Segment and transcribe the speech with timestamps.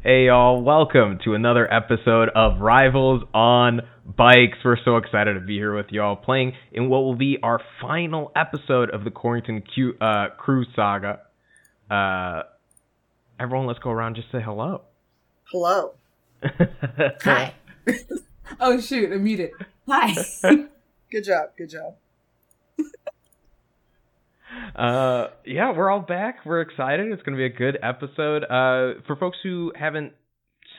[0.00, 4.58] Hey y'all, welcome to another episode of Rivals on Bikes.
[4.64, 8.30] We're so excited to be here with y'all playing in what will be our final
[8.36, 11.22] episode of the Corrington Q, uh, Crew Saga.
[11.90, 12.44] Uh,
[13.40, 14.82] everyone, let's go around and just say hello.
[15.50, 15.94] Hello.
[16.44, 17.54] Hi.
[18.60, 19.50] oh shoot, I'm muted.
[19.88, 20.14] Hi.
[21.10, 21.50] Good job.
[21.58, 21.96] Good job.
[24.74, 26.44] Uh, yeah, we're all back.
[26.44, 27.10] We're excited.
[27.12, 28.44] It's going to be a good episode.
[28.44, 30.12] Uh, for folks who haven't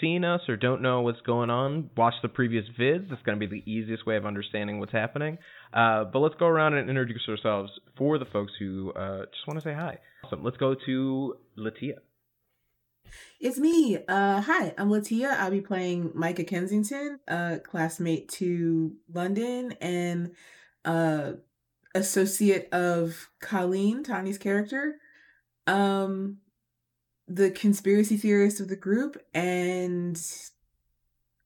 [0.01, 3.11] seen us or don't know what's going on, watch the previous vids.
[3.11, 5.37] It's going to be the easiest way of understanding what's happening.
[5.73, 9.59] Uh, but let's go around and introduce ourselves for the folks who uh, just want
[9.59, 9.97] to say hi.
[10.23, 10.43] Awesome.
[10.43, 11.95] Let's go to Latia.
[13.39, 13.97] It's me.
[14.07, 15.37] Uh, hi, I'm Latia.
[15.39, 20.31] I'll be playing Micah Kensington, uh, classmate to London and
[20.85, 21.31] uh,
[21.95, 24.95] associate of Colleen, Tanya's character.
[25.67, 26.37] Um,
[27.27, 30.19] the conspiracy theorist of the group and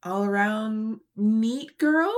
[0.04, 2.14] all around neat girl.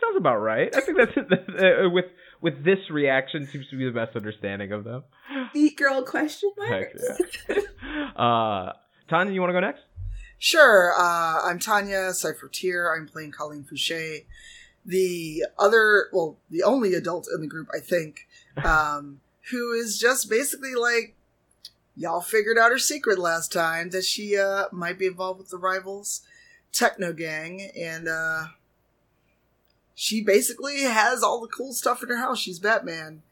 [0.00, 0.74] Sounds about right.
[0.74, 2.06] I think that's uh, with
[2.40, 5.04] with this reaction seems to be the best understanding of them.
[5.54, 6.92] Neat girl question mark.
[7.48, 7.56] Yeah.
[8.16, 8.72] uh,
[9.08, 9.80] Tanya, you want to go next?
[10.38, 10.92] Sure.
[10.98, 12.50] Uh, I'm Tanya Cypher
[12.94, 14.26] I'm playing Colleen Fouché.
[14.84, 18.26] The other, well, the only adult in the group, I think,
[18.64, 21.14] um, who is just basically like,
[21.96, 25.58] y'all figured out her secret last time that she uh, might be involved with the
[25.58, 26.22] rivals
[26.74, 28.46] techno gang, and uh,
[29.94, 32.38] she basically has all the cool stuff in her house.
[32.38, 33.22] She's Batman,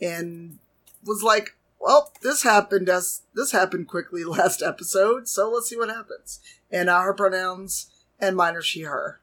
[0.00, 0.58] and
[1.04, 5.90] was like, "Well, this happened as this happened quickly last episode, so let's see what
[5.90, 6.40] happens."
[6.70, 9.20] And uh, her pronouns and mine are she/her.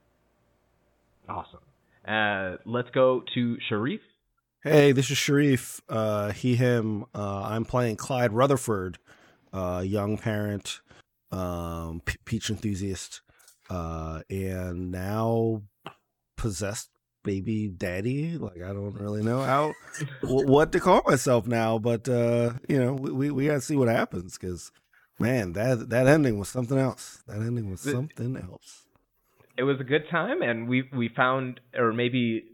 [1.27, 1.59] Awesome.
[2.07, 4.01] Uh, let's go to Sharif.
[4.63, 5.81] Hey, this is Sharif.
[5.87, 7.05] Uh, he, him.
[7.15, 8.97] Uh, I'm playing Clyde Rutherford,
[9.53, 10.81] uh, young parent,
[11.31, 13.21] um, peach enthusiast,
[13.69, 15.63] uh, and now
[16.35, 16.89] possessed
[17.23, 18.37] baby daddy.
[18.37, 19.73] Like I don't really know how
[20.23, 24.37] what to call myself now, but uh, you know, we we gotta see what happens
[24.37, 24.71] because
[25.19, 27.23] man, that that ending was something else.
[27.27, 28.85] That ending was something else.
[29.59, 32.45] It was a good time, and we we found or maybe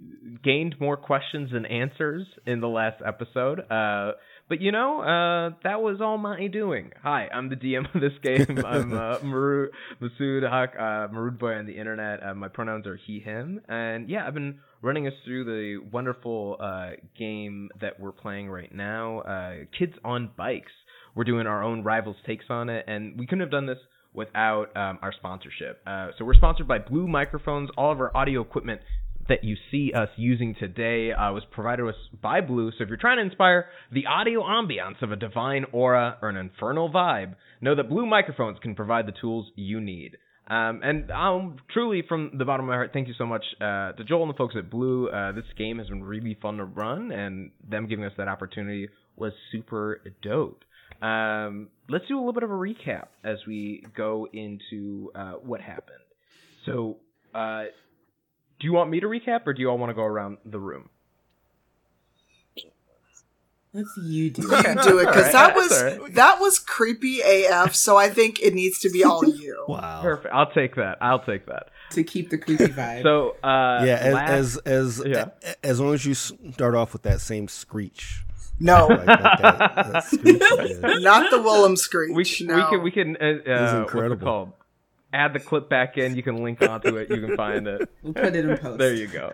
[0.44, 3.60] gained more questions than answers in the last episode.
[3.70, 4.14] Uh,
[4.50, 6.90] but you know, uh, that was all my doing.
[7.04, 8.58] Hi, I'm the DM of this game.
[8.66, 9.70] I'm uh, Maru
[10.02, 12.24] Masood Haq, uh, Marood Boy on the internet.
[12.24, 16.58] Uh, my pronouns are he, him, and yeah, I've been running us through the wonderful
[16.60, 20.72] uh, game that we're playing right now, uh, Kids on Bikes.
[21.14, 23.78] We're doing our own rivals takes on it, and we couldn't have done this
[24.16, 25.82] without um, our sponsorship.
[25.86, 27.70] Uh, so we're sponsored by Blue Microphones.
[27.78, 28.82] All of our audio equipment
[29.28, 32.72] that you see us using today uh, was provided us by Blue.
[32.72, 36.38] So if you're trying to inspire the audio ambiance of a divine aura or an
[36.38, 40.18] infernal vibe, know that Blue Microphones can provide the tools you need.
[40.48, 43.94] Um, and um, truly, from the bottom of my heart, thank you so much uh,
[43.94, 45.10] to Joel and the folks at Blue.
[45.10, 48.90] Uh, this game has been really fun to run, and them giving us that opportunity
[49.16, 50.64] was super dope.
[51.02, 55.62] Um, let's do a little bit of a recap as we go into uh, what
[55.62, 56.00] happened.
[56.66, 56.98] So,
[57.34, 57.66] uh,
[58.60, 60.60] do you want me to recap, or do you all want to go around the
[60.60, 60.90] room?
[63.76, 64.68] Let's you do it.
[64.68, 65.32] You do it because right.
[65.34, 66.14] that was right.
[66.14, 67.76] that was creepy AF.
[67.76, 69.66] So I think it needs to be all you.
[69.68, 70.02] wow.
[70.02, 70.34] Perfect.
[70.34, 70.98] I'll take that.
[71.02, 73.04] I'll take that to keep the creepy vibe.
[73.04, 75.26] so uh, yeah, as last, as as, yeah.
[75.62, 78.24] as long as you start off with that same screech.
[78.60, 82.40] No, like that, that not the Wilhelm screech.
[82.40, 82.56] We, no.
[82.56, 84.54] we can we can uh, uh, what's it called?
[85.14, 86.16] Add the clip back in.
[86.16, 87.10] You can link onto it.
[87.10, 87.90] You can find it.
[88.02, 88.80] We'll put it in post.
[88.80, 89.34] there you go.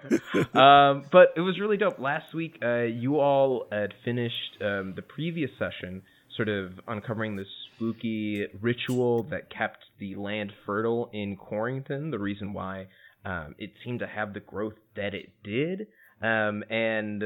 [0.59, 1.97] Um, but it was really dope.
[1.97, 6.03] Last week, uh, you all had finished um, the previous session,
[6.35, 7.45] sort of uncovering the
[7.75, 12.11] spooky ritual that kept the land fertile in Corrington.
[12.11, 12.88] The reason why
[13.25, 15.88] um, it seemed to have the growth that it did.
[16.21, 17.23] Um, and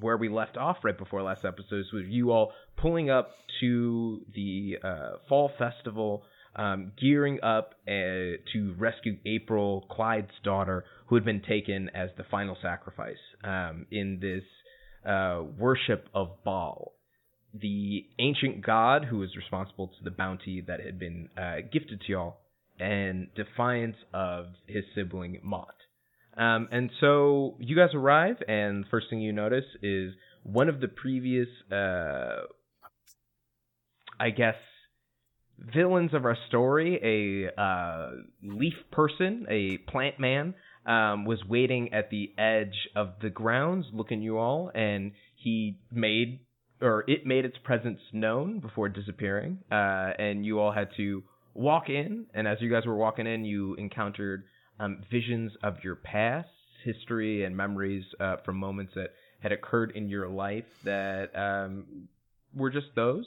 [0.00, 4.76] where we left off right before last episode was you all pulling up to the
[4.82, 6.22] uh, fall festival,
[6.56, 12.24] um, gearing up uh, to rescue April, Clyde's daughter, who had been taken as the
[12.30, 14.44] final sacrifice um, in this
[15.08, 16.92] uh, worship of Baal,
[17.52, 22.12] the ancient god who was responsible to the bounty that had been uh, gifted to
[22.12, 22.36] y'all,
[22.78, 25.74] and defiance of his sibling Mot.
[26.36, 30.80] Um, and so you guys arrive, and the first thing you notice is one of
[30.80, 32.42] the previous, uh,
[34.18, 34.56] I guess,
[35.58, 38.10] villains of our story, a uh,
[38.42, 40.54] leaf person, a plant man,
[40.86, 46.40] um, was waiting at the edge of the grounds, looking you all, and he made
[46.80, 51.22] or it made its presence known before disappearing, uh, and you all had to
[51.54, 52.26] walk in.
[52.34, 54.44] And as you guys were walking in, you encountered
[54.78, 56.48] um, visions of your past,
[56.84, 59.10] history, and memories uh, from moments that
[59.40, 62.08] had occurred in your life that um,
[62.54, 63.26] were just those.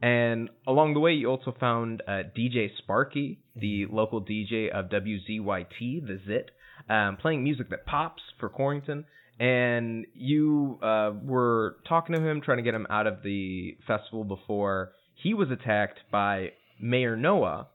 [0.00, 6.06] And along the way, you also found uh, DJ Sparky, the local DJ of WZYT,
[6.06, 6.50] the Zit,
[6.88, 9.04] um, playing music that pops for Corrington.
[9.40, 14.24] And you uh, were talking to him, trying to get him out of the festival
[14.24, 17.68] before he was attacked by Mayor Noah,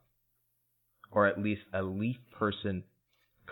[1.10, 2.84] or at least a leaf person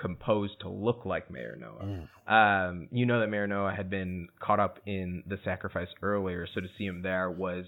[0.03, 2.07] composed to look like Mayor Noah.
[2.29, 2.69] Mm.
[2.71, 6.61] Um, you know that Mayor Noah had been caught up in the sacrifice earlier, so
[6.61, 7.65] to see him there was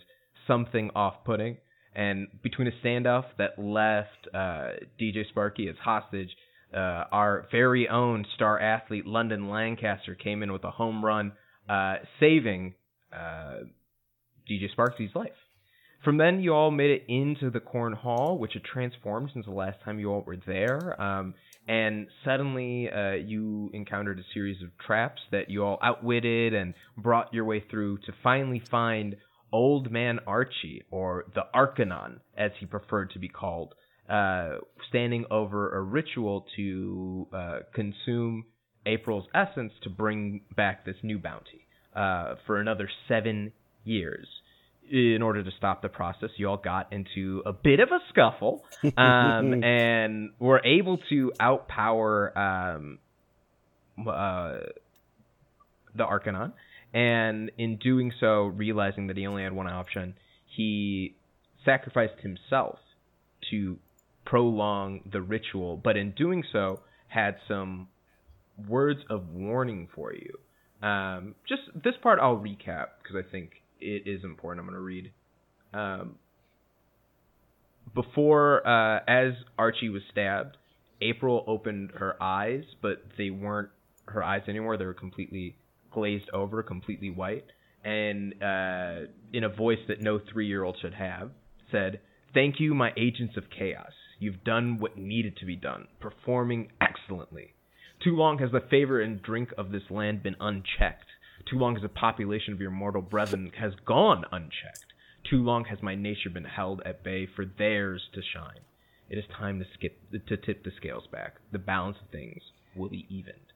[0.47, 1.57] something off-putting.
[1.95, 6.31] And between a standoff that left uh, DJ Sparky as hostage,
[6.75, 11.33] uh, our very own star athlete London Lancaster came in with a home run,
[11.69, 12.75] uh, saving
[13.13, 13.61] uh,
[14.51, 15.31] DJ Sparky's life.
[16.05, 19.53] From then, you all made it into the Corn Hall, which had transformed since the
[19.53, 21.01] last time you all were there.
[21.01, 21.35] Um,
[21.67, 27.33] and suddenly, uh, you encountered a series of traps that you all outwitted and brought
[27.33, 29.17] your way through to finally find
[29.51, 33.75] Old Man Archie, or the Arcanon, as he preferred to be called,
[34.11, 34.57] uh,
[34.91, 38.45] standing over a ritual to uh, consume
[38.85, 41.67] April's essence to bring back this new bounty
[41.97, 43.53] uh, for another seven
[43.85, 44.27] years.
[44.91, 48.65] In order to stop the process, you all got into a bit of a scuffle
[48.99, 52.99] um, and were able to outpower um,
[54.01, 54.59] uh,
[55.95, 56.53] the Arcanon.
[56.93, 60.15] And in doing so, realizing that he only had one option,
[60.55, 61.17] he
[61.65, 62.79] sacrificed himself
[63.51, 63.79] to
[64.25, 67.89] prolong the ritual, but in doing so, had some
[68.69, 70.39] words of warning for you.
[70.87, 73.51] Um, just this part I'll recap because I think
[73.85, 74.67] it is important.
[74.67, 75.13] I'm going to read.
[75.73, 76.17] Um,
[77.95, 80.57] before, uh, as Archie was stabbed,
[81.01, 83.71] April opened her eyes, but they weren't
[84.07, 84.77] her eyes anymore.
[84.77, 85.57] They were completely
[85.93, 87.45] glazed over, completely white.
[87.85, 91.31] And uh, in a voice that no three year old should have,
[91.71, 92.01] said,
[92.33, 93.93] Thank you, my agents of chaos.
[94.19, 97.55] You've done what needed to be done, performing excellently.
[98.03, 101.07] Too long has the favor and drink of this land been unchecked.
[101.51, 104.93] Too long has the population of your mortal brethren has gone unchecked.
[105.29, 108.61] Too long has my nature been held at bay for theirs to shine.
[109.09, 109.99] It is time to skip
[110.29, 111.37] to tip the scales back.
[111.53, 112.43] The balance of things
[112.75, 113.53] will be evened.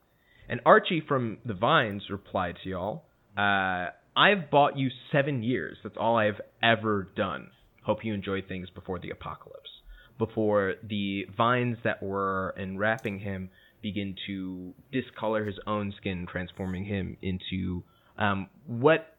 [0.48, 3.04] And Archie from the Vines replied to y'all,
[3.36, 5.78] uh, I've bought you seven years.
[5.82, 7.50] That's all I've ever done.
[7.84, 9.70] Hope you enjoy things before the apocalypse.
[10.18, 13.50] Before the vines that were enwrapping him
[13.82, 17.82] begin to discolor his own skin, transforming him into
[18.18, 19.16] um, what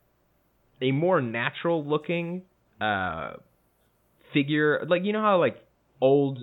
[0.81, 2.44] a more natural looking
[2.81, 3.33] uh,
[4.33, 4.85] figure.
[4.88, 5.57] Like, you know how, like,
[6.01, 6.39] old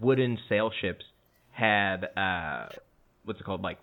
[0.00, 1.04] wooden sail ships
[1.50, 2.66] had, uh,
[3.24, 3.62] what's it called?
[3.62, 3.78] Like,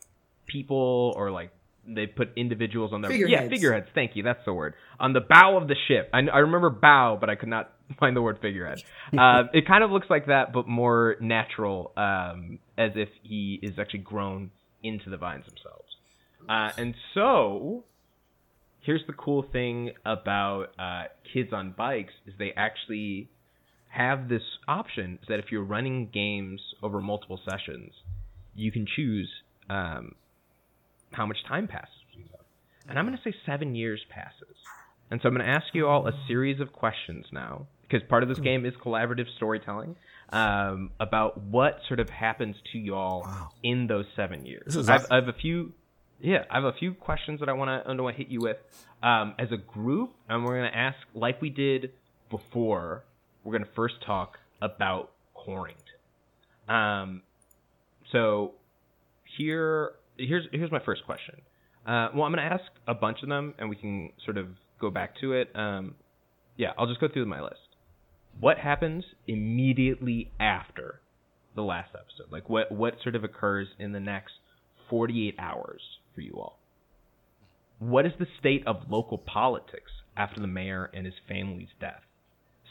[0.48, 1.52] people or like
[1.88, 3.50] they put individuals on their yeah Figureheads.
[3.50, 3.88] figureheads.
[3.96, 6.10] Thank you, that's the word on the bow of the ship.
[6.14, 8.82] I, I remember bow, but I could not find the word figurehead.
[9.18, 13.80] uh, it kind of looks like that, but more natural, um, as if he is
[13.80, 14.52] actually grown
[14.84, 15.88] into the vines themselves.
[16.50, 17.84] Uh, and so,
[18.82, 21.04] here's the cool thing about uh,
[21.34, 23.30] kids on bikes is they actually
[23.90, 27.92] have this option is that if you're running games over multiple sessions,
[28.56, 29.30] you can choose
[29.70, 30.16] um,
[31.12, 31.90] how much time passes.
[32.90, 34.56] And I'm going to say seven years passes.
[35.12, 38.24] And so I'm going to ask you all a series of questions now, because part
[38.24, 39.96] of this game is collaborative storytelling
[40.30, 43.50] um, about what sort of happens to y'all Wow.
[43.62, 44.64] in those seven years.
[44.68, 45.12] This is I've, awesome.
[45.12, 45.74] I have a few,
[46.22, 48.40] yeah, I have a few questions that I want to I want to hit you
[48.40, 48.58] with
[49.04, 51.92] um, as a group, and we're going to ask like we did
[52.30, 53.04] before.
[53.44, 56.72] We're going to first talk about Corrington.
[56.74, 57.22] Um,
[58.12, 58.54] so
[59.38, 59.94] here
[60.28, 61.42] here's here's my first question.
[61.86, 64.48] Uh, well, I'm going to ask a bunch of them, and we can sort of
[64.80, 65.50] go back to it.
[65.56, 65.96] Um,
[66.56, 67.56] yeah, I'll just go through my list.
[68.40, 71.02] What happens immediately after
[71.56, 72.32] the last episode?
[72.32, 74.34] Like, what what sort of occurs in the next
[74.90, 75.82] 48 hours
[76.14, 76.60] for you all?
[77.80, 82.02] What is the state of local politics after the mayor and his family's death?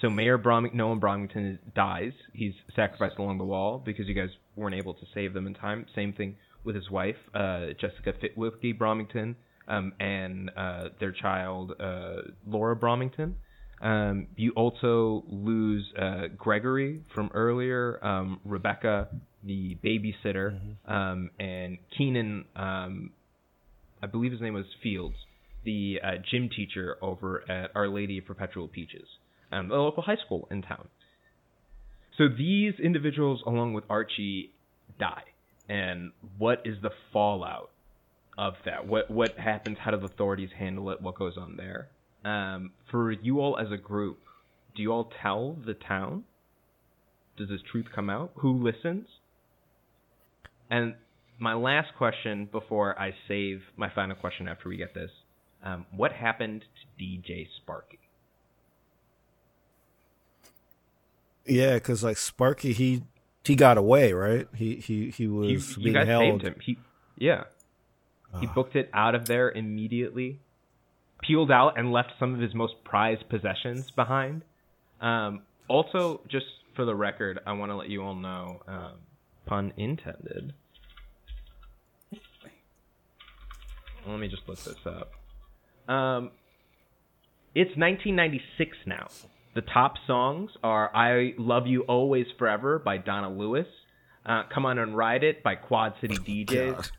[0.00, 2.12] So Mayor Brom- Noah Bromington dies.
[2.32, 5.84] He's sacrificed along the wall because you guys weren't able to save them in time.
[5.94, 9.36] Same thing with his wife, uh, Jessica Fitwicki Bromington,
[9.68, 13.36] um, and uh, their child, uh, Laura Bromington.
[13.80, 19.08] Um, you also lose uh, Gregory from earlier, um, Rebecca,
[19.42, 23.10] the babysitter, um, and Keenan, um,
[24.02, 25.16] I believe his name was Fields,
[25.64, 29.06] the uh, gym teacher over at Our Lady of Perpetual Peaches,
[29.50, 30.88] um, the local high school in town.
[32.18, 34.50] So these individuals, along with Archie,
[34.98, 35.22] die.
[35.70, 37.70] And what is the fallout
[38.36, 38.88] of that?
[38.88, 39.78] What what happens?
[39.80, 41.00] How do the authorities handle it?
[41.00, 41.88] What goes on there?
[42.24, 44.18] Um, for you all as a group,
[44.74, 46.24] do you all tell the town?
[47.36, 48.32] Does this truth come out?
[48.34, 49.06] Who listens?
[50.68, 50.96] And
[51.38, 55.10] my last question before I save my final question after we get this
[55.62, 57.98] um, what happened to DJ Sparky?
[61.46, 63.02] Yeah, because like Sparky, he
[63.44, 64.46] he got away, right?
[64.54, 66.22] He he he was you, being you guys held.
[66.22, 66.54] saved him.
[66.62, 66.78] He
[67.16, 67.44] yeah.
[68.40, 68.52] He Ah.
[68.54, 70.38] booked it out of there immediately,
[71.22, 74.42] peeled out, and left some of his most prized possessions behind.
[75.00, 78.92] Um, also, just for the record, I want to let you all know, um,
[79.46, 80.52] pun intended.
[84.06, 85.12] Let me just look this up.
[85.92, 86.30] Um,
[87.54, 89.08] it's 1996 now.
[89.54, 93.66] The top songs are "I Love You Always Forever" by Donna Lewis,
[94.24, 96.74] uh, "Come On and Ride It" by Quad City DJs.
[96.74, 96.90] God.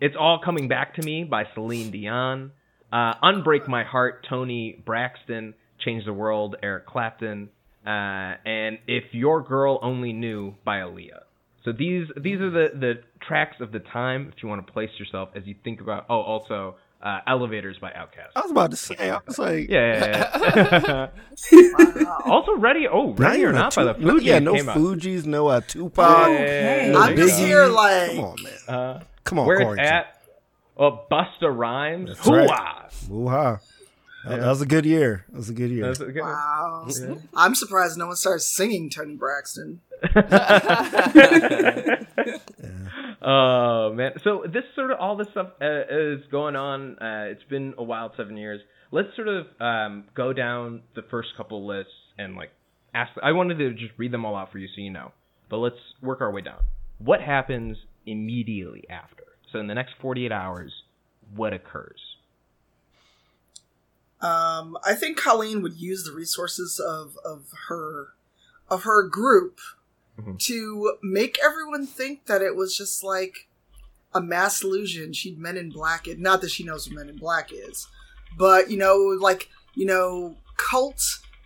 [0.00, 2.52] It's All Coming Back to Me by Celine Dion.
[2.92, 5.54] Uh, Unbreak My Heart, Toni Braxton.
[5.84, 7.50] Change the World, Eric Clapton.
[7.86, 11.22] Uh, and If Your Girl Only Knew by Aaliyah.
[11.64, 12.94] So these these are the, the
[13.26, 16.06] tracks of the time if you want to place yourself as you think about.
[16.08, 18.32] Oh, also uh, Elevators by Outkast.
[18.36, 21.08] I was about to say, I was like, Yeah, yeah,
[21.52, 22.04] yeah.
[22.24, 24.54] Also, Ready, oh, not Ready or even a Not by the Tu- Fugees yeah, no
[24.54, 24.76] came out.
[24.76, 26.90] Fugees, no uh, Tupac, Okay.
[26.92, 27.46] no I'm just Biggie.
[27.46, 29.86] here like come on, man, Uh, come on, where it's Quarantine.
[29.86, 30.20] at,
[30.76, 32.08] oh, Busta Rhymes.
[32.16, 32.48] That's right.
[32.50, 32.88] Hoo-ah!
[33.08, 33.58] Woo-ha.
[34.24, 34.36] That, Yeah.
[34.38, 35.24] that was a good year.
[35.30, 35.88] That was a good year.
[35.90, 36.86] A good wow.
[36.88, 37.14] Yeah.
[37.36, 39.80] I'm surprised no one started singing Toni Braxton.
[43.22, 44.12] oh man.
[44.24, 47.82] So this sort of all this stuff uh, is going on uh, it's been a
[47.82, 48.60] wild seven years.
[48.90, 52.50] Let's sort of um, go down the first couple lists and like
[52.94, 55.12] ask i wanted to just read them all out for you so you know.
[55.50, 56.60] But let's work our way down.
[56.98, 59.24] What happens immediately after?
[59.52, 60.72] So in the next 48 hours
[61.34, 62.00] what occurs?
[64.20, 68.14] Um, I think Colleen would use the resources of of her
[68.68, 69.60] of her group
[70.18, 70.38] Mhm.
[70.40, 73.48] to make everyone think that it was just like
[74.14, 75.12] a mass illusion.
[75.12, 76.18] She'd Men in Black it.
[76.18, 77.86] Not that she knows what Men in Black is,
[78.36, 81.02] but you know, like you know, cult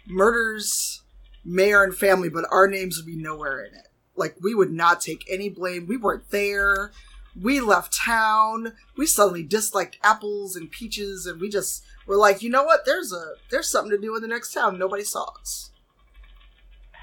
[0.06, 1.02] murders
[1.44, 3.88] mayor and family, but our names would be nowhere in it.
[4.16, 5.86] Like we would not take any blame.
[5.86, 6.92] We weren't there.
[7.40, 8.74] We left town.
[8.96, 12.84] We suddenly disliked apples and peaches, and we just were like, you know what?
[12.84, 14.78] There's a there's something to do in the next town.
[14.78, 15.70] Nobody saw us.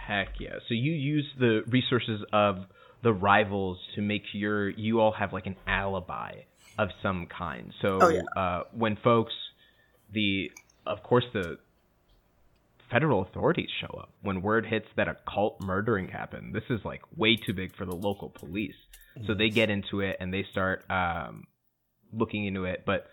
[0.09, 0.55] Heck yeah.
[0.67, 2.65] So you use the resources of
[3.03, 6.31] the rivals to make your you all have like an alibi
[6.77, 7.73] of some kind.
[7.81, 8.21] So Oh, yeah.
[8.35, 9.33] uh, when folks
[10.11, 10.51] the
[10.87, 11.57] of course the
[12.89, 17.01] federal authorities show up when word hits that a cult murdering happened this is like
[17.15, 18.73] way too big for the local police
[19.27, 21.43] so they get into it and they start um,
[22.11, 23.05] looking into it but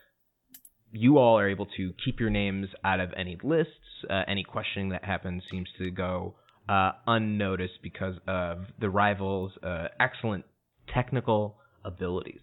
[0.92, 3.72] you all are able to keep your names out of any lists
[4.08, 6.34] uh, any questioning that happens seems to go
[6.68, 10.44] uh, unnoticed because of the rivals uh, excellent
[10.92, 12.40] technical abilities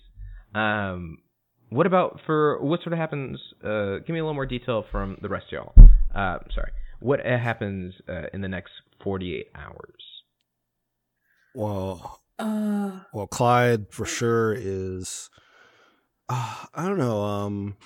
[0.55, 1.17] um,
[1.69, 3.39] what about for what sort of happens?
[3.63, 5.73] Uh, give me a little more detail from the rest of y'all.
[6.13, 6.71] Uh, sorry.
[6.99, 8.71] What uh, happens uh, in the next
[9.03, 10.03] 48 hours?
[11.55, 15.29] well, Uh, well, Clyde for sure is.
[16.29, 17.23] Uh, I don't know.
[17.23, 17.77] Um,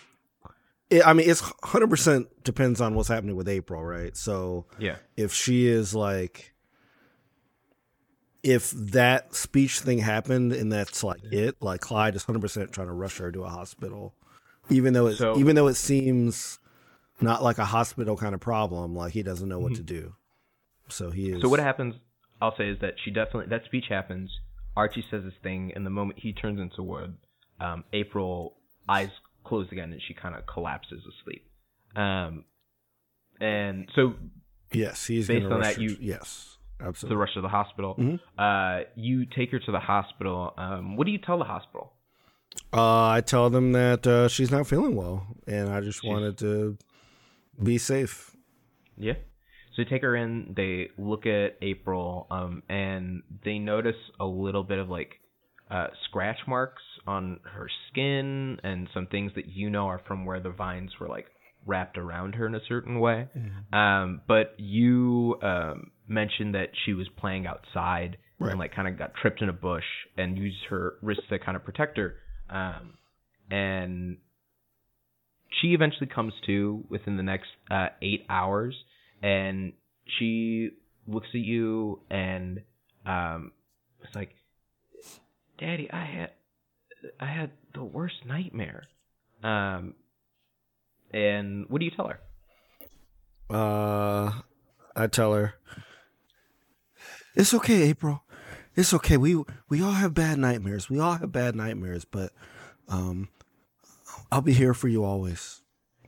[0.89, 4.15] it, I mean, it's hundred percent depends on what's happening with April, right?
[4.15, 4.97] So Yeah.
[5.15, 6.53] if she is like,
[8.43, 12.87] if that speech thing happened and that's like it, like Clyde is hundred percent trying
[12.87, 14.13] to rush her to a hospital,
[14.69, 16.59] even though it's So- even though it seems
[17.19, 19.77] not like a hospital kind of problem, like he doesn't know what Mhm.
[19.77, 20.15] to do.
[20.87, 21.41] So he is.
[21.41, 21.95] So what happens?
[22.41, 24.29] I'll say is that she definitely that speech happens.
[24.75, 27.17] Archie says his thing, and the moment he turns into wood,
[27.59, 28.55] um, April
[28.87, 29.09] eyes
[29.47, 31.43] close again, and she kind of collapses asleep.
[31.95, 32.45] Um,
[33.39, 34.13] and so
[34.73, 37.13] Yes, he's Based on that, you- to- yes, absolutely.
[37.15, 37.95] the rush to the hospital.
[37.95, 38.19] Mhm.
[38.37, 40.53] Uh, you take her to the hospital.
[40.57, 41.93] Um, what do you tell the hospital?
[42.73, 46.37] Uh, I tell them that uh, she's not feeling well, and I just She's- wanted
[46.39, 46.77] to
[47.63, 48.35] be safe.
[48.97, 49.13] Yeah.
[49.73, 54.63] So they take her in, they look at April, um, and they notice a little
[54.63, 55.19] bit of like
[55.69, 60.39] uh, scratch marks on her skin and some things that you know are from where
[60.39, 61.25] the vines were like
[61.65, 63.27] wrapped around her in a certain way.
[63.73, 68.51] Um, but you um, mentioned that she was playing outside Right.
[68.51, 69.83] and like kind of got tripped in a bush
[70.15, 72.17] and used her wrist to kind of protect her.
[72.51, 72.99] Um,
[73.49, 74.17] and
[75.59, 78.75] she eventually comes to within the next uh, eight hours,
[79.23, 79.73] and
[80.19, 80.69] she
[81.07, 82.61] looks at you and
[83.07, 83.53] um,
[84.03, 84.35] it's like,
[85.57, 86.29] "Daddy, I had
[87.19, 88.83] I had the worst nightmare."
[89.43, 89.93] Um,
[91.11, 92.19] and what do you tell her?
[93.49, 94.31] Uh,
[94.95, 95.53] I tell her,
[97.35, 98.23] it's okay, April.
[98.75, 99.17] It's okay.
[99.17, 100.89] We we all have bad nightmares.
[100.89, 102.31] We all have bad nightmares, but
[102.87, 103.29] um,
[104.31, 105.61] I'll be here for you always.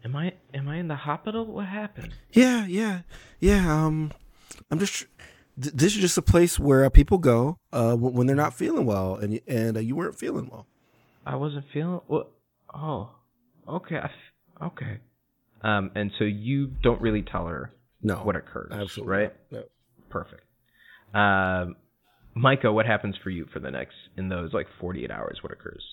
[0.03, 1.45] Am I am I in the hospital?
[1.45, 2.13] What happened?
[2.31, 3.01] Yeah, yeah,
[3.39, 3.85] yeah.
[3.85, 4.11] Um,
[4.69, 5.05] I'm just.
[5.61, 8.85] th- This is just a place where people go uh, when when they're not feeling
[8.85, 10.67] well, and and uh, you weren't feeling well.
[11.29, 12.31] I wasn't feeling what?
[12.73, 13.11] Oh,
[13.67, 14.99] okay, I f- okay.
[15.61, 17.71] Um, and so you don't really tell her
[18.01, 19.33] No, what occurs, absolutely right?
[19.51, 19.63] No.
[20.09, 20.41] Perfect.
[21.13, 21.75] Um,
[22.33, 25.43] Micah, what happens for you for the next in those like forty eight hours?
[25.43, 25.83] What occurs?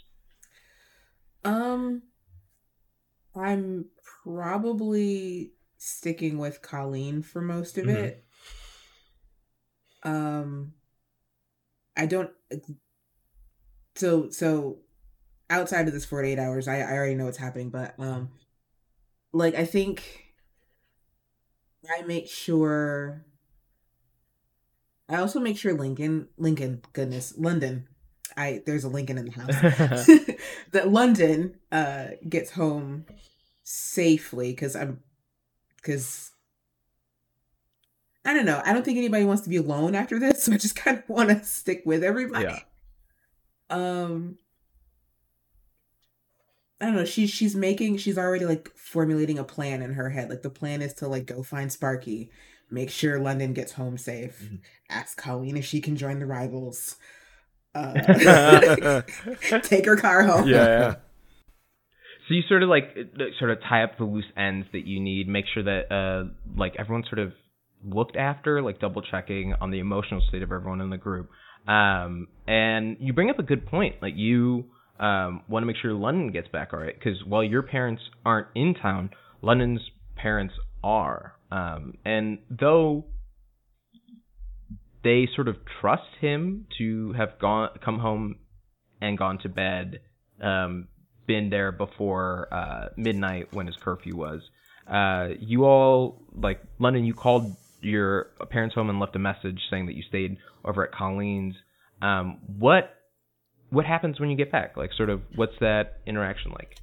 [1.44, 2.02] Um,
[3.34, 3.86] I'm
[4.24, 7.94] probably sticking with Colleen for most of Mhm.
[7.94, 8.24] it.
[10.02, 10.72] Um,
[11.94, 12.30] I don't.
[13.96, 14.78] So so,
[15.50, 18.30] outside of this 48 hours, I I already know what's happening, but um,
[19.32, 20.26] like I think
[21.90, 23.24] I make sure.
[25.08, 27.86] I also make sure Lincoln, Lincoln, goodness, London.
[28.36, 30.06] I there's a Lincoln in the house.
[30.72, 33.06] that London uh gets home
[33.62, 35.00] safely because I'm
[35.76, 36.32] because
[38.24, 38.60] I don't know.
[38.64, 41.08] I don't think anybody wants to be alone after this, so I just kind of
[41.08, 42.46] want to stick with everybody.
[42.46, 42.60] Yeah.
[43.70, 44.38] Um
[46.80, 47.04] I don't know.
[47.04, 50.28] She's she's making she's already like formulating a plan in her head.
[50.28, 52.30] Like the plan is to like go find Sparky,
[52.70, 54.58] make sure London gets home safe, Mhm.
[54.90, 56.96] ask Colleen if she can join the rivals.
[57.74, 57.92] Uh,
[59.62, 60.48] take her car home.
[60.48, 60.96] yeah.
[62.28, 65.00] So you sort of like uh, sort of tie up the loose ends that you
[65.00, 67.32] need, make sure that uh like everyone's sort of
[67.84, 71.28] looked after, like double checking on the emotional state of everyone in the group.
[71.68, 73.96] Um, and you bring up a good point.
[74.02, 74.66] Like you
[74.98, 78.48] um want to make sure London gets back all right because while your parents aren't
[78.54, 79.10] in town,
[79.42, 79.80] London's
[80.16, 81.34] parents are.
[81.50, 83.06] Um, and though
[85.04, 88.36] they sort of trust him to have gone come home
[89.00, 90.00] and gone to bed
[90.40, 90.88] um,
[91.26, 94.40] been there before uh, midnight when his curfew was.
[94.86, 97.04] Uh, you all like London.
[97.04, 100.92] You called your parents home and left a message saying that you stayed over at
[100.92, 101.54] Colleen's.
[102.00, 102.95] Um, what
[103.76, 104.76] what happens when you get back?
[104.76, 106.76] Like, sort of, what's that interaction like?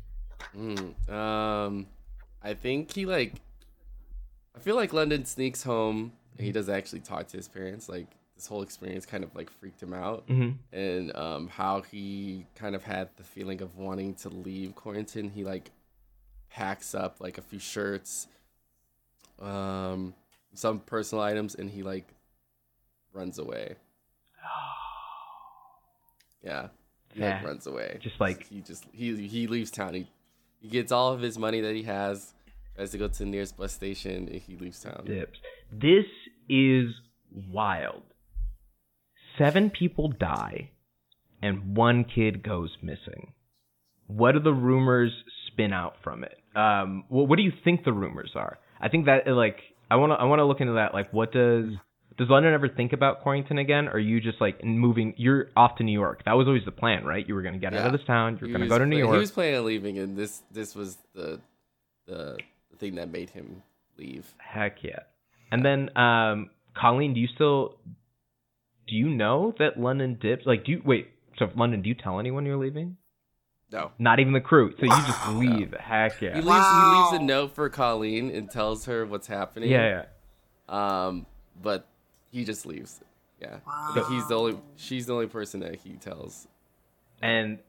[0.56, 1.88] Mm, um,
[2.42, 3.34] I think he like.
[4.56, 6.14] I feel like London sneaks home.
[6.38, 7.88] And he doesn't actually talk to his parents.
[7.90, 10.52] Like this whole experience kind of like freaked him out, Mm-hmm.
[10.76, 15.32] and um, how he kind of had the feeling of wanting to leave Corrington.
[15.32, 15.72] He like
[16.50, 18.28] packs up like a few shirts,
[19.42, 20.14] um,
[20.56, 22.08] some personal items, and he like
[23.14, 23.76] runs away.
[26.44, 26.68] Yeah,
[27.16, 27.44] like Yeah.
[27.44, 27.98] runs away.
[28.02, 29.94] Just like- he just he he leaves town.
[29.94, 30.08] He
[30.60, 32.34] he gets all of his money that he has,
[32.76, 35.04] tries to go to the nearest bus station, and he leaves town.
[35.06, 35.40] Dips.
[35.72, 36.06] This
[36.50, 36.94] is
[37.52, 38.04] wild.
[39.38, 40.70] Seven people die,
[41.42, 43.34] and one kid goes missing.
[44.08, 45.12] What do the rumors
[45.48, 46.38] spin out from it?
[46.56, 48.60] Um, what, what do you think the rumors are?
[48.80, 49.58] I think that like
[49.90, 50.94] I want to I want to look into that.
[50.94, 51.66] Like, what does
[52.18, 53.88] does London ever think about Corrington again?
[53.88, 55.14] Or are you just like moving?
[55.18, 56.24] You're off to New York.
[56.26, 57.28] That was always the plan, right?
[57.28, 57.98] You were going to get out of Yeah.
[57.98, 58.38] this town.
[58.42, 59.14] You're going to go to New York.
[59.14, 61.40] He was planning on leaving, and this this was the
[62.06, 62.38] the,
[62.72, 63.64] the thing that made him
[63.98, 64.34] leave.
[64.38, 65.00] Heck yeah.
[65.52, 67.78] And then, um, Colleen, do you still
[68.88, 70.46] do you know that London dips?
[70.46, 71.08] Like, do you wait?
[71.40, 72.98] So, London, do you tell anyone you're leaving?
[73.72, 73.92] No.
[73.98, 74.72] Not even the crew.
[74.80, 75.38] So you just Wow.
[75.40, 75.74] leave.
[75.80, 76.36] Heck He yeah.
[76.36, 76.46] leaves.
[76.46, 77.10] Wow.
[77.12, 79.72] He leaves a note for Colleen and tells her what's happening.
[79.72, 80.04] Yeah,
[80.70, 81.06] yeah.
[81.08, 81.26] Um,
[81.60, 81.88] but
[82.34, 83.00] he just leaves.
[83.40, 83.60] Yeah.
[83.66, 83.92] Wow.
[83.94, 84.58] But he's the only.
[84.76, 86.48] She's the only person that he tells.
[87.22, 87.60] And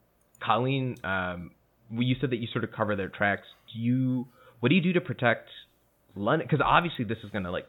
[0.40, 1.50] Colleen, um,
[1.90, 3.46] well, you said that you sort of cover their tracks.
[3.72, 4.26] Do you?
[4.60, 5.50] What do you do to protect
[6.16, 6.48] London?
[6.48, 7.68] Because obviously this is gonna like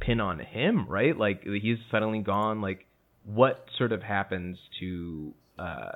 [0.00, 1.16] pin on him, right?
[1.16, 2.60] Like he's suddenly gone.
[2.60, 2.86] Like,
[3.24, 5.32] what sort of happens to?
[5.56, 5.92] Uh,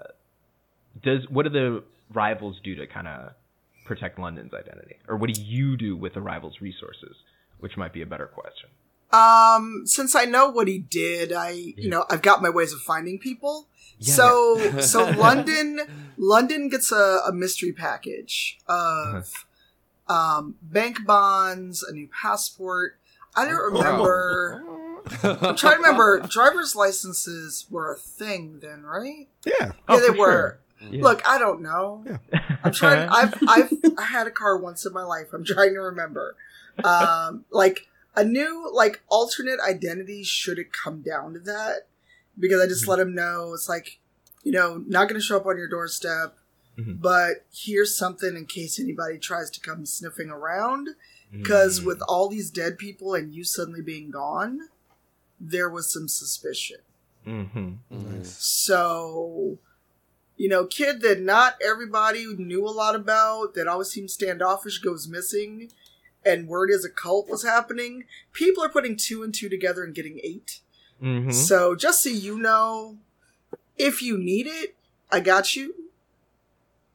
[1.03, 1.83] does what do the
[2.15, 3.33] rivals do to kind of
[3.87, 7.17] protect London's identity, or what do you do with the rivals' resources?
[7.59, 8.69] Which might be a better question.
[9.13, 12.81] Um, since I know what he did, I you know I've got my ways of
[12.81, 13.69] finding people.
[13.99, 15.81] Yeah, so so London
[16.17, 19.47] London gets a, a mystery package of
[20.09, 22.99] um, bank bonds, a new passport.
[23.35, 24.65] I don't remember.
[25.23, 26.21] I'm trying to remember.
[26.31, 29.29] Driver's licenses were a thing then, right?
[29.47, 29.73] Yeah.
[29.89, 30.61] Oh, yeah, they were.
[30.81, 30.91] sure.
[30.91, 31.03] Mm.
[31.03, 32.05] Look, I don't know.
[32.07, 32.57] Yeah.
[32.65, 33.09] I'm trying.
[33.13, 35.29] I've I've I had a car once in my life.
[35.33, 36.37] I'm trying to remember.
[36.83, 40.23] Um, like a new like alternate identity.
[40.25, 41.87] Should it come down to that?
[42.39, 43.99] Because I just let him know it's like,
[44.43, 46.37] you know, not going to show up on your doorstep,
[46.79, 47.01] Mhm.
[47.01, 50.89] but here's something in case anybody tries to come sniffing around.
[51.31, 51.85] Because Mm.
[51.87, 54.69] with all these dead people and you suddenly being gone,
[55.41, 56.81] there was some suspicion.
[57.27, 57.79] Mhm.
[57.91, 58.27] Mm.
[58.27, 59.59] So,
[60.37, 65.07] you know, kid that not everybody knew a lot about, that always seemed standoffish, goes
[65.09, 65.71] missing,
[66.25, 68.05] and word is a cult was happening.
[68.33, 70.61] People are putting two and two together and getting 8
[71.03, 71.33] Mhm.
[71.33, 72.99] So, just so you know,
[73.77, 74.77] if you need it,
[75.11, 75.75] I got you.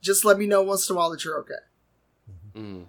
[0.02, 1.54] Just let me know once in a while that you're okay.
[2.56, 2.86] Mm.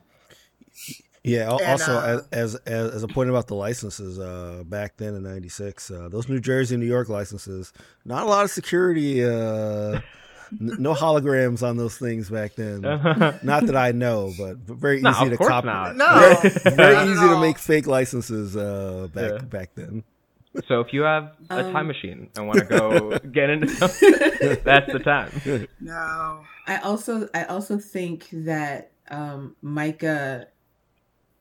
[1.24, 1.48] Yeah.
[1.50, 5.14] al- And, Also, uh, as, as as a point about the licenses, uh, back then
[5.14, 7.72] in '96, uh, those New Jersey, New York licenses,
[8.04, 10.02] not a lot of security, uh, n-
[10.58, 12.80] no holograms on those things back then.
[13.42, 15.66] Not that I know, but, but very No, easy of to copy.
[15.66, 15.96] not.
[15.96, 16.36] No.
[16.74, 19.38] Very Not easy to make fake licenses uh, back Yeah.
[19.38, 20.04] back then.
[20.66, 24.12] so if you have a Um, time machine and want to go get into something,
[24.64, 25.68] that's the time.
[25.80, 26.44] No.
[26.66, 30.48] I also I also think that um Micah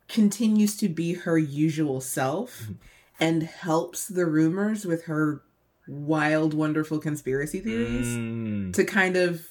[0.08, 2.76] continues to be her usual self Mhm.
[3.20, 5.42] and helps the rumors with her
[5.88, 8.74] wild wonderful conspiracy theories Mm.
[8.74, 9.48] to kind of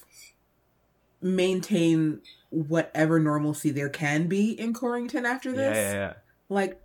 [1.21, 5.75] maintain whatever normalcy there can be in Corrington after this.
[5.75, 6.13] yeah, yeah.
[6.49, 6.81] Like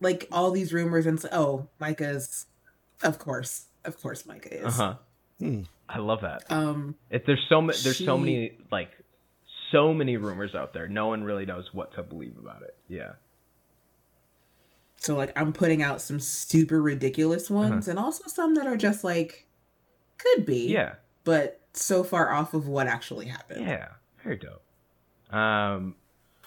[0.00, 2.46] like all these rumors and s- oh, Micah's
[3.02, 3.66] of course.
[3.84, 4.76] Of course Micah Uh is.
[4.76, 4.94] huh.
[5.38, 5.62] Hmm.
[5.88, 6.44] I love that.
[6.50, 8.90] Um If there's so ma- there's so many like
[9.72, 10.88] so many rumors out there.
[10.88, 12.76] No one really knows what to believe about it.
[12.88, 13.12] Yeah.
[14.98, 19.04] So like I'm putting out some super ridiculous ones and also some that are just
[19.04, 19.46] like
[20.18, 20.68] could be.
[20.68, 20.94] Yeah.
[21.24, 23.66] But so far off of what actually happened.
[23.66, 23.88] Yeah.
[24.24, 24.62] Very dope.
[25.34, 25.94] Um,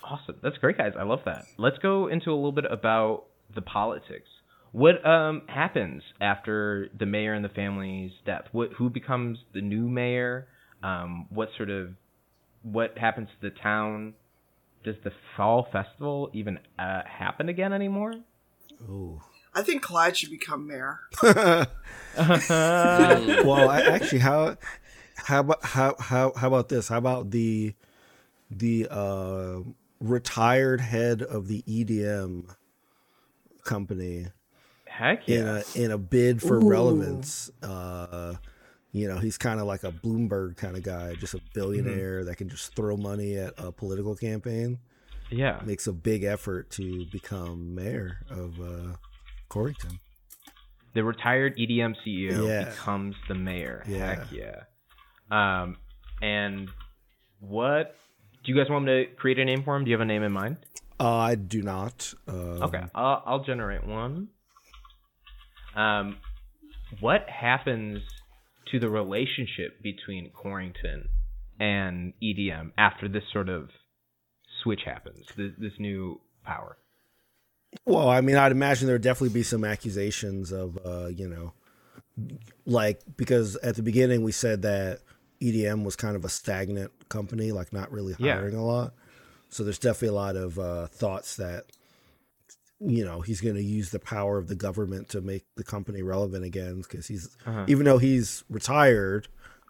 [0.04, 0.38] awesome.
[0.42, 0.94] That's great, guys.
[0.98, 1.46] I love that.
[1.58, 4.30] Let's go into a little bit about the politics.
[4.72, 8.46] What um happens after the mayor and the family's death?
[8.52, 10.48] What who becomes the new mayor?
[10.84, 11.90] Um, what sort of
[12.64, 14.14] what happens to the town?
[14.84, 18.14] Does the fall festival even uh, happen again anymore?
[18.84, 19.22] Ooh.
[19.54, 21.00] I think Clyde should become mayor.
[22.18, 24.58] Well, I, actually, how
[25.16, 26.88] how about how how how about this?
[26.88, 27.74] How about the
[28.52, 29.60] the uh,
[30.00, 32.54] retired head of the EDM
[33.64, 34.28] company
[34.86, 36.68] Heck in a in a bid for Ooh.
[36.68, 37.50] relevance?
[37.62, 38.36] Uh,
[38.92, 41.54] you know, he's kind of like a Bloomberg kind of guy, just a Mm-hmm.
[41.54, 44.80] billionaire that can just throw money at a political campaign.
[45.32, 45.62] Yeah.
[45.66, 48.96] Makes a big effort to become mayor of uh,
[49.50, 50.00] Corrington.
[50.94, 52.66] the retired EDM CEO Yeah.
[52.70, 53.84] becomes the mayor.
[53.88, 54.16] Yeah.
[54.16, 54.62] Heck yeah.
[55.32, 55.78] Um,
[56.22, 56.70] and
[57.40, 57.96] what
[58.44, 59.84] do you guys want me to create a name for him?
[59.84, 60.58] Do you have a name in mind?
[61.00, 62.14] Uh, I do not.
[62.28, 64.30] Uh, Okay, I'll, I'll generate one.
[65.76, 66.18] Um,
[67.00, 68.00] what happens
[68.72, 71.08] to the relationship between Corrington
[71.60, 73.70] and EDM after this sort of
[74.64, 75.26] switch happens?
[75.38, 76.78] This, this new power.
[77.86, 81.54] Well, I mean, I'd imagine there'd definitely be some accusations of, uh, you know,
[82.66, 85.00] like because at the beginning we said that
[85.42, 88.36] EDM was kind of a stagnant company, like not really Yeah.
[88.36, 88.94] hiring a lot.
[89.50, 91.66] So there's definitely a lot of uh, thoughts that,
[92.80, 96.02] you know, he's going to use the power of the government to make the company
[96.02, 97.66] relevant again because he's, Uh-huh.
[97.68, 99.28] even though he's retired,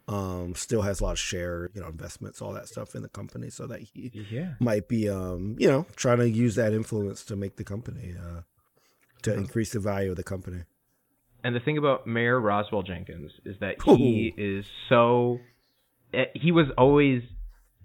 [0.09, 3.09] um, still has a lot of share, you know, investments, all that stuff in the
[3.09, 4.53] company, so that he Yeah.
[4.59, 8.41] might be um you know trying to use that influence to make the company uh
[9.21, 10.63] to increase the value of the company
[11.43, 15.39] And the thing about Mayor Roswell Jenkins is that he is so.
[16.13, 17.21] eh, He was always.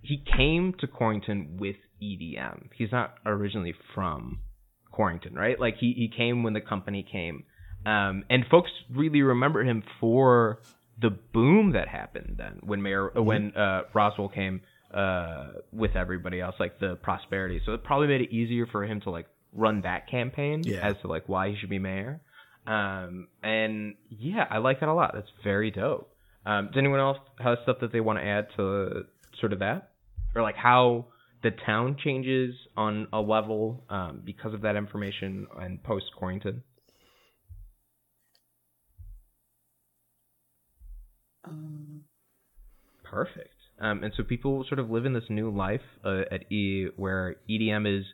[0.01, 2.59] He came to Corrington with EDM.
[2.79, 4.41] He's not originally from
[4.93, 5.59] Corrington, right?
[5.59, 7.45] Like he, he came when the company came.
[7.87, 10.59] Um, and folks really remember him for
[11.01, 14.61] the boom that happened then when Mayor when uh, Roswell came
[14.93, 17.61] uh, with everybody else, like the prosperity.
[17.67, 20.89] So it probably made it easier for him to like run that campaign Yeah.
[20.89, 22.21] as to like why he should be mayor.
[22.67, 25.13] Um, and yeah, I like that a lot.
[25.15, 26.11] That's very dope.
[26.47, 29.05] Um, does anyone else have stuff that they want to add to
[29.41, 29.91] sort of that,
[30.35, 31.07] or like how
[31.43, 36.63] the town changes on a level um, because of that information and post Corrington?
[41.45, 42.03] Um,
[43.03, 43.51] Perfect.
[43.81, 47.37] Um, and so people sort of live in this new life uh, at E where
[47.51, 48.05] EDM is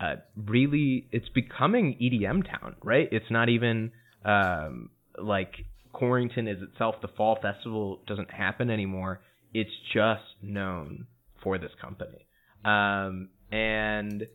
[0.00, 3.08] uh, really it's becoming EDM town, right?
[3.10, 3.92] It's not even
[4.24, 6.96] um, like Corrington is itself.
[7.02, 9.20] The fall festival doesn't happen anymore.
[9.52, 11.06] It's just known
[11.42, 12.26] for this company.
[12.64, 14.26] Um, and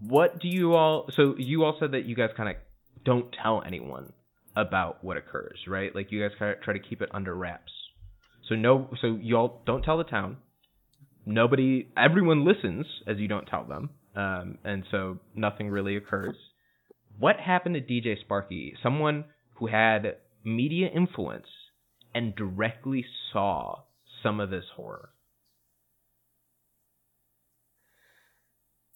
[0.00, 1.10] what do you all?
[1.14, 2.56] So you all said that you guys kind of
[3.04, 4.12] don't tell anyone
[4.56, 5.94] about what occurs, right?
[5.94, 7.72] Like you guys try to keep it under wraps.
[8.48, 10.38] So no, so y'all don't tell the town.
[11.26, 16.36] Nobody, everyone listens as you don't tell them, um, and so nothing really occurs.
[17.18, 18.74] What happened to DJ Sparky?
[18.82, 19.24] Someone
[19.56, 21.46] who had media influence
[22.14, 23.82] and directly saw
[24.22, 25.10] some of this horror.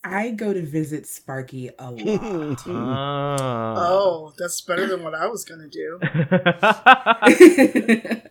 [0.02, 2.60] I go to visit Sparky a lot.
[2.66, 3.74] Ah.
[3.76, 6.00] Oh, that's better than what I was gonna do.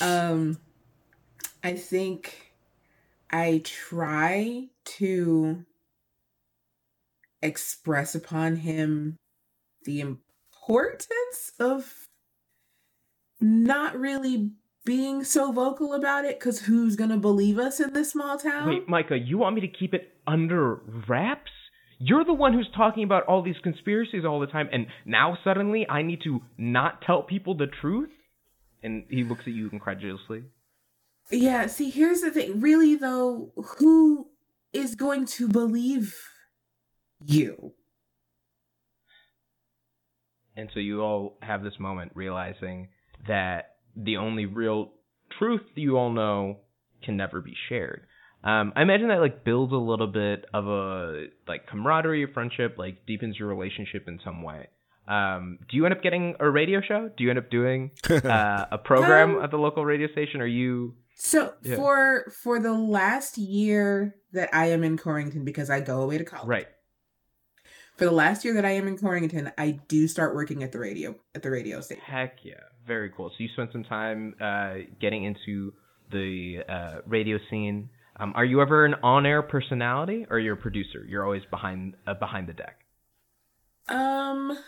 [0.00, 0.58] um,
[1.62, 2.52] I think
[3.30, 5.64] I try to
[7.42, 9.16] express upon him
[9.84, 12.06] the importance of
[13.40, 14.50] not really
[14.86, 18.68] being so vocal about it because who's gonna believe us in this small town?
[18.68, 21.50] Wait, Micah, you want me to keep it under wraps?
[21.98, 25.86] You're the one who's talking about all these conspiracies all the time, and now suddenly
[25.88, 28.10] I need to not tell people the truth?
[28.82, 30.44] And he looks at you incredulously.
[31.30, 32.60] Yeah, see, here's the thing.
[32.60, 34.28] Really, though, who
[34.72, 36.14] is going to believe
[37.24, 37.72] you?
[40.54, 42.88] And so you all have this moment realizing
[43.26, 44.92] that the only real
[45.38, 46.58] truth you all know
[47.04, 48.02] can never be shared.
[48.44, 52.76] Um, I imagine that like builds a little bit of a like camaraderie, or friendship,
[52.78, 54.68] like deepens your relationship in some way.
[55.08, 57.10] Um, do you end up getting a radio show?
[57.16, 60.40] Do you end up doing uh, a program Um, at the local radio station?
[60.40, 61.76] Are you So Yeah.
[61.76, 66.24] for for the last year that I am in Corrington because I go away to
[66.24, 66.46] college.
[66.48, 66.66] right?
[67.96, 70.78] For the last year that I am in Corrington, I do start working at the
[70.78, 72.02] radio at the radio station.
[72.04, 72.54] Heck yeah,
[72.86, 73.30] very cool.
[73.30, 75.72] So you spent some time uh, getting into
[76.12, 77.88] the uh, radio scene.
[78.18, 81.04] Um, are you ever an on-air personality, or you're a producer?
[81.08, 82.80] You're always behind uh, behind the deck.
[83.88, 84.58] Um,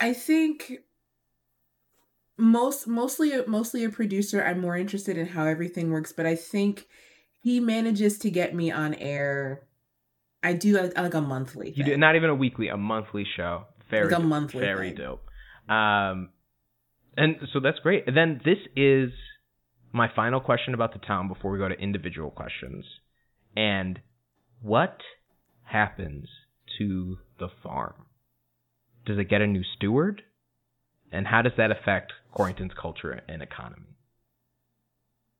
[0.00, 0.72] I think
[2.36, 4.42] most mostly mostly a producer.
[4.44, 6.86] I'm more interested in how everything works, but I think
[7.42, 9.62] he manages to get me on air.
[10.44, 11.72] I do like, like a monthly.
[11.74, 13.64] You do not even a weekly, a monthly show.
[13.90, 14.98] Very, Like a dope, monthly very thing.
[14.98, 15.28] dope.
[15.74, 16.28] Um,
[17.16, 18.04] and so that's great.
[18.06, 19.10] And then this is
[19.92, 22.84] my final question about the town before we go to individual questions.
[23.56, 24.00] And
[24.60, 24.98] what
[25.62, 26.28] happens
[26.78, 28.06] to the farm?
[29.06, 30.22] Does it get a new steward?
[31.12, 33.96] And how does that affect Corrington's culture and economy?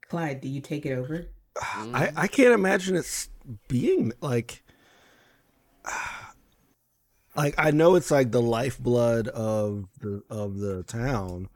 [0.09, 1.27] Clyde, do you take it over?
[1.61, 3.29] I, I can't imagine it's
[3.69, 4.63] being like
[7.37, 11.49] like I know it's like the lifeblood of the of the town,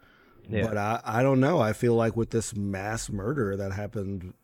[0.48, 0.66] Yeah.
[0.66, 1.60] but I I don't know.
[1.60, 4.34] I feel like with this mass murder that happened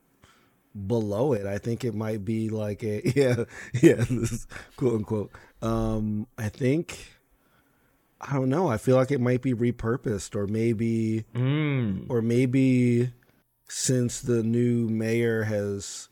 [0.87, 3.45] below it, I think it might be like a yeah
[3.81, 5.31] yeah this quote unquote.
[5.63, 6.99] Um, I think
[8.21, 8.69] I don't know.
[8.69, 12.07] I feel like it might be repurposed or maybe Mm.
[12.09, 13.13] or maybe
[13.69, 16.09] since the new mayor has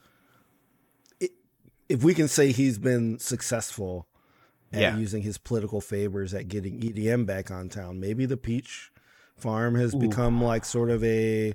[1.93, 4.07] if we can say he's been successful
[4.73, 4.97] at Yeah.
[4.97, 8.91] using his political favors at getting EDM back on town maybe the peach
[9.37, 11.55] farm has become like sort of a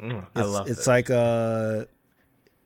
[0.00, 0.86] Mm, I it's, love it's this.
[0.86, 1.86] like a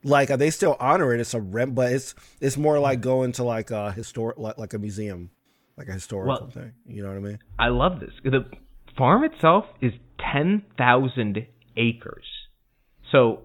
[0.04, 3.42] like they still honor it it's a rent but it's it's more like going to
[3.42, 5.30] like a historic like, like a museum
[5.76, 8.12] like a historical Well- thing you know what i mean I love this.
[8.24, 8.44] The
[8.96, 9.92] farm itself is
[10.32, 12.24] 10,000 acres.
[13.12, 13.42] So,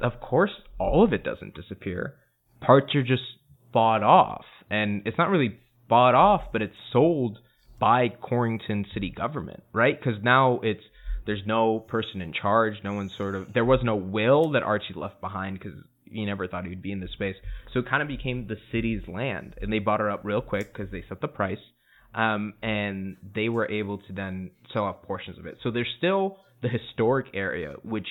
[0.00, 2.14] of course, all of it doesn't disappear.
[2.60, 3.22] Parts are just
[3.72, 4.44] bought off.
[4.70, 7.38] And it's not really bought off, but it's sold
[7.78, 9.98] by Corrington city government, right?
[9.98, 10.82] Because now it's
[11.26, 12.74] there's no person in charge.
[12.84, 16.46] No one sort of there was no will that Archie left behind because he never
[16.46, 17.36] thought he would be in this space.
[17.72, 20.72] So it kind of became the city's land, and they bought it up real quick
[20.72, 21.58] because they set the price,
[22.14, 25.58] um, and they were able to then sell off portions of it.
[25.62, 28.08] So there's still the historic area, which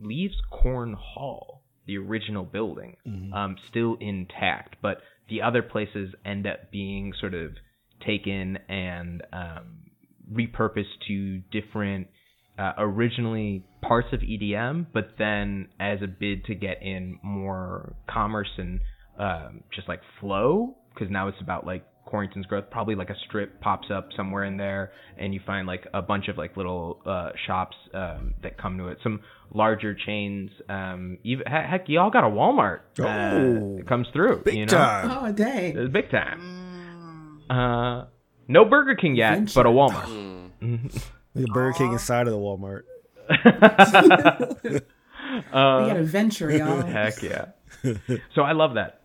[0.00, 2.96] leaves Corn Hall, the original building,
[3.34, 7.52] um, still intact, but the other places end up being sort of
[8.06, 9.90] taken and um,
[10.32, 12.08] repurposed to different
[12.58, 18.50] uh, originally parts of EDM, but then as a bid to get in more commerce
[18.58, 18.80] and
[19.18, 22.64] um, just like flow, because now it's about like Corrington's growth.
[22.70, 26.28] Probably like a strip pops up somewhere in there, and you find like a bunch
[26.28, 28.98] of like little uh, shops um, that come to it.
[29.02, 29.20] Some
[29.52, 30.50] larger chains.
[30.68, 32.80] Um, even, heck, y'all got a Walmart.
[33.00, 33.04] Oh.
[33.04, 34.42] Uh, it comes through.
[34.44, 34.72] big you know?
[34.72, 35.76] time Oh, dang.
[35.76, 37.40] It's big time.
[37.50, 38.02] Mm.
[38.02, 38.06] Uh,
[38.48, 39.52] no Burger King yet, Venture.
[39.54, 40.50] but a Walmart.
[40.60, 41.02] Mm.
[41.34, 42.82] The burger king inside of the walmart
[44.64, 44.80] we
[45.52, 46.80] Uh, got a venture, y'all.
[46.82, 47.46] Heck yeah.
[48.34, 49.00] so I love that.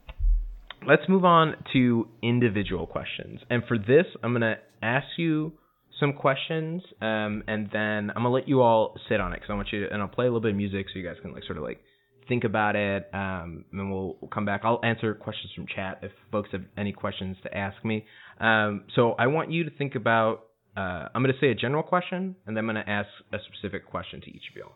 [0.87, 3.41] Let's move on to individual questions.
[3.49, 5.53] And for this, I'm going to ask you
[5.99, 9.49] some questions, um, and then I'm going to let you all sit on it because
[9.49, 11.17] I want you to, and I'll play a little bit of music so you guys
[11.21, 11.81] can like sort of like
[12.27, 14.61] think about it, um, and then we'll, we'll come back.
[14.63, 18.05] I'll answer questions from chat if folks have any questions to ask me.
[18.39, 20.45] Um, so I want you to think about,
[20.77, 23.37] uh, I'm going to say a general question, and then I'm going to ask a
[23.51, 24.75] specific question to each of y'all.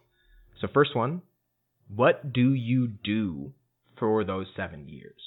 [0.59, 1.21] So first one,
[1.95, 3.53] what do you do
[3.97, 5.21] for those seven years?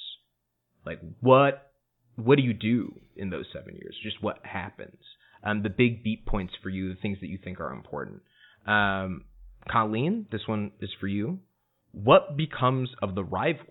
[0.87, 1.71] Like what
[2.15, 3.95] what do you do in those seven years?
[4.01, 4.97] Just what happens?
[5.43, 8.21] Um, the big beat points for you, the things that you think are important.
[8.65, 9.25] Um,
[9.69, 11.39] Colleen, this one is for you.
[11.91, 13.67] What becomes of the rivals?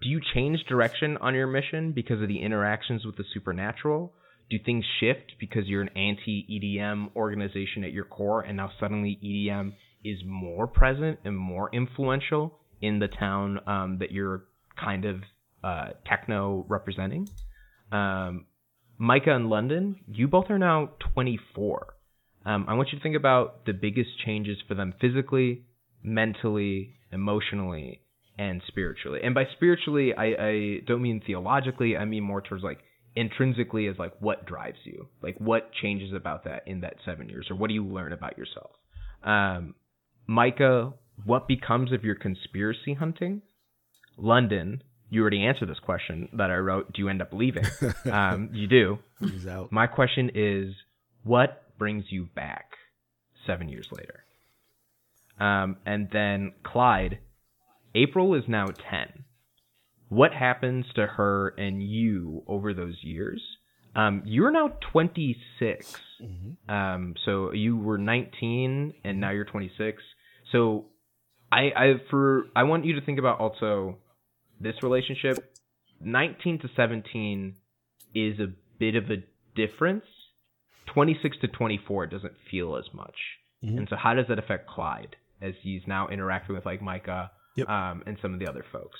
[0.00, 4.12] Do you change direction on your mission because of the interactions with the supernatural?
[4.48, 9.18] Do things shift because you're an anti EDM organization at your core and now suddenly
[9.22, 9.72] EDM
[10.04, 14.44] is more present and more influential in the town um, that you're
[14.78, 15.16] kind of
[15.66, 17.28] uh, techno representing?
[17.90, 18.46] Um,
[18.98, 21.94] Micah and London, you both are now 24.
[22.46, 25.64] Um, I want you to think about the biggest changes for them physically,
[26.02, 28.00] mentally, emotionally,
[28.38, 29.20] and spiritually.
[29.24, 31.96] And by spiritually, I, I don't mean theologically.
[31.96, 32.78] I mean more towards like
[33.16, 37.48] intrinsically as like what drives you, like what changes about that in that seven years,
[37.50, 38.70] or what do you learn about yourself?
[39.24, 39.74] Um,
[40.28, 40.92] Micah,
[41.24, 43.42] what becomes of your conspiracy hunting?
[44.16, 46.92] London, you already answered this question that I wrote.
[46.92, 47.64] Do you end up leaving?
[48.10, 48.98] um, you do.
[49.20, 49.70] He's out.
[49.72, 50.74] My question is,
[51.22, 52.72] what brings you back
[53.46, 54.24] seven years later?
[55.38, 57.18] Um, and then Clyde,
[57.94, 59.24] April is now 10.
[60.08, 63.42] What happens to her and you over those years?
[63.94, 65.96] Um, you're now 26.
[66.68, 70.02] Um, so you were 19 and now you're 26.
[70.52, 70.86] So
[71.50, 73.98] I, I for I want you to think about also
[74.60, 75.56] this relationship.
[76.00, 77.56] 19 to 17
[78.14, 78.46] is a
[78.78, 79.16] bit of a
[79.54, 80.04] difference.
[80.86, 83.16] 26 to 24 doesn't feel as much.
[83.64, 83.78] Mhm.
[83.78, 87.68] And so how does that affect Clyde as he's now interacting with like Micah Yep.
[87.68, 88.98] um, and some of the other folks?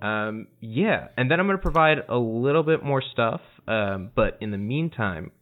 [0.00, 3.40] Um, yeah, and then I'm going to provide a little bit more stuff.
[3.66, 5.32] Um, but in the meantime,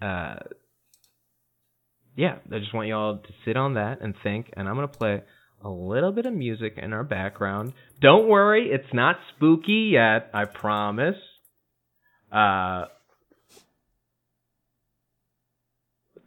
[0.00, 0.36] uh,
[2.14, 4.96] yeah, I just want y'all to sit on that and think, and I'm going to
[4.98, 5.22] play
[5.66, 7.72] a little bit of music in our background.
[8.00, 11.16] Don't worry, it's not spooky yet, I promise.
[12.30, 12.84] Uh,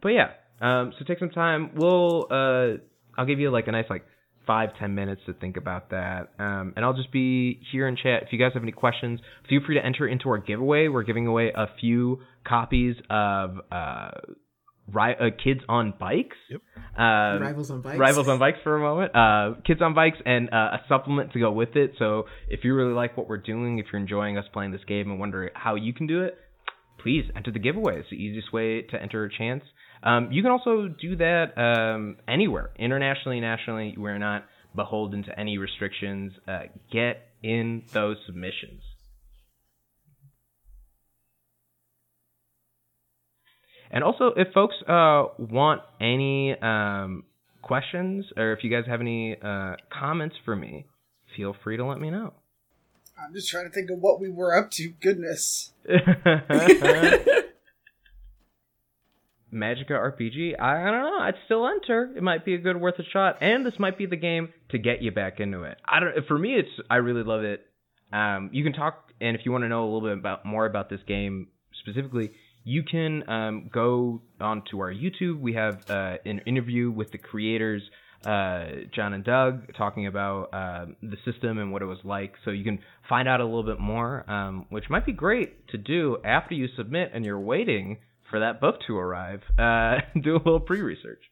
[0.02, 1.70] but yeah, um, so take some time.
[1.74, 2.78] We'll, uh,
[3.16, 4.04] I'll give you like a nice like
[4.46, 8.22] five ten minutes to think about that, um, and I'll just be here in chat.
[8.24, 10.88] If you guys have any questions, feel free to enter into our giveaway.
[10.88, 14.10] We're giving away a few copies of uh,
[14.92, 16.36] ri- uh Kids on Bikes.
[16.50, 16.60] Yep.
[16.96, 17.98] Um, Rivals on bikes.
[17.98, 19.14] Rivals on Bikes for a moment.
[19.14, 21.92] Uh, Kids on Bikes and uh, a supplement to go with it.
[21.98, 25.10] So if you really like what we're doing, if you're enjoying us playing this game
[25.10, 26.36] and wonder how you can do it,
[26.98, 28.00] please enter the giveaway.
[28.00, 29.64] It's the easiest way to enter a chance.
[30.02, 33.94] Um, you can also do that um, anywhere, internationally, nationally.
[33.96, 36.32] We're not beholden to any restrictions.
[36.46, 38.82] Uh, get in those submissions.
[43.90, 47.24] And also, if folks uh, want any um,
[47.62, 50.86] questions or if you guys have any uh, comments for me,
[51.36, 52.34] feel free to let me know.
[53.22, 54.88] I'm just trying to think of what we were up to.
[55.00, 55.72] Goodness.
[59.52, 61.18] Magica RPG, I, I don't know.
[61.20, 62.12] I'd still enter.
[62.16, 64.78] It might be a good worth a shot, and this might be the game to
[64.78, 65.78] get you back into it.
[65.84, 66.26] I don't.
[66.26, 67.66] For me, it's I really love it.
[68.12, 70.66] Um, you can talk, and if you want to know a little bit about more
[70.66, 71.48] about this game
[71.80, 72.30] specifically,
[72.64, 75.40] you can um, go onto our YouTube.
[75.40, 77.82] We have uh, an interview with the creators,
[78.24, 82.34] uh, John and Doug, talking about uh, the system and what it was like.
[82.44, 85.78] So you can find out a little bit more, um, which might be great to
[85.78, 87.98] do after you submit and you're waiting
[88.30, 89.40] for that book to arrive.
[89.58, 91.22] Uh, do a little pre-research.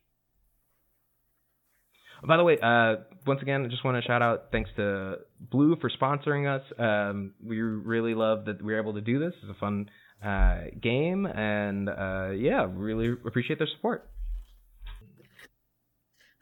[2.27, 5.77] By the way, uh, once again, I just want to shout out thanks to Blue
[5.81, 6.63] for sponsoring us.
[6.77, 9.35] Um, we really love that we're able to do this.
[9.43, 9.89] It's a fun
[10.25, 14.09] uh, game, and uh, yeah, really appreciate their support.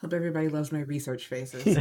[0.01, 1.64] Hope everybody loves my research faces.
[1.66, 1.79] it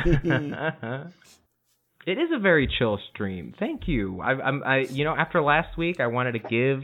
[2.08, 3.54] is a very chill stream.
[3.60, 4.22] Thank you.
[4.22, 6.84] I, I'm, I, you know, after last week, I wanted to give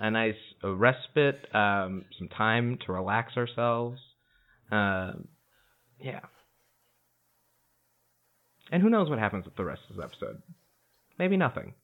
[0.00, 4.00] a nice a respite, um, some time to relax ourselves.
[4.70, 5.28] Um,
[6.00, 6.20] yeah.
[8.70, 10.42] And who knows what happens with the rest of this episode?
[11.18, 11.74] Maybe nothing.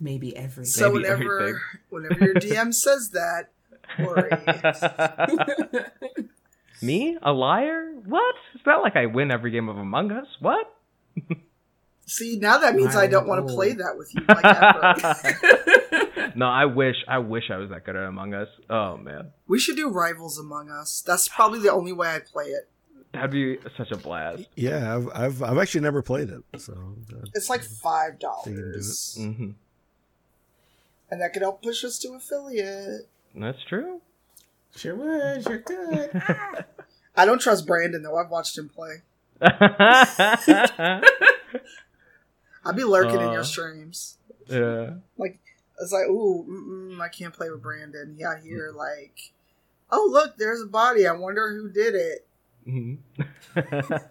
[0.00, 0.64] Maybe everything.
[0.64, 1.60] So Maybe whenever everything.
[1.90, 3.50] whenever your DM says that,
[3.98, 4.30] worry.
[6.82, 7.16] Me?
[7.22, 7.92] A liar?
[8.04, 8.34] What?
[8.54, 10.26] It's not like I win every game of Among Us.
[10.40, 10.74] What?
[12.06, 14.22] See, now that means I don't want to play that with you.
[14.28, 16.32] Like ever.
[16.36, 18.48] no, I wish I wish I was that good at Among Us.
[18.70, 19.32] Oh man.
[19.48, 21.02] we should do Rivals Among Us.
[21.04, 22.68] That's probably the only way I play it.
[23.12, 24.44] That'd be such a blast.
[24.54, 26.74] Yeah, I've I've, I've actually never played it, so
[27.12, 29.50] uh, It's like five do dollars, hmm
[31.10, 33.08] and that could help push us to affiliate.
[33.34, 34.00] That's true.
[34.74, 35.42] Sure would.
[35.44, 36.10] Sure could.
[36.28, 36.64] Ah.
[37.16, 38.16] I don't trust Brandon though.
[38.18, 39.02] I've watched him play.
[39.40, 41.02] I'd
[42.74, 43.32] be lurking in Uh.
[43.32, 44.18] your streams.
[44.48, 44.94] Yeah.
[45.16, 45.38] Like
[45.80, 48.14] it's like, ooh, mm-mm, I can't play with Brandon.
[48.16, 49.32] He out here like,
[49.90, 51.06] oh look, there's a body.
[51.06, 52.26] I wonder who did it.
[52.66, 52.98] Mhm.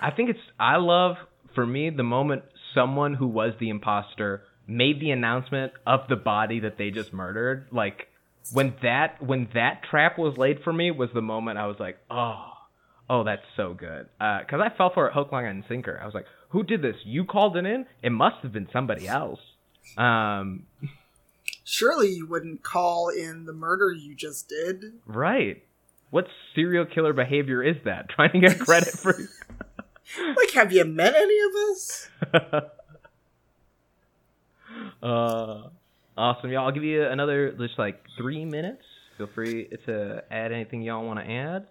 [0.00, 1.16] I think it's I love
[1.54, 2.42] for me the moment
[2.74, 7.66] someone who was the imposter made the announcement of the body that they just murdered.
[7.72, 8.08] Like
[8.52, 11.98] when that when that trap was laid for me was the moment I was like,
[12.10, 12.52] oh,
[13.08, 14.08] oh, that's so good.
[14.18, 15.98] Because I fell for it hook, line, and sinker.
[16.00, 16.96] I was like, who did this?
[17.04, 17.86] You called it in?
[18.02, 19.40] It must have been somebody else.
[19.96, 20.66] Um,
[21.64, 24.84] Surely you wouldn't call in the murder you just did.
[25.06, 25.62] right.
[26.10, 28.08] What serial killer behavior is that?
[28.14, 29.14] Trying to get credit for.
[30.18, 32.08] Like, have you met any of us?
[35.02, 35.68] uh,
[36.16, 36.66] awesome, y'all.
[36.66, 38.82] I'll give you another just like three minutes.
[39.18, 41.66] Feel free to add anything y'all want to add.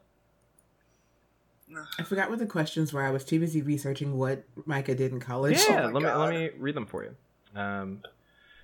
[1.97, 3.01] I forgot what the questions were.
[3.01, 5.57] I was too busy researching what Micah did in college.
[5.69, 7.15] Yeah, Oh let me let me read them for you.
[7.59, 8.01] Um,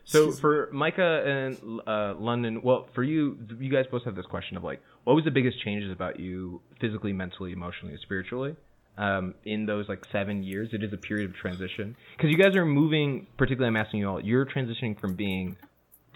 [0.03, 4.55] so for Micah and uh, London, well, for you, you guys both have this question
[4.55, 8.55] of like, what was the biggest changes about you physically, mentally, emotionally, and spiritually?
[8.97, 12.55] Um, in those like seven years, it is a period of transition because you guys
[12.55, 13.27] are moving.
[13.37, 15.55] Particularly, I'm asking you all, you're transitioning from being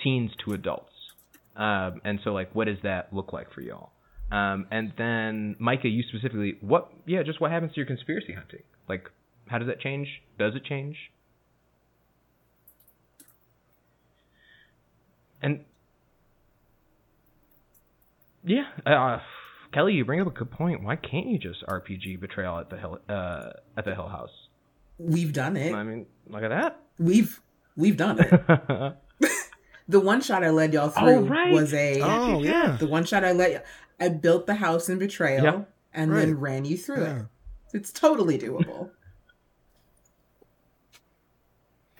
[0.03, 0.91] teens to adults,
[1.55, 3.91] um, and so like, what does that look like for y'all?
[4.31, 6.89] Um, and then Micah, you specifically, what?
[7.05, 8.63] Yeah, just what happens to your conspiracy hunting?
[8.89, 9.09] Like,
[9.47, 10.07] how does that change?
[10.39, 10.95] Does it change?
[15.41, 15.65] And
[18.43, 19.19] yeah, uh,
[19.73, 20.83] Kelly, you bring up a good point.
[20.83, 24.31] Why can't you just RPG Betrayal at the Hill uh, at the Hill House?
[24.97, 25.73] We've done it.
[25.73, 26.79] I mean, look at that.
[26.99, 27.39] We've
[27.75, 28.97] we've done it.
[29.87, 31.51] The one shot I led y'all through Oh, right.
[31.51, 33.65] was a Oh yeah, the one shot I let
[33.99, 35.61] I built the house in betrayal Yeah.
[35.93, 37.19] and then ran you through Yeah.
[37.19, 37.25] it.
[37.73, 38.91] It's totally doable.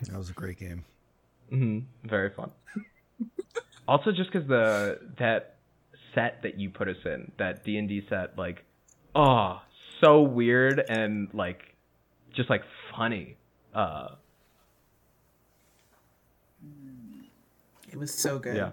[0.08, 0.84] that was a great game.
[1.50, 2.50] hmm Very fun.
[3.88, 5.51] also, just because the that
[6.14, 8.64] set that you put us in, that D and D set, like,
[9.14, 9.60] oh,
[10.00, 11.76] so weird and like,
[12.34, 12.62] just like
[12.96, 13.36] funny.
[13.74, 14.08] Uh,
[17.90, 18.56] It was so good.
[18.56, 18.70] yeah.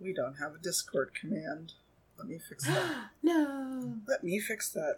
[0.00, 1.74] We don't have a Discord command.
[2.18, 3.10] Let me fix that.
[3.22, 3.94] no.
[4.08, 4.96] Let me fix that.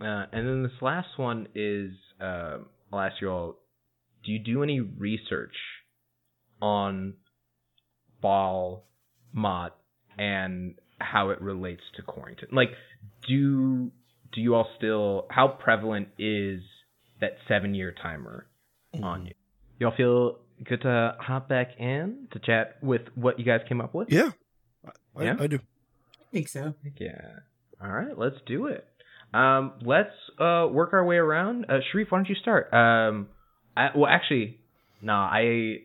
[0.00, 1.90] Uh, and then this last one is,
[2.20, 3.56] um I'll ask you all:
[4.24, 5.54] Do you do any research
[6.60, 7.14] on
[8.22, 8.84] Baal
[9.32, 9.76] Mot
[10.18, 12.52] and how it relates to Corrington?
[12.52, 12.70] Like,
[13.28, 13.90] do
[14.32, 15.26] do you all still?
[15.30, 16.60] How prevalent is
[17.20, 18.46] that seven year timer
[19.02, 19.34] on you?
[19.78, 23.94] Y'all feel good to hop back in to chat with what you guys came up
[23.94, 24.08] with?
[24.10, 24.30] Yeah,
[25.16, 25.36] I, Yeah?
[25.38, 25.56] I do.
[25.56, 26.74] I think so.
[26.98, 27.40] Yeah.
[27.82, 28.86] All right, let's do it.
[29.34, 31.66] Um, let's uh, work our way around.
[31.68, 32.72] Uh, Sharif, why don't you start?
[32.72, 33.28] Um,
[33.76, 34.60] I, well, actually,
[35.00, 35.78] no, I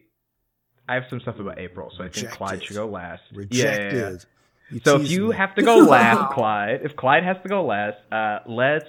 [0.88, 3.24] I have some stuff about April, so I think Clyde should go last.
[3.34, 3.94] Rejected.
[3.94, 4.18] Yeah, yeah, yeah.
[4.70, 5.36] You So if you me.
[5.36, 8.86] have to go last, Clyde, if Clyde has to go last, uh, let's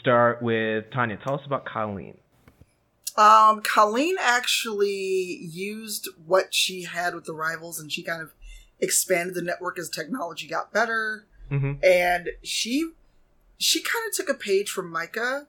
[0.00, 1.18] start with Tanya.
[1.24, 2.18] Tell us about Colleen.
[3.16, 8.32] Um, Colleen actually used what she had with the rivals, and she kind of
[8.80, 11.26] expanded the network as technology got better.
[11.50, 11.84] Mm-hmm.
[11.84, 12.92] And she
[13.58, 15.46] she kind of took a page from Micah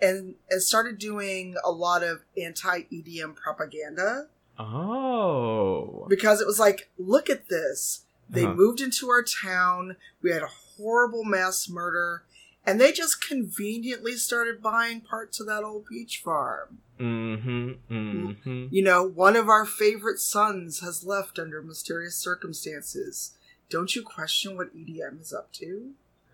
[0.00, 4.26] and and started doing a lot of anti EDM propaganda
[4.58, 6.06] Oh.
[6.08, 8.02] because it was like, look at this.
[8.28, 8.54] They Uh-huh.
[8.54, 9.96] moved into our town.
[10.22, 12.24] We had a horrible mass murder,
[12.64, 16.78] and they just conveniently started buying parts of that old peach farm.
[16.98, 17.70] Mm-hmm.
[17.90, 18.66] Mm-hmm.
[18.70, 23.32] You know, one of our favorite sons has left under mysterious circumstances.
[23.68, 25.90] Don't you question what EDM is up to?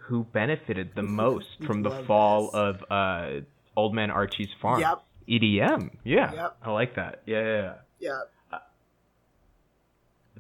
[0.06, 2.54] Who benefited the most from the fall this.
[2.54, 3.40] of uh,
[3.76, 4.80] Old Man Archie's farm?
[4.80, 5.90] Yep, EDM.
[6.04, 6.32] Yeah.
[6.32, 6.56] Yep.
[6.62, 7.22] I like that.
[7.26, 8.10] Yeah, yeah,
[8.52, 8.58] yeah.
[8.58, 8.58] yeah.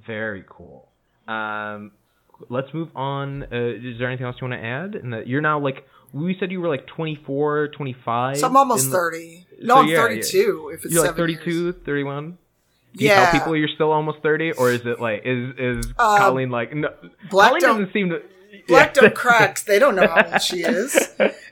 [0.06, 0.88] Very cool.
[1.28, 1.92] Um,
[2.48, 3.44] let's move on.
[3.44, 4.94] Uh, is there anything else you want to add?
[4.96, 8.36] And that you're now like we said you were like 24, 25.
[8.38, 9.46] So I'm almost the- 30.
[9.62, 11.74] No, So I'm yeah, 32 if it's You're like seven 32, years.
[11.86, 12.38] 31.
[12.94, 13.24] Do you Yeah.
[13.30, 16.74] tell people you're still almost thirty, or is it like is is Uh, Colleen like
[16.74, 16.92] no?
[17.30, 18.20] Black Colleen don't doesn't seem to.
[18.68, 19.00] Black yeah.
[19.02, 19.62] don't cracks.
[19.62, 20.94] They don't know how old she is.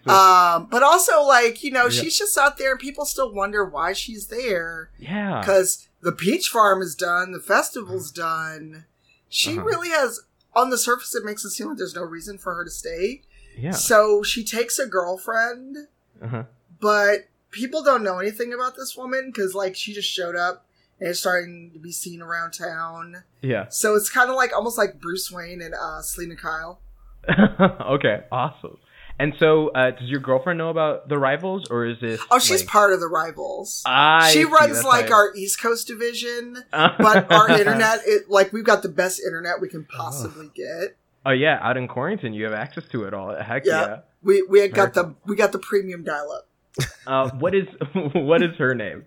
[0.06, 1.88] Um, but also, like you know, Yeah.
[2.02, 5.40] she's just out there, and people still wonder why she's there yeah.
[5.40, 8.86] because the peach farm is done, the festival's done.
[9.28, 9.62] She Uh-huh.
[9.64, 10.20] really has.
[10.54, 13.22] On the surface, it makes it seem like there's no reason for her to stay.
[13.56, 13.70] Yeah.
[13.72, 15.76] So she takes a girlfriend,
[16.22, 16.44] Uh-huh.
[16.80, 20.66] but people don't know anything about this woman because, like, she just showed up
[20.98, 23.22] and is starting to be seen around town.
[23.42, 23.66] Yeah.
[23.68, 26.80] So it's kind of like almost like Bruce Wayne and uh, Selina Kyle.
[27.30, 28.24] okay.
[28.32, 28.78] Awesome.
[29.20, 32.20] And so, uh, does your girlfriend know about the rivals, or is this?
[32.30, 33.82] Oh, she's like, part of the rivals.
[33.84, 38.52] I she see, runs like how- our East Coast division, but our internet, it like
[38.52, 40.96] we've got the best internet we can possibly get.
[41.26, 43.34] Oh yeah, out in Corrington, you have access to it all.
[43.34, 43.80] Heck Yeah.
[43.86, 43.98] yeah.
[44.22, 46.46] We we had got the we got the premium dial up.
[47.06, 47.66] Uh, what is
[48.14, 49.04] what is her name?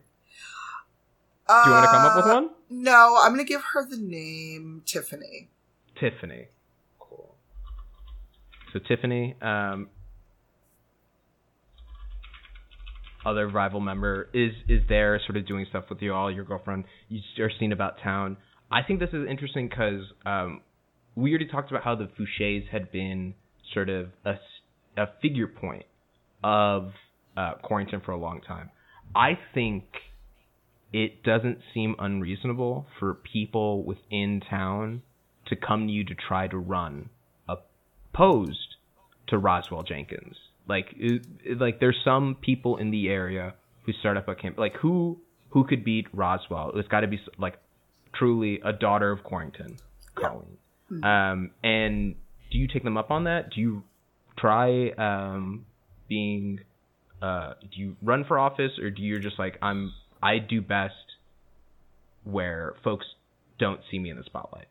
[1.48, 2.46] Do you want to come up with one?
[2.46, 5.50] Uh, No, I'm gonna give her the name Tiffany.
[6.00, 6.48] Tiffany.
[7.00, 7.36] Cool.
[8.72, 9.90] So Tiffany, um,
[13.26, 16.32] other rival member, is is there, sort of doing stuff with you all.
[16.32, 18.38] Your girlfriend, you are seen about town.
[18.72, 20.62] I think this is interesting because um,
[21.16, 23.36] we already talked about how the Fouchés had been
[23.74, 25.86] sort of a figure point
[26.44, 26.92] of
[27.38, 28.70] uh, Corrington for a long time.
[29.16, 29.84] I think
[30.92, 35.02] it doesn't seem unreasonable for people within town
[35.48, 37.10] to come to you to try to run
[37.48, 38.76] opposed
[39.28, 40.36] to Roswell Jenkins.
[40.68, 43.54] Like, it, it- like there's some people in the area
[43.86, 44.58] who start up a camp.
[44.58, 46.72] Like, who who could beat Roswell?
[46.76, 47.58] It's got to be like
[48.14, 49.78] truly a daughter of Corrington,
[50.16, 50.58] Colleen.
[51.04, 52.16] Um, and
[52.52, 53.52] do you take them up on that?
[53.54, 53.84] Do you
[54.38, 55.66] try um,
[56.08, 56.60] being?
[57.22, 59.94] Uh, do you run for office, or do you just like I'm?
[60.22, 60.94] I do best
[62.24, 63.06] where folks
[63.60, 64.68] don't see me in the spotlight.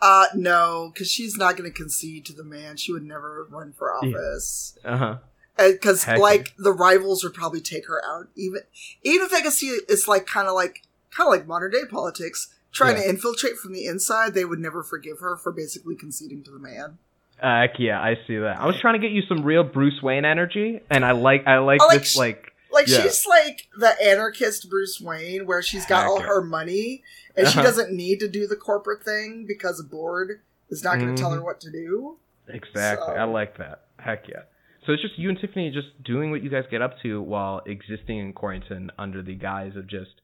[0.00, 2.76] Uh, no, because she's not gonna concede to the man.
[2.76, 4.76] She would never run for office.
[4.84, 5.16] Uh huh.
[5.56, 8.60] because like the rivals would probably take her out even
[9.02, 10.82] even if they could see it, it's like kind of like
[11.16, 13.04] kind of like modern day politics trying Yeah.
[13.04, 16.58] to infiltrate from the inside they would never forgive her for basically conceding to the
[16.58, 16.98] man
[17.40, 18.60] Uh, yeah, I see that.
[18.60, 21.58] I was trying to get you some real Bruce Wayne energy, and I like I
[21.58, 23.02] like I like this sh- like like Yeah.
[23.02, 27.02] she's like the anarchist bruce wayne where she's got all her money
[27.36, 27.62] and she Uh-huh.
[27.62, 31.30] doesn't need to do the corporate thing because a board is not going to tell
[31.32, 31.44] her Mhm.
[31.44, 32.18] what to do
[32.48, 33.06] exactly.
[33.06, 33.86] So- I like that.
[33.98, 34.42] Heck yeah.
[34.86, 37.62] So it's just you and Tiffany just doing what you guys get up to while
[37.64, 40.20] existing in quarantine under the guise of just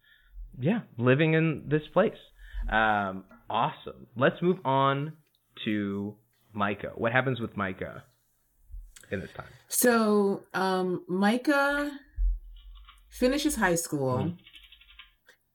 [0.58, 2.18] yeah living in this place.
[2.68, 4.06] Um, awesome.
[4.16, 5.16] Let's move on
[5.64, 6.14] to
[6.52, 6.92] Micah.
[6.94, 8.04] What happens with Micah
[9.10, 9.46] in this time?
[9.68, 11.90] So, um, Micah
[13.10, 14.38] finishes high school Mhm.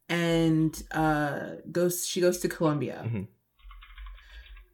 [0.09, 2.05] and uh, goes.
[2.05, 3.03] She goes to Columbia.
[3.05, 3.27] Mhm.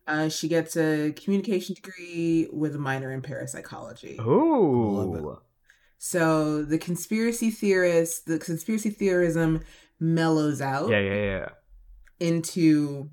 [0.08, 4.20] Uh, she gets a communication degree with a minor in parapsychology.
[4.20, 5.40] Oh.
[6.00, 9.62] So the conspiracy theorist, the conspiracy theorism
[10.00, 11.50] mellows out Yeah, Yeah, yeah,
[12.20, 13.10] into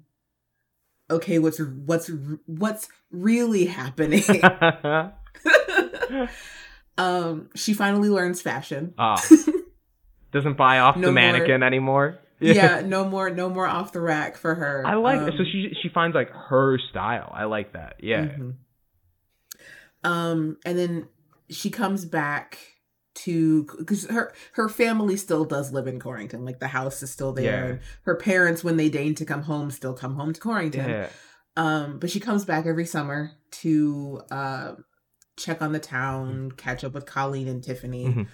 [1.10, 2.08] okay, what's what's
[2.46, 4.24] what's really happening?
[6.98, 8.92] um, she finally learns fashion.
[8.98, 9.22] Ah.
[10.32, 12.18] Doesn't buy off No the more- mannequin anymore.
[12.40, 14.84] yeah, no more no more off the rack for her.
[14.86, 17.32] I like um, so she she finds like her style.
[17.34, 17.96] I like that.
[18.00, 18.26] Yeah.
[18.26, 18.54] mhm.
[20.04, 21.08] Um, and then
[21.50, 22.58] she comes back
[23.16, 26.44] to because her her family still does live in Corrington.
[26.46, 27.44] Like the house is still there.
[27.64, 27.70] Yeah.
[27.72, 30.88] and Her parents, when they deign to come home, still come home to Corrington.
[30.88, 31.08] Yeah.
[31.56, 33.32] Um, but she comes back every summer
[33.62, 34.74] to uh,
[35.38, 38.04] check on the town, catch up with Colleen and Tiffany.
[38.06, 38.26] Mhm.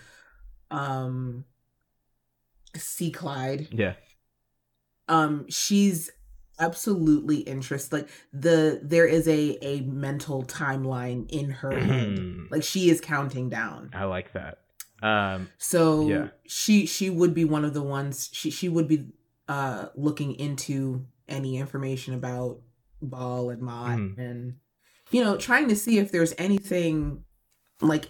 [0.77, 1.45] Um,
[2.77, 3.69] see Clyde.
[3.71, 3.95] Yeah.
[5.07, 6.11] um she's
[6.59, 12.51] absolutely interested like the there is a a mental timeline in her head Mhm.
[12.51, 14.61] like she is counting down I like that.
[15.03, 16.29] Um so Yeah.
[16.47, 19.13] she she would be one of the ones she she would be
[19.47, 22.63] uh looking into any information about
[23.03, 24.19] Baal and Mot Mhm.
[24.19, 24.55] and
[25.15, 27.23] you know trying to see if there's anything
[27.81, 28.07] like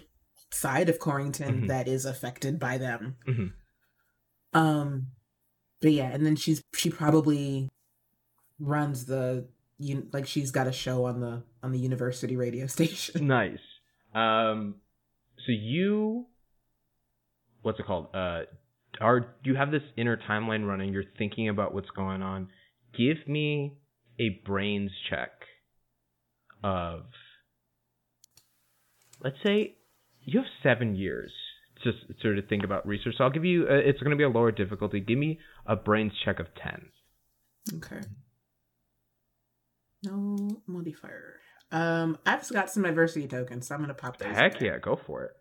[0.51, 1.67] side of corrington Mhm.
[1.67, 3.51] that is affected by them Mhm.
[4.53, 5.07] um
[5.81, 7.69] but yeah and then she's she probably
[8.59, 9.47] runs the
[9.77, 13.59] you like she's got a show on the on the university radio station nice.
[14.13, 14.75] Um
[15.45, 16.25] so you
[17.61, 18.07] what's it called?
[18.13, 18.43] Uh
[19.01, 22.47] are you have this inner timeline running, you're thinking about what's going on.
[22.97, 23.77] Give me
[24.19, 25.31] a brains check
[26.65, 27.03] of
[29.23, 29.75] let's say
[30.21, 31.31] you have seven years
[31.83, 31.91] to
[32.21, 33.15] sort of think about research.
[33.17, 33.67] So I'll give you.
[33.69, 34.99] Uh, it's going to be a lower difficulty.
[34.99, 36.87] Give me a brains check of ten.
[37.75, 38.01] Okay.
[40.03, 41.35] No modifier.
[41.71, 44.35] Um, I've got some adversity tokens, so I'm gonna pop those.
[44.35, 45.31] Heck yeah, go for it.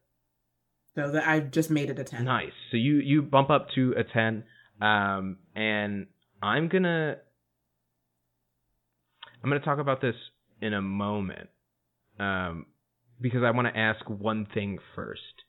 [0.94, 2.24] So that I've just made it a ten.
[2.24, 2.52] Nice.
[2.70, 4.44] So you you bump up to a ten,
[4.80, 6.06] um, and
[6.42, 7.16] I'm gonna
[9.42, 10.14] I'm gonna talk about this
[10.60, 11.48] in a moment,
[12.18, 12.66] um,
[13.20, 15.44] because I want to ask one thing first.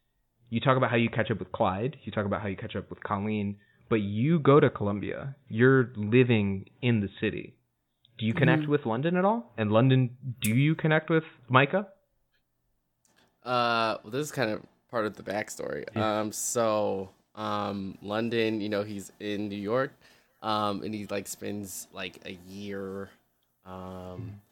[0.49, 1.97] You talk about how you catch up with Clyde.
[2.03, 3.57] You talk about how you catch up with Colleen,
[3.89, 5.35] but you go to Columbia.
[5.49, 7.55] You're living in the city.
[8.17, 8.67] Do you connect Mhm.
[8.67, 9.53] with London at all?
[9.57, 11.87] And London, do you connect with Micah?
[13.43, 15.85] Uh, well, this is kind of part of the backstory.
[15.95, 16.21] Yeah.
[16.21, 19.91] Um, so, um, London, you know, he's in New York,
[20.41, 23.09] um, and he like spends like a year,
[23.65, 24.44] um, like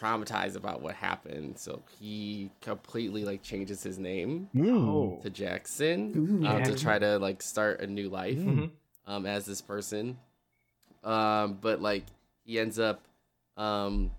[0.00, 1.58] traumatized about what happened.
[1.58, 5.22] So he completely like changes his name Mm.
[5.22, 6.46] to Jackson Ooh.
[6.46, 8.70] um, to try to like start a new life Mhm.
[9.06, 10.18] um, as this person.
[11.04, 12.04] Um, but like
[12.44, 13.02] he ends up,
[13.56, 14.10] um,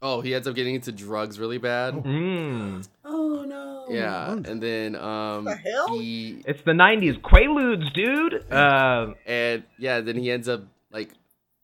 [0.00, 1.94] oh, he ends up getting into drugs really bad.
[1.94, 2.86] Mm.
[3.04, 3.86] Oh no.
[3.90, 4.42] Yeah, Oh.
[4.50, 5.98] and then um, The hell?
[5.98, 8.50] he It's the '90s Quaaludes, dude.
[8.52, 11.10] Uh, and yeah, then he ends up like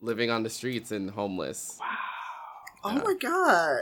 [0.01, 1.79] living on the streets and homeless.
[2.85, 3.81] Oh my god.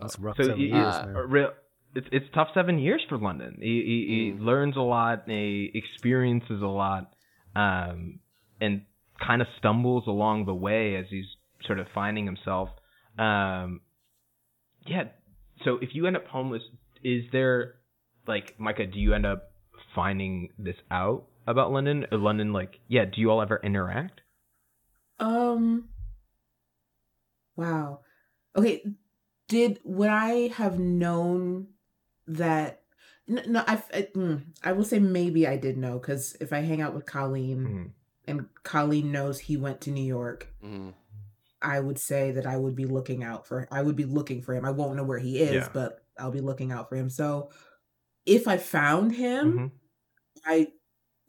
[0.00, 0.36] That's rough.
[0.36, 1.14] so seven he, years, uh, man.
[1.28, 1.50] real,
[1.94, 3.58] it's it's tough seven years for London.
[3.60, 4.38] He he, Mm.
[4.38, 5.24] he learns a lot.
[5.26, 7.12] He experiences a lot,
[7.54, 8.18] um,
[8.60, 8.82] and
[9.24, 11.26] kind of stumbles along the way as he's
[11.66, 12.70] sort of finding himself.
[13.18, 13.80] Um,
[14.86, 15.04] yeah.
[15.64, 16.62] So if you end up homeless,
[17.04, 17.74] is there
[18.26, 18.86] like Micah?
[18.86, 19.52] Do you end up
[19.94, 22.06] finding this out about London?
[22.10, 23.04] Or London, like, yeah.
[23.04, 24.22] Do you all ever interact?
[25.20, 25.88] Um.
[27.62, 28.00] Wow.
[28.56, 28.84] Okay.
[29.48, 31.68] Did would I have known
[32.26, 32.82] that?
[33.28, 33.82] No, I.
[33.94, 37.06] I, mm, I will say maybe I did know because if I hang out with
[37.06, 37.90] Colleen Mhm.
[38.26, 40.94] and Colleen knows he went to New York, Mhm.
[41.60, 43.68] I would say that I would be looking out for.
[43.70, 44.64] I would be looking for him.
[44.64, 45.68] I won't know where he is, Yeah.
[45.72, 47.08] but I'll be looking out for him.
[47.08, 47.50] So,
[48.26, 49.70] if I found him, Mhm.
[50.44, 50.72] I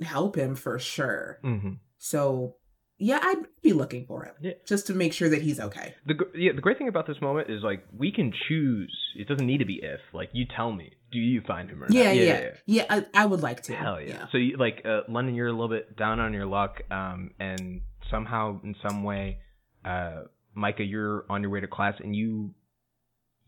[0.01, 1.39] help him for sure.
[1.43, 1.79] Mhm.
[1.99, 2.57] So,
[3.00, 4.54] yeah, I'd be looking for him Yeah.
[4.68, 5.96] just to make sure that he's okay.
[6.06, 8.96] The yeah, the great thing about this moment is like we can choose.
[9.16, 10.00] It doesn't need to be if.
[10.14, 11.94] Like you tell me, do you find him or not?
[11.94, 12.86] Yeah, yeah, yeah.
[12.89, 13.74] I, I would like to.
[13.76, 14.26] Hell yeah.
[14.32, 17.82] So you like uh, London, you're a little bit down on your luck, um, and
[18.12, 19.39] somehow in some way,
[19.84, 20.24] uh,
[20.54, 22.54] Micah, you're on your way to class, and you,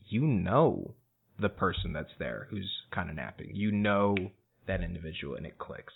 [0.08, 0.96] you know,
[1.39, 3.52] the person that's there who's kind of napping.
[3.54, 4.16] You know
[4.68, 5.93] that individual, and it clicks.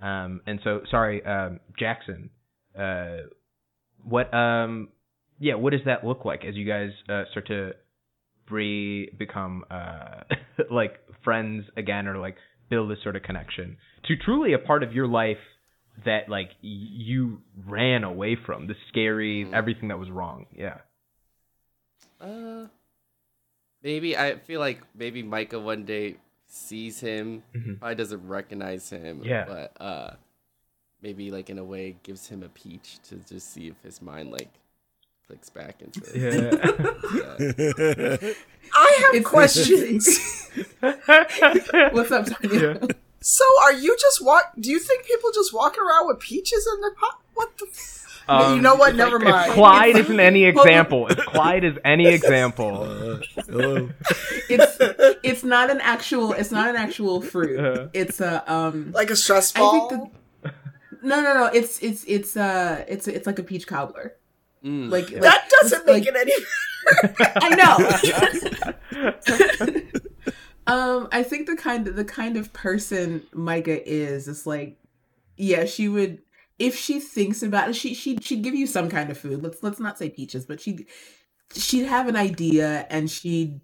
[0.00, 2.30] Um, and so sorry, um, Jackson.
[2.78, 3.28] Uh,
[4.02, 4.88] what um,
[5.38, 7.72] yeah, what does that look like as you guys uh, start to
[8.50, 10.20] re become uh
[10.70, 12.36] like friends again or like
[12.68, 15.38] build this sort of connection to truly a part of your life
[16.04, 16.68] that like y-
[17.08, 19.54] you ran away from the scary Mhm.
[19.54, 20.78] everything that was wrong yeah
[22.20, 22.66] Uh,
[23.82, 26.16] maybe I feel like maybe Micah one day
[26.46, 27.78] sees him, Mhm.
[27.78, 29.22] probably doesn't recognize him.
[29.24, 29.44] Yeah.
[29.46, 30.14] But uh,
[31.04, 34.32] maybe like in a way gives him a peach to just see if his mind
[34.32, 34.48] like
[35.28, 36.00] clicks back into.
[36.18, 38.36] yeah that.
[38.74, 40.48] I have questions.
[40.80, 42.78] What's up, Tanya?
[42.80, 42.86] Yeah.
[43.20, 44.52] so, are you just walk?
[44.58, 47.20] Do you think people just walk around with peaches in their pot?
[47.34, 47.66] What the?
[47.70, 48.92] F- Um, you know what?
[48.92, 49.52] if- Never if mind.
[49.52, 53.20] Clyde isn't any example if Clyde is any example Uh.
[54.48, 54.76] It's
[55.22, 57.58] it's not an actual it's not an actual fruit.
[57.60, 57.88] Uh.
[57.92, 59.88] It's a um like a stress I ball?
[59.90, 60.12] think
[61.04, 64.16] no no no it's it's it's uh it's it's like a peach cobbler.
[64.64, 64.90] Mm.
[64.90, 66.32] Like, like that doesn't make like- it any.
[67.36, 67.48] I
[69.74, 69.82] know.
[70.66, 74.78] um, I think the kind of the kind of person Micah is is like,
[75.36, 76.22] yeah, she would
[76.58, 79.42] if she thinks about it, she she she'd give you some kind of food.
[79.42, 80.86] Let's let's not say peaches, but she
[81.54, 83.60] she'd have an idea and she'd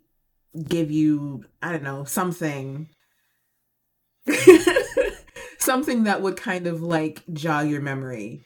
[0.68, 2.90] give you I don't know something.
[5.60, 8.44] Something that would kind of like jog your memory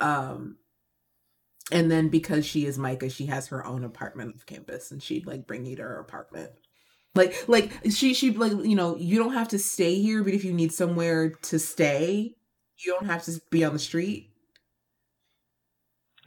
[0.00, 0.56] um
[1.72, 5.26] and then because she is Micah, she has her own apartment off campus, and she'd
[5.26, 6.50] like bring you to her apartment.
[7.14, 10.44] Like, like she, she like you know, you don't have to stay here, but if
[10.44, 12.34] you need somewhere to stay,
[12.84, 14.30] you don't have to be on the street.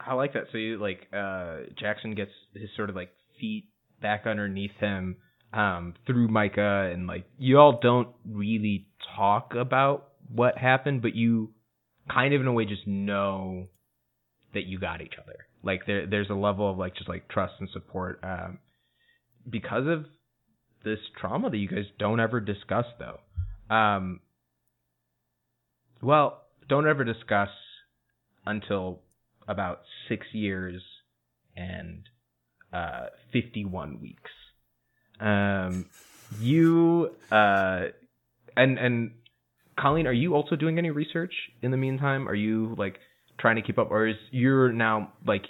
[0.00, 0.44] I like that.
[0.50, 3.68] So you like uh Jackson gets his sort of like feet
[4.00, 5.16] back underneath him
[5.52, 8.86] um through Micah and like you all don't really
[9.16, 11.50] talk about what happened, but you
[12.12, 13.66] kind of in a way just know
[14.54, 15.46] that you got each other.
[15.62, 18.58] Like there there's a level of like just like trust and support um
[19.48, 20.04] because of
[20.84, 23.74] this trauma that you guys don't ever discuss though.
[23.74, 24.20] Um,
[26.02, 27.50] well, don't ever discuss
[28.46, 29.00] until
[29.46, 30.82] about six years
[31.56, 32.04] and
[32.72, 34.30] uh, 51 weeks.
[35.20, 35.86] Um,
[36.40, 37.86] you uh,
[38.56, 39.12] and and
[39.78, 42.28] Colleen, are you also doing any research in the meantime?
[42.28, 42.98] Are you like
[43.38, 45.44] trying to keep up, or is you're now like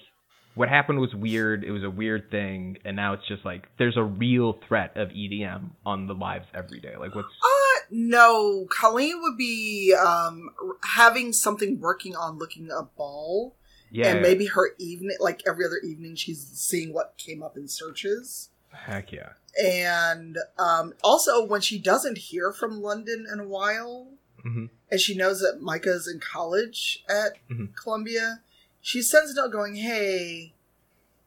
[0.58, 1.62] what happened was weird.
[1.62, 5.10] It was a weird thing, and now it's just like there's a real threat of
[5.10, 6.94] EDM on the lives every day.
[6.98, 8.66] Like what's Uh, no.
[8.68, 10.50] Colleen would be um
[10.84, 13.56] having something working on looking a ball,
[13.90, 17.68] yeah, and maybe her evening, like every other evening, she's seeing what came up in
[17.68, 18.50] searches.
[18.72, 19.32] Heck yeah.
[19.62, 24.08] And um, also, when she doesn't hear from London in a while,
[24.42, 27.74] hmm and she knows that Micah's in college at Mhm.
[27.76, 28.40] Columbia,
[28.80, 30.54] she sends a note going, Hey,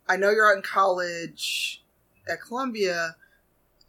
[0.10, 1.84] I know you're out in college
[2.28, 3.18] at Columbia,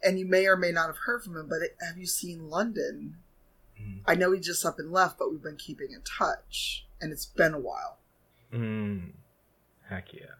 [0.03, 3.17] and you may or may not have heard from him, but have you seen London?
[3.81, 4.01] Mhm.
[4.05, 7.25] I know he just up and left, but we've been keeping in touch, and it's
[7.25, 7.97] been a while.
[8.51, 9.13] Mm.
[9.89, 10.35] Heck yeah.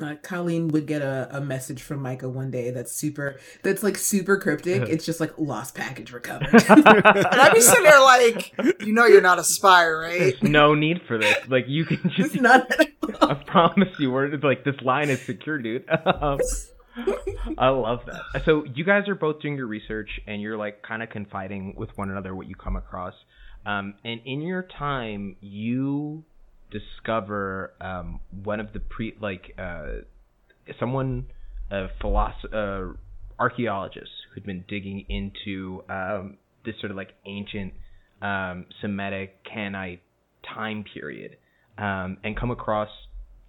[0.00, 3.96] Uh, Colleen would get a, a message from Micah one day that's super, that's like
[3.96, 4.82] super cryptic.
[4.90, 6.48] It's just like lost package recovered.
[6.68, 10.18] And I'd be sitting there like, You know you're not a spy, right?
[10.18, 11.36] There's no need for this.
[11.48, 12.40] Like you can it's just.
[12.40, 12.70] not.
[13.22, 15.84] I promise you, we're like this line is secure, dude.
[16.06, 16.38] Um,
[17.58, 18.44] I love that.
[18.46, 21.90] So you guys are both doing your research, and you're like kind of confiding with
[21.96, 23.12] one another what you come across.
[23.66, 26.24] Um, and in your time, you
[26.70, 30.02] discover um, one of the pre like uh,
[30.78, 31.26] someone
[31.70, 37.72] a philosopher uh, archaeologist who'd been digging into um, this sort of like ancient
[38.22, 40.02] um, Semitic Canaanite
[40.54, 41.36] time period
[41.76, 42.88] um, and come across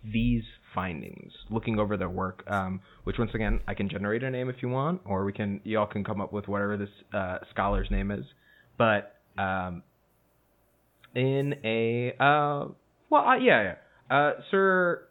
[0.04, 0.44] these
[0.74, 4.58] findings looking over their work um, which once again i can generate a name if
[4.62, 8.12] you want or we can y'all can come up with whatever this uh, scholar's name
[8.12, 8.26] is.
[8.78, 9.84] But um,
[11.16, 12.68] in a uh,
[13.10, 13.74] well uh, yeah
[14.10, 14.16] yeah.
[14.16, 15.04] Uh, sir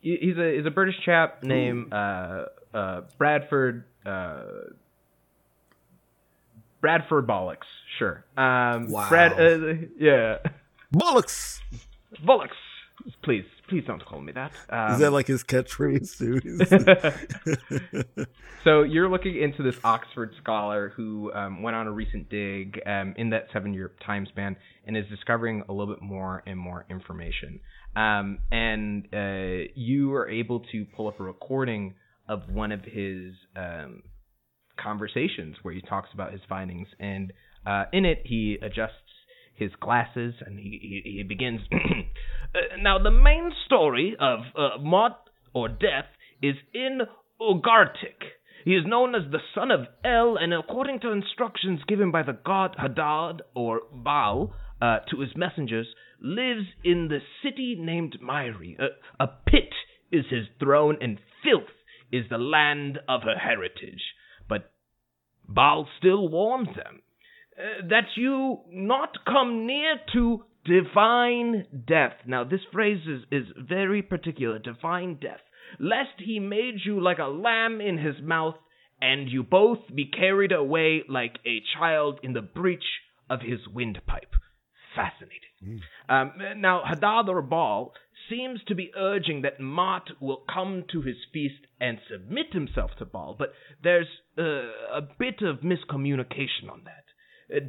[0.00, 2.44] he's a he's a british chap named uh,
[2.74, 4.42] uh, bradford uh,
[6.80, 7.66] bradford bollocks
[7.98, 8.24] sure.
[8.36, 9.08] Um Wow.
[9.08, 10.38] brad uh, yeah.
[10.94, 11.60] Bollocks!
[12.24, 12.50] bollocks
[13.22, 16.44] please please don't call me that um, Is that like his catchphrase, dude?
[18.64, 23.14] so you're looking into this Oxford scholar who um, went on a recent dig um,
[23.16, 24.56] in that seven-year time span
[24.86, 27.60] and is discovering a little bit more and more information.
[27.96, 31.94] Um, and uh, you are able to pull up a recording
[32.28, 34.02] of one of his um,
[34.80, 36.88] conversations where he talks about his findings.
[37.00, 37.32] And
[37.66, 38.92] uh, in it, he adjusts
[39.58, 41.60] his glasses and he, he, he begins.
[41.72, 44.78] "Uh, now, the main story of uh,
[45.52, 46.06] or Death
[46.42, 47.00] is in
[47.40, 48.20] Ugaritic.
[48.64, 52.38] He is known as the son of El, and according to instructions given by the
[52.44, 55.86] god Hadad or Baal uh, to his messengers,
[56.20, 58.76] lives in the city named Myri.
[58.78, 58.88] Uh,
[59.18, 59.72] a pit
[60.10, 61.70] is his throne, and filth
[62.12, 64.02] is the land of her heritage.
[64.48, 64.70] But
[65.48, 67.02] Baal still warns them
[67.58, 72.12] uh, that you not come near to divine death.
[72.26, 75.40] Now, this phrase is, is very particular divine death.
[75.78, 78.54] Lest he made you like a lamb in his mouth,
[79.00, 82.84] and you both be carried away like a child in the breach
[83.30, 84.34] of his windpipe.
[84.96, 85.80] Fascinating.
[86.08, 87.92] Um, now, Hadad or Baal
[88.30, 93.04] seems to be urging that Mot will come to his feast and submit himself to
[93.04, 93.52] Baal, but
[93.82, 97.04] there's uh, a bit of miscommunication on that.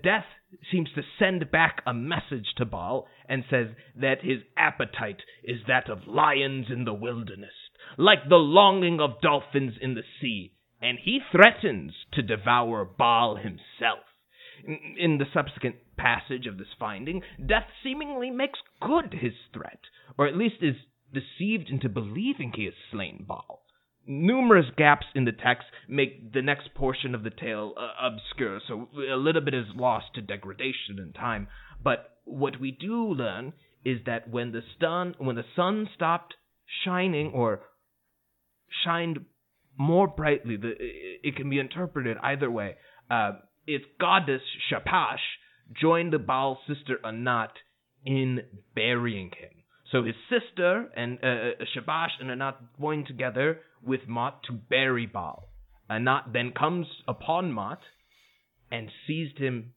[0.04, 0.26] Death
[0.72, 5.90] seems to send back a message to Baal and says that his appetite is that
[5.90, 7.54] of lions in the wilderness,
[7.98, 14.04] like the longing of dolphins in the sea, and he threatens to devour Baal himself.
[14.98, 19.80] In the subsequent passage of this finding, Death seemingly makes good his threat,
[20.18, 20.76] or at least is
[21.14, 23.64] deceived into believing he has slain Baal.
[24.12, 28.88] Numerous gaps in the text make the next portion of the tale uh, obscure, so
[28.98, 31.48] a little bit is lost to degradation in time.
[31.84, 33.54] But what we do learn
[33.86, 36.34] is that when the sun, when the sun stopped
[36.84, 37.62] shining or
[38.84, 39.20] shined
[39.78, 42.78] more brightly, the, it can be interpreted either way.
[43.12, 43.34] Uh,
[43.68, 44.42] its goddess
[44.72, 45.20] Shapash
[45.80, 47.52] joined the Baal's sister Anat
[48.06, 48.40] in
[48.76, 49.52] burying him.
[49.92, 55.50] So his sister and uh, Shapash and Anat joined together with Mot to bury Baal.
[55.90, 57.80] Anat then comes upon Mot
[58.72, 59.74] and seized him,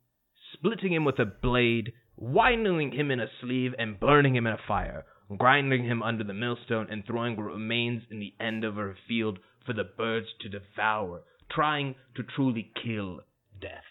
[0.52, 4.58] splitting him with a blade, winding him in a sleeve, and burning him in a
[4.68, 5.04] fire,
[5.38, 9.72] grinding him under the millstone and throwing remains in the end of a field for
[9.72, 13.20] the birds to devour, trying to truly kill
[13.60, 13.84] death.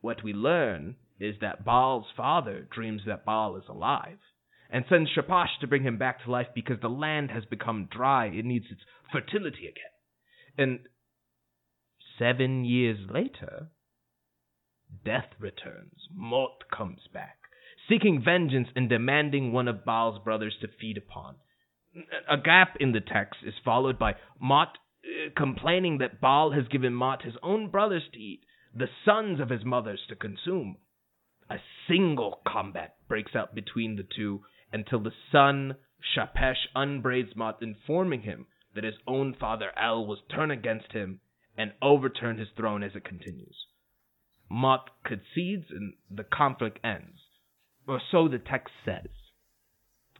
[0.00, 4.18] What we learn is that Baal's father dreams that Baal is alive
[4.72, 8.26] and sends Shapash to bring him back to life because the land has become dry.
[8.26, 8.80] It needs its
[9.12, 9.92] fertility again.
[10.56, 10.80] And
[12.18, 13.68] seven years later,
[15.04, 16.08] death returns.
[16.14, 17.36] Mot comes back,
[17.86, 21.36] seeking vengeance and demanding one of Baal's brothers to feed upon.
[22.30, 26.94] A gap in the text is followed by Mot uh, complaining that Baal has given
[26.94, 28.40] Mot his own brothers to eat,
[28.74, 30.76] the sons of his mothers to consume.
[31.50, 31.56] A
[31.86, 34.40] single combat breaks out between the two
[34.72, 35.76] until the son,
[36.16, 41.20] Shapash, unbraids Mot, informing him that his own father El will turn against him
[41.56, 43.66] and overturn his throne as it continues.
[44.50, 47.18] Mot concedes and the conflict ends.
[47.86, 49.08] Or so the text says.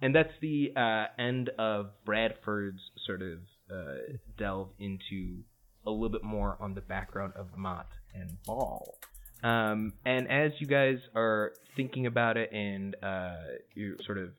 [0.00, 3.38] And that's the uh, end of Bradford's sort of
[3.70, 5.42] uh, delve into
[5.86, 8.96] a little bit more on the background of Mot and Baal.
[9.42, 13.36] Um, and as you guys are thinking about it and uh,
[13.74, 14.30] you're sort of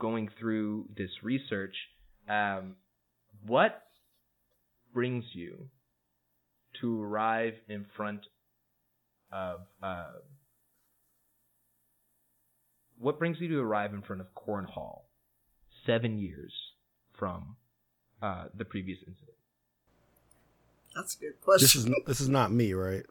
[0.00, 1.74] going through this research,
[2.28, 2.74] um,
[3.46, 3.80] what
[4.92, 5.68] brings you
[6.80, 8.22] to arrive in front
[9.32, 10.06] of uh,
[12.98, 15.08] what brings you to arrive in front of Corn Hall
[15.86, 16.52] seven years
[17.18, 17.56] from
[18.20, 19.36] uh, the previous incident?
[20.94, 21.64] That's a good question.
[21.64, 23.04] This is this is not me, right?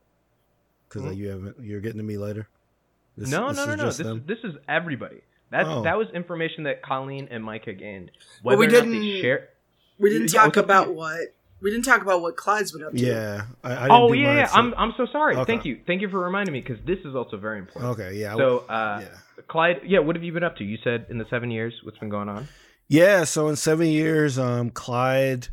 [0.87, 1.13] Because Hmm?
[1.13, 1.55] you haven't.
[1.61, 2.47] You're getting to me later.
[3.17, 3.85] This, no, this no, no, is no.
[3.85, 4.23] This them?
[4.27, 5.21] this is everybody.
[5.51, 5.83] That Oh.
[5.83, 8.11] that was information that Colleen and Micah gained.
[8.43, 9.49] Well, we or not they didn't- share.
[9.97, 11.19] we didn't talk what's about what
[11.61, 12.97] we didn't talk about what Clyde's been up to.
[12.99, 13.41] Yeah.
[13.63, 14.45] I, I didn't Oh yeah, yeah.
[14.47, 15.35] so- I'm I'm so sorry.
[15.35, 15.45] Okay.
[15.45, 17.91] Thank you, thank you for reminding me because this is also very important.
[17.99, 18.15] Okay.
[18.15, 18.35] Yeah.
[18.35, 19.43] So, uh, yeah.
[19.47, 20.63] Clyde, yeah, what have you been up to?
[20.63, 22.47] You said in the seven years, what's been going on?
[22.87, 25.47] Yeah, so in seven years, um, Clyde.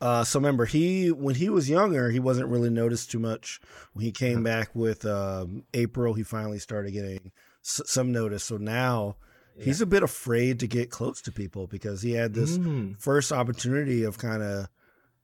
[0.00, 3.60] Uh, so remember, he when he was younger, he wasn't really noticed too much.
[3.92, 7.30] When he came back with um, April, he finally started getting
[7.64, 8.44] s- some notice.
[8.44, 9.16] So now
[9.58, 12.98] he's a bit afraid to get close to people because he had this Mm.
[13.00, 14.68] first opportunity of kind of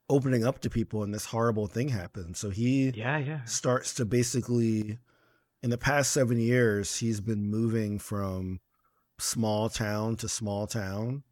[0.09, 2.37] opening up to people, and this horrible thing happened.
[2.37, 3.45] So he Yeah, yeah.
[3.45, 4.99] starts to basically
[5.63, 8.61] in the past seven years he's been moving from
[9.19, 11.23] small town to small town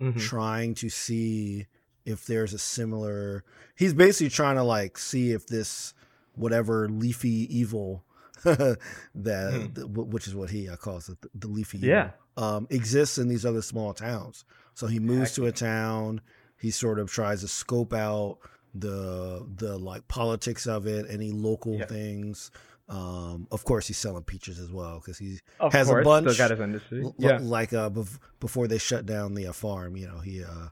[0.00, 0.20] Mhm.
[0.20, 1.66] trying to see
[2.04, 3.44] if there's a similar
[3.74, 5.94] he's basically trying to like see if this
[6.34, 8.04] whatever leafy evil
[8.44, 9.74] that Hmm.
[9.74, 12.04] th- which is what he calls it the, the leafy Yeah.
[12.06, 16.20] evil, um, exists in these other small towns so he moves to a town
[16.58, 18.38] he sort of tries to scope out
[18.74, 21.86] the the like politics of it any local Yeah.
[21.86, 22.50] things
[22.88, 26.38] um of course he's selling peaches as well because he Of has a bunch- Still
[26.48, 27.02] got his industry.
[27.04, 27.38] L- Yeah.
[27.42, 30.68] like uh bef- before they shut down the uh, farm you know he uh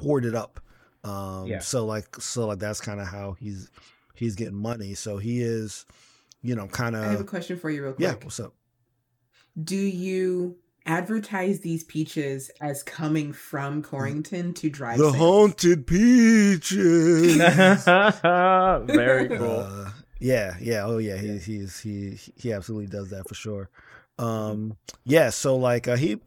[0.00, 0.58] hoarded up
[1.04, 1.58] um Yeah.
[1.60, 3.70] so like so like that's kind of how he's
[4.14, 5.84] he's getting money so he is
[6.42, 7.02] you know kind of.
[7.04, 8.04] I have a question for you, real quick.
[8.08, 8.54] yeah what's up
[9.62, 10.56] Do you
[10.88, 15.16] advertise these peaches as coming from Corrington to drive the sales?
[15.16, 17.36] haunted peaches
[18.96, 19.60] Very cool.
[19.60, 23.70] Uh, yeah, yeah, oh yeah, he he's he he absolutely does that for sure.
[24.18, 26.18] Um, yeah, so like uh, he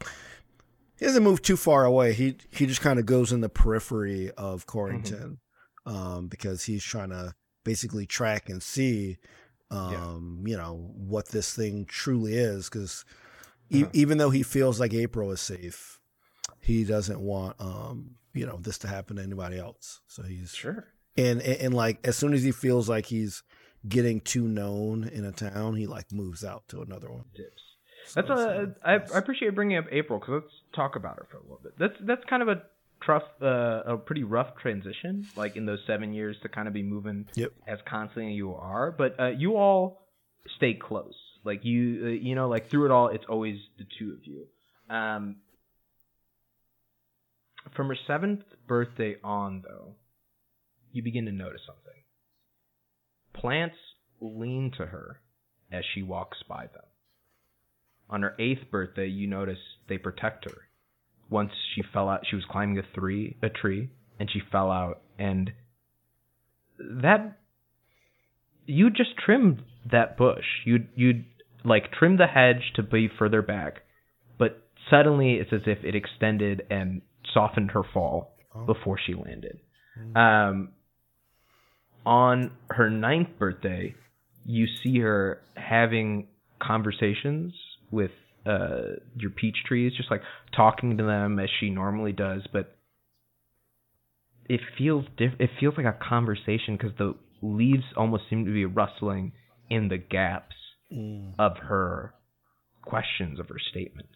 [0.98, 2.14] he doesn't move too far away.
[2.14, 5.38] He he just kind of goes in the periphery of Corrington,
[5.86, 7.34] um, because he's trying to
[7.66, 9.18] basically track and see,
[9.72, 12.70] um, you know, what this thing truly is.
[12.70, 13.04] Because
[13.72, 13.92] e- Uh-huh.
[13.94, 16.00] even though he feels like April is safe,
[16.60, 20.00] he doesn't want um, you know, this to happen to anybody else.
[20.08, 20.88] So he's sure.
[21.18, 23.44] and, and and like as soon as he feels like he's
[23.88, 27.26] getting too known in a town, he like moves out to another one.
[27.36, 27.62] Dips.
[28.08, 28.74] So That's a.
[28.84, 31.74] uh, I, appreciate bringing up April because let's talk about her for a little bit.
[31.78, 32.62] That's that's kind of a
[33.06, 36.84] tough, uh, a pretty rough transition, like in those seven years to kind of be
[36.84, 37.52] moving Yep.
[37.68, 38.92] as constantly as you are.
[38.92, 40.08] But uh, you all
[40.58, 41.16] stay close.
[41.44, 44.48] Like you, uh, you know, like through it all, it's always the two of you.
[44.90, 45.38] Um,
[47.76, 49.96] from her seventh birthday on, though,
[50.92, 52.04] you begin to notice something.
[53.34, 53.78] Plants
[54.20, 55.22] lean to her
[55.72, 56.84] as she walks by them.
[58.10, 60.58] On her eighth birthday, you notice they protect her.
[61.30, 63.90] Once she fell out, she was climbing a three, a tree,
[64.20, 65.52] and she fell out, and
[66.78, 67.38] that
[68.66, 70.44] you just trimmed that bush.
[70.66, 71.26] You'd you'd
[71.64, 73.82] like trim the hedge to be further back,
[74.38, 77.02] but suddenly it's as if it extended and
[77.34, 78.66] softened her fall Oh.
[78.66, 79.60] before she landed.
[80.16, 80.70] Um,
[82.06, 83.96] on her ninth birthday,
[84.46, 86.28] you see her having
[86.62, 87.54] conversations
[87.92, 88.12] with
[88.46, 90.22] uh, your peach trees, just like
[90.56, 92.76] talking to them as she normally does, but
[94.50, 98.66] it feels diff- it feels like a conversation because the leaves almost seem to be
[98.66, 99.32] rustling
[99.70, 100.56] in the gaps
[100.92, 101.36] Mm.
[101.40, 102.14] of her
[102.82, 104.16] questions of her statements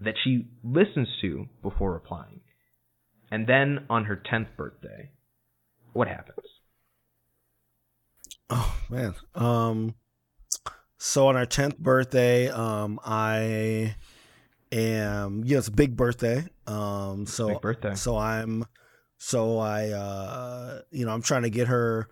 [0.00, 2.40] that she listens to before replying.
[3.30, 5.10] And then on her 10th birthday,
[5.92, 6.46] what happens?
[8.50, 9.14] Oh man.
[9.34, 9.94] Um
[10.98, 13.96] so on our 10th birthday, um I
[14.72, 16.44] am you know it's a big birthday.
[16.66, 17.94] Um so Big birthday.
[17.94, 18.64] so I'm
[19.18, 22.08] so I uh you know I'm trying to get her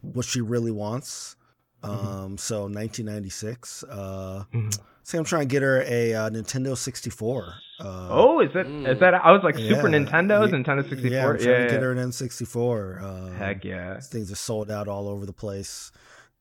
[0.00, 1.36] what she really wants.
[1.82, 2.06] Mm-hmm.
[2.06, 4.78] Um so 1996 uh Mhm.
[5.02, 7.54] say I'm trying to get her a uh, Nintendo 64.
[7.80, 9.14] Uh Oh, is that is that?
[9.14, 9.98] I was like Super yeah.
[9.98, 10.58] Nintendo's Yeah.
[10.58, 11.10] Nintendo 64.
[11.10, 13.02] Yeah, I'm trying Yeah, to get her an N64.
[13.02, 14.00] Uh, Heck yeah.
[14.00, 15.90] things are sold out all over the place.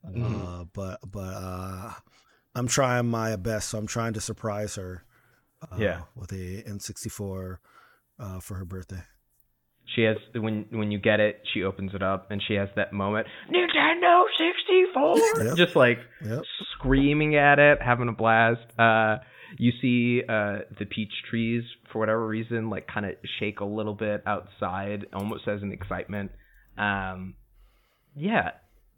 [0.07, 0.61] Mhm.
[0.61, 1.93] Uh, but but uh,
[2.55, 3.69] I'm trying my best.
[3.69, 5.03] So I'm trying to surprise her.
[5.61, 6.01] Uh, Yeah.
[6.15, 7.57] with a N64
[8.19, 9.03] uh, for her birthday.
[9.95, 12.93] She has when when you get it, she opens it up and she has that
[12.93, 15.55] moment, Nintendo 64, Yep.
[15.57, 16.43] just like Yep.
[16.77, 18.61] screaming at it, having a blast.
[18.79, 19.17] Uh,
[19.57, 23.93] you see uh, the peach trees for whatever reason, like kind of shake a little
[23.95, 26.32] bit outside, almost as an excitement.
[26.77, 27.36] Um,
[28.15, 28.51] yeah,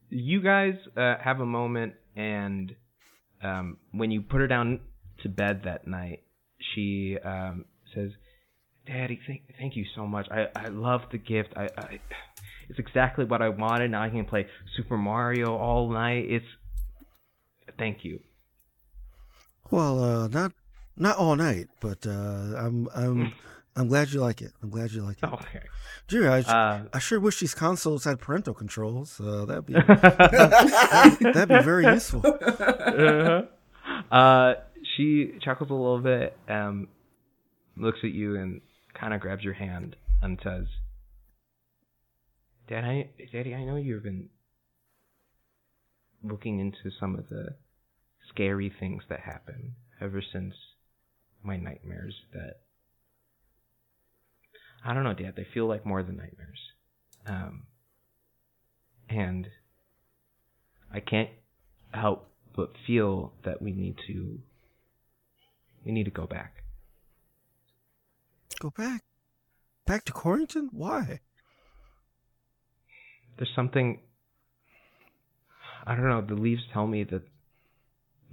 [0.09, 2.75] you guys uh, have a moment, and
[3.41, 4.81] um, when you put her down
[5.23, 6.21] to bed that night,
[6.75, 7.65] she um,
[7.95, 8.11] says,
[8.88, 10.27] "Daddy, thank thank you so much.
[10.31, 11.53] I I love the gift.
[11.55, 11.99] I." I
[12.69, 13.91] it's exactly what I wanted.
[13.91, 16.25] Now I can play Super Mario all night.
[16.29, 16.45] It's
[17.77, 18.19] thank you.
[19.69, 20.53] Well, uh, not
[20.97, 23.34] not all night, but uh, I'm I'm
[23.75, 24.53] I'm glad you like it.
[24.61, 25.25] I'm glad you like it.
[25.25, 25.61] Okay.
[26.07, 29.19] Gee, I, Uh, I sure wish these consoles had parental controls.
[29.19, 29.73] Uh, that'd be
[31.34, 32.21] that'd be very useful.
[32.25, 33.43] uh-huh.
[34.15, 34.53] uh,
[34.95, 36.88] she chuckles a little bit, um,
[37.77, 38.61] looks at you, and
[38.93, 40.67] kind of grabs your hand and says,
[42.67, 44.29] "Dad, I, Daddy, I know you've been
[46.23, 47.55] looking into some of the
[48.29, 50.53] scary things that happen ever since
[51.43, 52.15] my nightmares.
[52.33, 52.61] That
[54.85, 55.33] I don't know, Dad.
[55.35, 56.59] They feel like more than nightmares,
[57.25, 57.63] um,
[59.09, 59.47] and
[60.91, 61.29] I can't
[61.93, 64.39] help but feel that we need to
[65.85, 66.62] we need to go back.
[68.64, 69.03] Go back,
[69.86, 70.70] back to Corrington.
[70.72, 71.20] Why?
[73.36, 73.99] There's something
[75.86, 77.24] I don't know, the leaves tell me that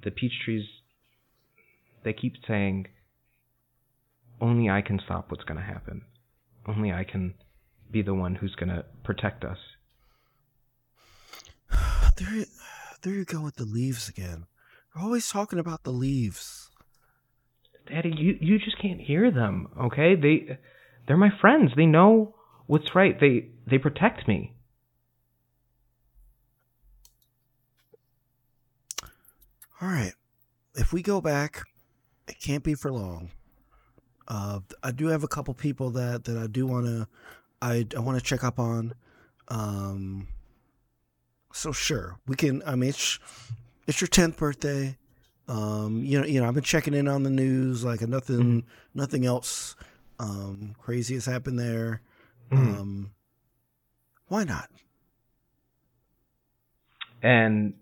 [0.05, 0.65] the peach trees
[2.05, 2.87] they keep saying
[4.41, 6.03] only I can stop what's going to happen.
[6.65, 7.35] Only I can
[7.91, 9.59] be the one who's going to protect us.
[12.17, 12.45] There,
[13.03, 14.47] there you go with the leaves again.
[14.95, 16.70] We're always talking about the leaves.
[17.91, 20.15] Daddy, you you just can't hear them, okay?
[20.15, 20.59] They
[21.07, 21.73] they're my friends.
[21.77, 22.37] They know
[22.67, 23.19] what's right.
[23.19, 24.55] They they protect me.
[29.83, 30.13] All right,
[30.75, 31.63] if we go back,
[32.29, 33.31] it can't be for long.
[34.29, 37.09] Uh, I do have a couple people that that I do want to,
[37.61, 38.95] I I want to check up on.
[39.49, 40.29] Um,
[41.53, 42.63] so sure, we can.
[42.65, 43.19] I mean, it's
[43.89, 44.97] it's your tenth birthday.
[45.51, 47.85] Um, you know, you know, I've been checking in on the news.
[47.85, 49.75] Like nothing, nothing else
[50.21, 52.03] um, crazy has happened there.
[52.53, 52.79] Mhm.
[52.81, 53.11] Um,
[54.29, 54.71] why not?
[57.21, 57.75] And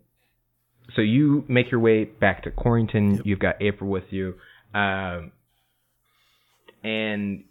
[0.97, 3.19] so you make your way back to Corrington.
[3.19, 3.27] Yep.
[3.27, 4.35] You've got April with you,
[4.75, 5.33] um,
[6.83, 7.45] and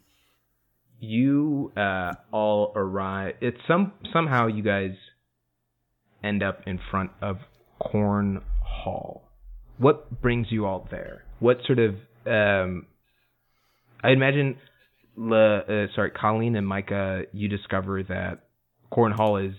[0.99, 3.36] you uh, all arrive.
[3.39, 4.95] It's some somehow you guys
[6.24, 7.38] end up in front of
[7.80, 9.26] Corn Hall.
[9.78, 11.23] What brings you all there?
[11.39, 12.88] What sort of um,
[14.03, 14.57] I imagine,
[15.15, 18.43] Le, uh, sorry, Colleen and Micah, you discover that
[18.91, 19.53] Corn Hall is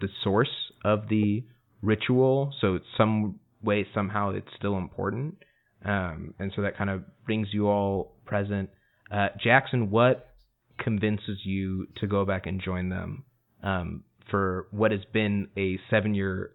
[0.00, 0.50] the source
[0.84, 1.44] of the
[1.82, 5.36] ritual, so it's some way somehow it's still important,
[5.84, 8.70] um, and so that kind of brings you all present.
[9.10, 10.30] Uh, Jackson, what
[10.78, 13.24] convinces you to go back and join them
[13.62, 16.52] um, for what has been a seven-year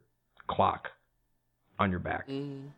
[0.48, 0.88] clock
[1.78, 2.28] on your back?
[2.28, 2.70] Mm,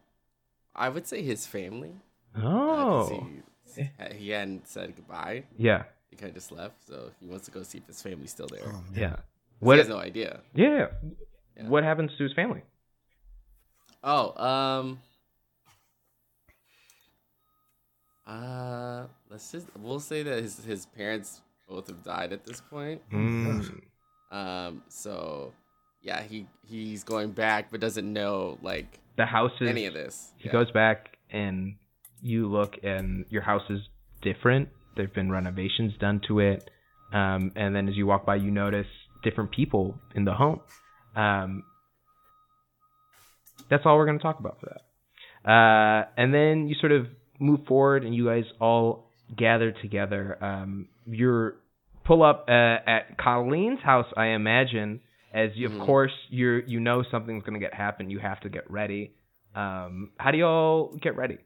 [0.85, 1.93] I would say his family.
[2.35, 3.27] uh, 'cause Oh,
[3.75, 3.83] he,
[4.21, 5.43] he hadn't said goodbye.
[5.57, 8.31] yeah, He kind of just left, so he wants to go see if his family's
[8.31, 8.65] still there.
[8.65, 8.93] Oh, man.
[9.03, 9.15] yeah.
[9.59, 9.77] he What?
[9.77, 10.41] has no idea.
[10.55, 10.87] Yeah.
[11.57, 11.67] Yeah.
[11.73, 12.63] What happens to his family?
[14.03, 14.87] Oh, um,
[18.27, 23.01] uh, let's just we'll say that his his parents both have died at this point.
[23.11, 23.81] Mm.
[24.31, 25.53] Um, so
[26.01, 29.69] yeah, he he's going back, but doesn't know like The house is.
[29.69, 30.31] any of this.
[30.37, 30.53] He Yeah.
[30.53, 31.75] goes back and
[32.21, 33.81] you look and your house is
[34.21, 34.69] different.
[34.95, 36.69] There've been renovations done to it.
[37.13, 38.87] Um, and then as you walk by, you notice
[39.23, 40.61] different people in the home.
[41.15, 41.63] Um,
[43.69, 45.49] that's all we're going to talk about for that.
[45.49, 47.07] Uh, and then you sort of
[47.39, 50.37] move forward, and you guys all gather together.
[50.43, 51.55] Um, you're
[52.05, 55.01] pull up uh, at Colleen's house, I imagine.
[55.33, 55.85] As you, of Mhm.
[55.85, 58.09] course, you you know something's going to get happen.
[58.09, 59.13] You have to get ready.
[59.55, 61.37] Um, how do y'all get ready?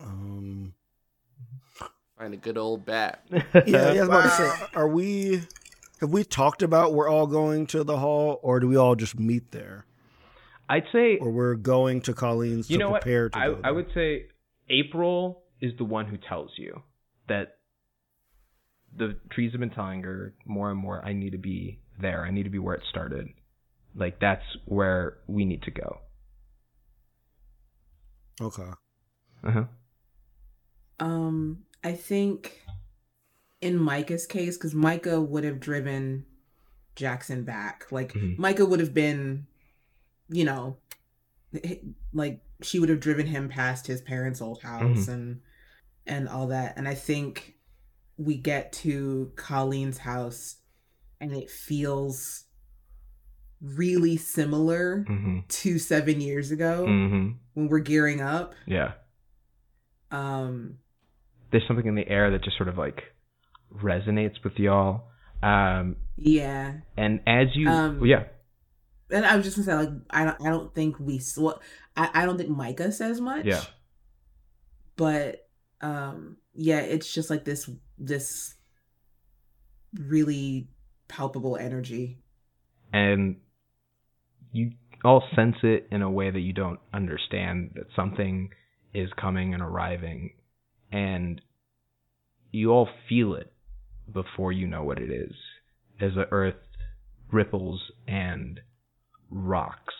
[0.00, 0.74] Um,
[2.18, 3.22] Find a good old bat.
[3.30, 5.42] yeah, yeah, I was about to say, are we?
[6.00, 9.18] Have we talked about we're all going to the hall, or do we all just
[9.18, 9.86] meet there,
[10.68, 13.70] I'd say or we're going to Colleen's you to know what to I, go I
[13.70, 14.26] would say
[14.68, 16.82] April is the one who tells you
[17.28, 17.58] that
[18.96, 21.04] the trees have been telling her more and more.
[21.04, 22.24] I need to be there.
[22.24, 23.28] I need to be where it started.
[23.94, 25.98] Like that's where we need to go.
[28.40, 28.70] Okay.
[29.44, 29.64] Uh-huh.
[31.00, 32.62] Um, I think
[33.60, 36.26] in Micah's case, because Micah would have driven
[36.94, 37.86] Jackson back.
[37.90, 38.38] Like Mhm.
[38.38, 39.46] Micah would have been,
[40.28, 40.78] you know,
[42.12, 45.40] like she would have driven him past his parents' old house and
[46.06, 46.76] and all that.
[46.76, 47.54] And I think
[48.16, 50.56] we get to Colleen's house,
[51.20, 52.44] and it feels
[53.60, 55.38] really similar Mm-hmm.
[55.48, 57.30] to seven years ago Mm-hmm.
[57.54, 58.54] when we're gearing up.
[58.66, 58.92] Yeah.
[60.10, 60.78] Um,
[61.50, 63.02] There's something in the air that just sort of like
[63.74, 65.08] resonates with y'all.
[65.42, 66.74] Um, yeah.
[66.96, 68.24] and as you, Um, yeah,
[69.10, 71.60] And I was just gonna say, like, I don't, I don't think we, well,
[71.96, 73.44] I, I don't think Micah says much.
[73.46, 73.62] Yeah.
[74.96, 75.45] But,
[75.80, 77.68] um, yeah, it's just like this,
[77.98, 78.54] this
[79.98, 80.68] really
[81.08, 82.18] palpable energy.
[82.92, 83.36] and
[84.52, 84.72] you
[85.04, 88.50] all sense it in a way that you don't understand that something
[88.94, 90.32] is coming and arriving
[90.90, 91.40] and
[92.50, 93.52] you all feel it
[94.12, 95.34] before you know what it is
[96.00, 96.54] as the earth
[97.30, 98.60] ripples and
[99.30, 99.94] rocks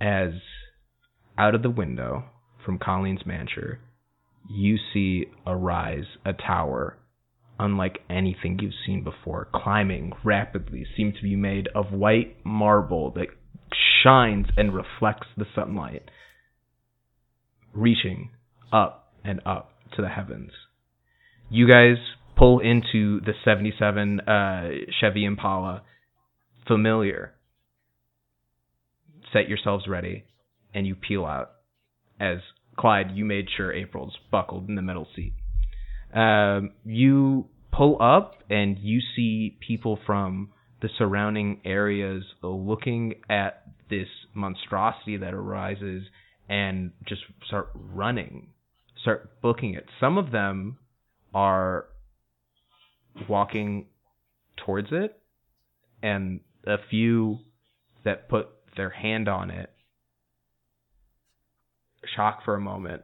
[0.00, 0.30] as
[1.36, 2.24] out of the window
[2.64, 3.78] from Colleen's mansion
[4.48, 6.98] you see arise a tower
[7.58, 13.28] unlike anything you've seen before, climbing rapidly, seem to be made of white marble that
[14.02, 16.10] shines and reflects the sunlight,
[17.72, 18.30] reaching
[18.72, 20.50] up and up to the heavens.
[21.48, 21.96] You guys
[22.36, 24.68] pull into the 77 uh,
[25.00, 25.82] Chevy Impala,
[26.66, 27.34] familiar.
[29.32, 30.24] Set yourselves ready,
[30.74, 31.53] and you peel out.
[32.20, 32.38] As
[32.76, 35.34] Clyde, you made sure April's buckled in the middle seat
[36.14, 40.50] um, you pull up and you see people from
[40.80, 46.04] the surrounding areas looking at this monstrosity that arises
[46.48, 48.48] and just start running,
[49.00, 49.86] start booking it.
[49.98, 50.78] Some of them
[51.34, 51.86] are
[53.28, 53.86] walking
[54.64, 55.18] towards it,
[56.02, 57.38] and a few
[58.04, 59.73] that put their hand on it
[62.16, 63.02] shock for a moment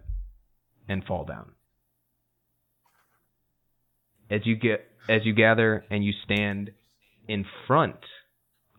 [0.88, 1.52] and fall down
[4.30, 6.70] as you get as you gather and you stand
[7.28, 7.96] in front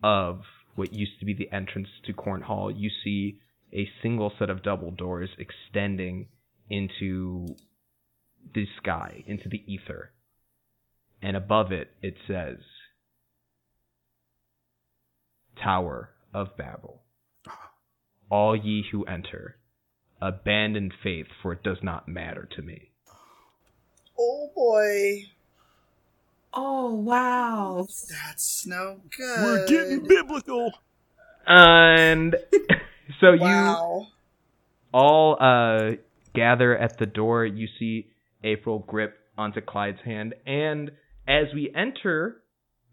[0.03, 0.41] of
[0.75, 3.39] what used to be the entrance to Corn Hall, you see
[3.73, 6.27] a single set of double doors extending
[6.69, 7.47] into
[8.55, 10.11] the sky, into the ether.
[11.21, 12.57] And above it it says
[15.61, 17.01] Tower of Babel.
[17.47, 17.71] Ah.
[18.29, 19.57] All ye who enter,
[20.21, 22.89] abandon faith, for it does not matter to me.
[24.19, 25.23] Oh boy,
[26.53, 27.87] Oh, wow.
[28.09, 29.39] that's no good.
[29.43, 30.73] We're getting biblical.
[31.47, 32.35] And
[33.21, 34.05] so you
[34.93, 35.91] all uh,
[36.35, 37.45] gather at the door.
[37.45, 38.07] You see
[38.43, 40.35] April grip onto Clyde's hand.
[40.45, 40.91] And
[41.27, 42.41] as we enter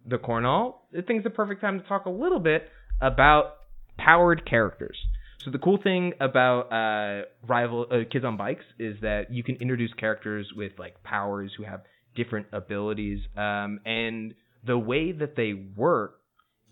[0.07, 2.69] the Corn Hall, I think it's the perfect time to talk a little bit
[3.01, 3.57] about
[3.99, 4.97] powered characters.
[5.45, 9.57] So the cool thing about uh, rival uh, kids on bikes is that you can
[9.57, 11.83] introduce characters with like powers who have
[12.17, 14.35] different abilities, um, and
[14.67, 16.21] the way that they work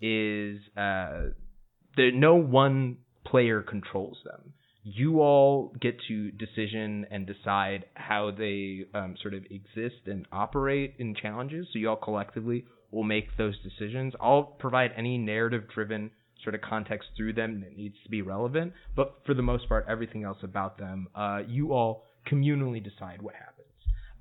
[0.01, 1.31] is uh,
[1.95, 4.53] that no one player controls them.
[4.83, 10.95] You all get to decision and decide how they um, sort of exist and operate
[10.99, 11.67] in challenges.
[11.71, 14.13] So you all collectively will make those decisions.
[14.21, 16.11] I'll provide any narrative-driven
[16.47, 19.85] sort of context through them that needs to be relevant, but for the most part,
[19.89, 23.53] everything else about them, uh, you all communally decide what happens.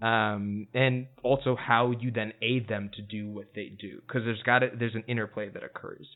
[0.02, 4.42] um, and also how you then aid them to do what they do because there's
[4.42, 6.06] got to, there's an interplay that occurs.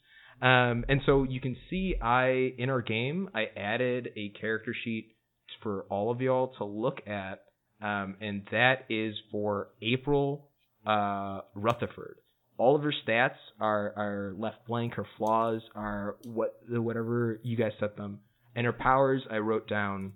[0.43, 5.15] Um, and so you can see I in our game I added a character sheet
[5.63, 7.43] for all of y'all to look at,
[7.83, 10.49] um, and that is for April
[10.87, 12.17] uh, Rutherford.
[12.61, 14.93] All of her stats are are left blank.
[14.95, 18.21] Her flaws are what whatever you guys set them,
[18.55, 20.13] and her powers I wrote down: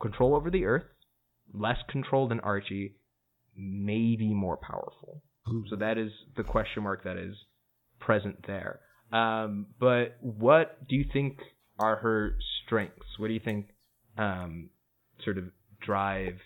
[0.00, 0.86] control over the earth,
[1.52, 2.94] less control than Archie,
[3.56, 5.22] maybe more powerful.
[5.70, 7.34] So that is the question mark that is
[7.98, 8.78] present there.
[9.12, 11.38] Um, but what do you think
[11.80, 13.18] are her strengths?
[13.18, 13.66] What do you think
[14.16, 14.70] um,
[15.24, 15.46] sort of
[15.84, 16.38] drive?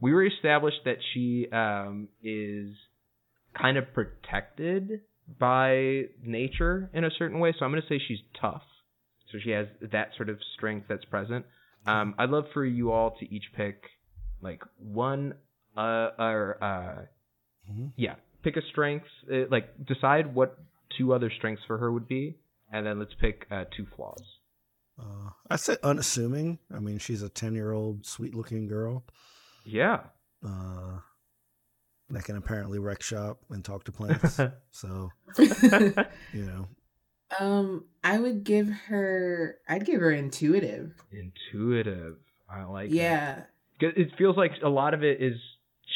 [0.00, 2.74] We were established that she um, is
[3.58, 5.00] kind of protected
[5.38, 7.54] by nature in a certain way.
[7.58, 8.62] So I'm going to say she's tough.
[9.32, 11.46] So she has that sort of strength that's present.
[11.86, 13.82] Um, I'd love for you all to each pick
[14.42, 15.34] like one
[15.76, 17.02] uh or uh
[17.70, 17.92] Mhm.
[17.96, 20.58] yeah pick a strength uh, like decide what
[20.96, 22.36] two other strengths for her would be
[22.72, 24.22] and then let's pick uh, two flaws
[24.98, 26.58] Uh, I say unassuming.
[26.74, 29.04] I mean, she's a ten-year-old, sweet-looking girl
[29.64, 30.00] yeah
[30.44, 30.98] uh,
[32.10, 34.36] that can apparently wreck shop and talk to plants.
[34.70, 36.68] so you know,
[37.38, 39.58] um, I would give her.
[39.68, 40.92] I'd give her intuitive.
[41.12, 42.16] intuitive
[42.48, 42.94] i like that.
[42.96, 43.42] Yeah.
[43.80, 45.34] 'Cause it feels like a lot of it is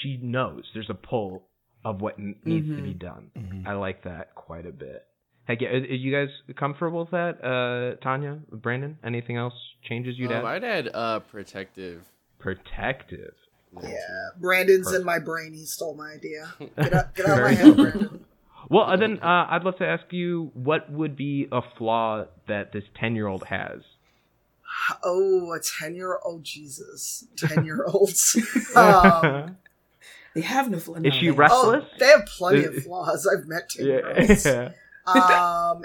[0.02, 1.48] she knows there's a pull
[1.84, 2.98] of what n- needs to be Mhm.
[2.98, 3.66] done mhm.
[3.66, 5.04] i like that quite a bit
[5.46, 8.96] Heck yeah, are are you guys comfortable with that, uh, Tanya, Brandon?
[9.04, 10.44] Anything else changes you'd Um, add?
[10.46, 12.02] I'd add uh, protective.
[12.38, 13.34] Protective.
[13.82, 15.00] Yeah, Brandon's Perfect.
[15.00, 15.52] in my brain.
[15.52, 16.52] He stole my idea.
[16.76, 18.24] Get out, get out my head, Brandon.
[18.70, 22.72] Well, uh, then uh, I'd love to ask you what would be a flaw that
[22.72, 23.82] this 10 year old has?
[25.02, 26.40] Oh, a 10 year old?
[26.40, 27.26] Oh, Jesus.
[27.36, 28.36] 10 year olds.
[28.76, 29.56] um,
[30.34, 31.02] they have no flaws.
[31.04, 31.84] Is she restless?
[31.84, 33.26] Oh, they have plenty of flaws.
[33.26, 34.46] I've met 10 year olds.
[35.06, 35.84] Um,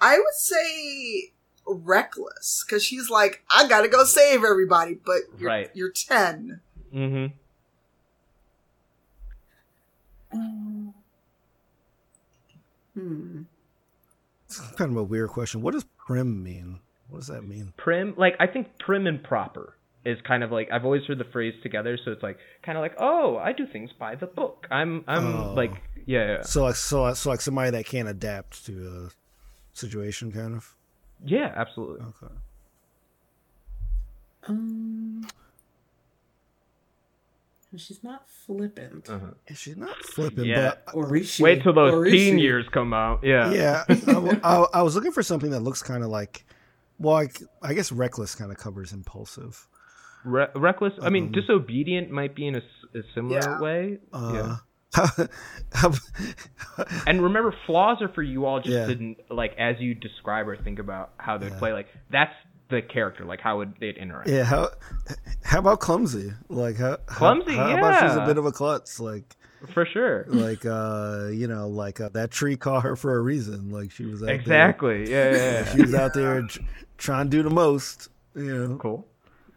[0.00, 1.32] I would say
[1.66, 5.70] reckless because she's like, I gotta go save everybody, but you're, right.
[5.74, 6.60] you're 10.
[6.96, 7.26] Mm-hmm.
[10.32, 10.94] Um,
[12.94, 13.42] hmm.
[14.46, 15.60] It's kind of a weird question.
[15.60, 16.80] What does prim mean?
[17.10, 17.74] What does that mean?
[17.76, 21.24] Prim, like I think prim and proper is kind of like I've always heard the
[21.24, 24.66] phrase together, so it's like kind of like oh, I do things by the book.
[24.70, 25.54] I'm I'm oh.
[25.54, 25.72] like
[26.06, 26.42] yeah, yeah.
[26.42, 30.74] So like so so like somebody that can't adapt to a situation, kind of.
[31.24, 32.06] Yeah, absolutely.
[32.06, 32.34] Okay.
[34.48, 35.26] Um.
[37.76, 39.08] She's not flippant.
[39.10, 39.32] Uh-huh.
[39.54, 40.46] She's not flippant.
[40.46, 40.74] Yeah.
[40.86, 41.42] but Or is she?
[41.42, 42.42] Wait till those is teen she?
[42.44, 43.20] years come out.
[43.22, 46.46] Yeah, yeah, I, w- I- I was looking for something that looks kind of like,
[46.98, 47.28] well, I,
[47.62, 49.66] I guess reckless kind of covers impulsive.
[50.24, 50.92] Re- reckless.
[51.02, 52.62] I mean, Um, disobedient might be in a
[53.14, 53.60] similar Yeah.
[53.60, 53.98] way.
[54.12, 54.56] Uh,
[54.96, 55.26] yeah.
[57.06, 58.86] And remember, flaws are for you all just Yeah.
[58.86, 61.58] to n- like as you describe or think about how they'd Yeah.
[61.58, 61.72] play.
[61.72, 62.32] Like that's
[62.68, 63.24] the character.
[63.24, 64.28] Like how would they'd interact?
[64.28, 64.70] yeah, how
[65.44, 66.32] how about clumsy?
[66.48, 68.98] Like how how- Clumsy, How, about she's a bit of a klutz?
[69.00, 69.36] Like
[69.72, 70.24] For sure.
[70.28, 73.70] like uh you know like uh, that tree caught her for a reason.
[73.70, 75.10] Like she was out there- Exactly.
[75.10, 75.64] Yeah, yeah, yeah.
[75.74, 76.60] she was out there tr-
[76.98, 78.08] trying to do the most.
[78.34, 78.76] You know.
[78.76, 79.06] cool.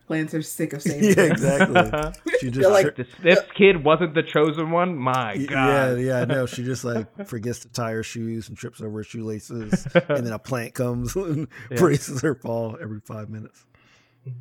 [0.09, 2.11] Plants are sick of saying Yeah, exactly.
[2.39, 4.97] She just like- this, this kid wasn't the chosen one.
[4.97, 5.99] My Y- God.
[5.99, 6.47] Yeah, yeah, no.
[6.47, 10.33] She just like forgets to tie her shoes and trips over her shoelaces, and then
[10.33, 11.77] a plant comes and Yeah.
[11.77, 13.63] braces her fall every five minutes.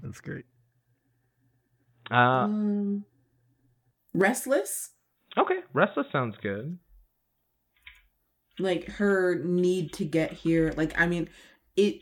[0.02, 0.46] That's great.
[2.10, 3.04] Uh, um,
[4.14, 4.88] restless.
[5.36, 5.58] okay.
[5.74, 6.78] Restless sounds good.
[8.58, 11.28] like her need to get here like i mean
[11.76, 12.00] it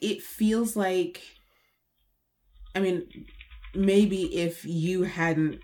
[0.00, 1.22] it feels like
[2.74, 3.06] i mean
[3.74, 5.60] maybe if you hadn't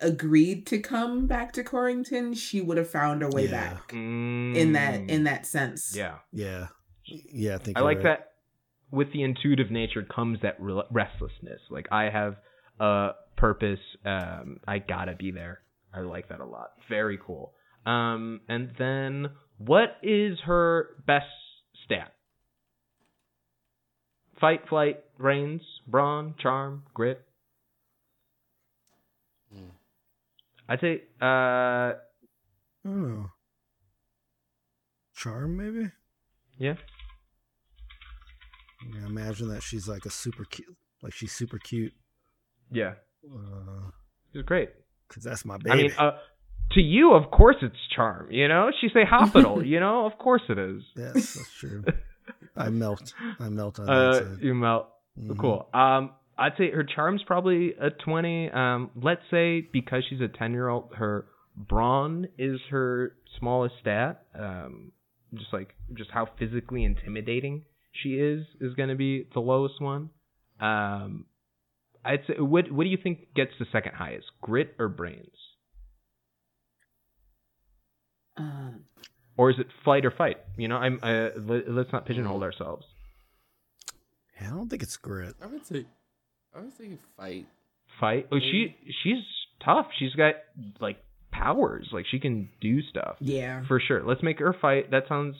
[0.00, 3.50] agreed to come back to corrington she would have found her way Yeah.
[3.74, 5.08] back in that Mm.
[5.10, 6.18] in that sense Yeah.
[6.32, 6.68] Yeah,
[7.04, 7.56] yeah.
[7.56, 8.04] I think I like right.
[8.04, 8.26] that.
[8.90, 11.60] With the intuitive nature comes that re- restlessness.
[11.70, 12.36] Like I have
[12.80, 13.78] a purpose.
[14.04, 15.60] Um, I gotta be there.
[15.94, 16.70] I like that a lot.
[16.88, 17.52] Very cool.
[17.86, 21.26] Um, and then what is her best
[21.84, 22.12] stat?
[24.40, 27.20] Fight, flight, brains, brawn, charm, grit.
[29.52, 29.68] Hmm.
[30.68, 31.94] I'd say uh, I
[32.84, 33.30] don't know.
[35.14, 35.90] Charm, maybe.
[36.58, 36.74] yeah.
[38.94, 41.92] Yeah, imagine that she's like a super cute, like she's super cute.
[42.72, 42.94] Yeah.
[43.30, 43.90] Uh,
[44.32, 44.70] It's great.
[45.10, 45.70] Cause that's my baby.
[45.70, 46.12] I mean, uh,
[46.72, 48.30] to you, of course, it's charm.
[48.30, 49.62] You know, she say hospital.
[49.72, 50.82] you know, of course it is.
[50.96, 51.84] yes, that's true.
[52.56, 53.12] I melt.
[53.38, 54.42] I melt on that Uh, side.
[54.42, 54.88] you melt.
[55.18, 55.38] Mhm.
[55.38, 55.68] Cool.
[55.74, 58.50] Um, I'd say her charm's probably a 20.
[58.50, 61.26] Um, let's say because she's a 10 year old, her
[61.56, 64.24] brawn is her smallest stat.
[64.34, 64.92] Um,
[65.34, 70.10] just like just how physically intimidating she is is going to be the lowest one.
[70.60, 71.26] Um,
[72.04, 75.36] I'd say what what do you think gets the second highest, grit or brains,
[78.36, 78.84] Um,
[79.40, 80.36] or is it flight or fight?
[80.58, 82.84] You know, I'm uh, let, let's not pigeonhole ourselves.
[84.38, 85.34] I don't think it's grit.
[85.42, 85.86] I would say,
[86.54, 87.46] I would say fight.
[87.98, 88.26] Fight.
[88.30, 89.24] Oh, she she's
[89.64, 89.86] tough.
[89.98, 90.34] She's got
[90.78, 90.98] like
[91.32, 91.88] powers.
[91.90, 93.16] Like she can do stuff.
[93.20, 93.64] yeah.
[93.66, 94.02] For sure.
[94.04, 94.90] Let's make her fight.
[94.90, 95.36] That sounds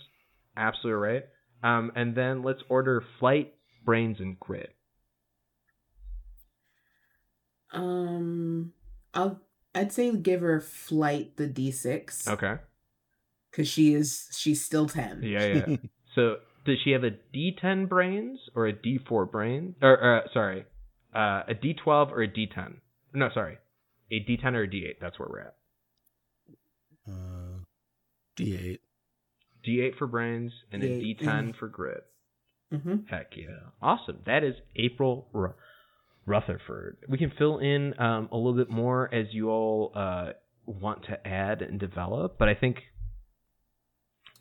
[0.57, 1.25] absolutely right.
[1.63, 3.53] Um, and then let's order flight,
[3.85, 4.75] brains, and grit.
[7.75, 8.73] Um,
[9.13, 9.43] I'll
[9.75, 12.55] I'd say give her flight the d6 Okay.
[13.51, 15.21] Because she is she's still ten.
[15.23, 15.77] Yeah, yeah.
[16.15, 19.75] so does she have a D10 brains or a D4 brain?
[19.83, 20.65] Or uh, sorry,
[21.15, 22.75] uh, a D12 or a D10?
[23.15, 23.59] No, sorry,
[24.11, 24.95] a D10 or a D8.
[25.01, 25.57] That's where we're at.
[27.09, 27.65] Uh,
[28.39, 28.79] D8.
[29.67, 31.59] D8 for brains and a D8, D10 mm.
[31.59, 32.05] for grit.
[32.73, 33.07] Mm-hmm.
[33.11, 33.71] Heck yeah.
[33.83, 34.19] Awesome.
[34.27, 35.55] That is April Ru-
[36.25, 36.99] Rutherford.
[37.09, 40.31] We can fill in um, a little bit more as you all uh,
[40.67, 42.77] want to add and develop, but I think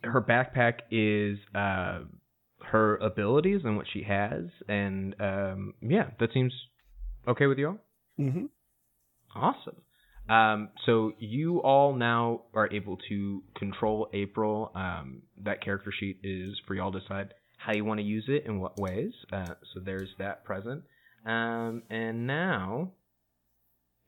[0.04, 2.00] her backpack is uh,
[2.72, 4.46] her abilities and what she has.
[4.68, 6.54] And um, yeah, that seems
[7.28, 7.78] okay with you all?
[8.20, 8.46] Mm-hmm.
[9.36, 9.82] Awesome.
[10.30, 14.72] Um, so you all now are able to control April.
[14.76, 18.46] Um, that character sheet is for y'all to decide how you want to use it
[18.46, 19.12] in what ways.
[19.34, 20.84] Uh, so there's that present.
[21.26, 22.92] Um, and now,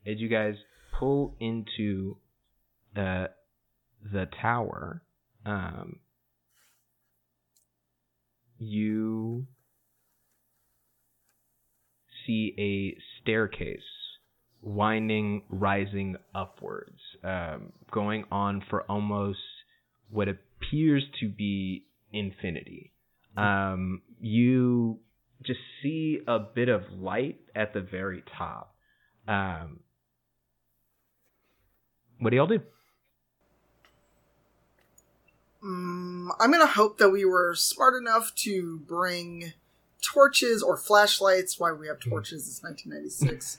[0.06, 0.56] as you guys
[0.98, 2.18] pull into
[2.96, 3.32] the
[4.12, 5.04] the tower,
[5.46, 6.00] um,
[8.60, 9.46] you
[12.26, 13.80] see a staircase
[14.62, 19.40] winding, rising upwards, um, going on for almost
[20.10, 22.94] what appears to be infinity.
[23.36, 25.00] Um, you
[25.44, 28.76] just see a bit of light at the very top.
[29.28, 29.80] Um,
[32.20, 32.60] what do y'all do?
[35.64, 39.54] Mm, I'm gonna hope that we were smart enough to bring
[40.02, 41.60] torches or flashlights.
[41.60, 42.48] Why we have torches?
[42.48, 43.58] It's 1996.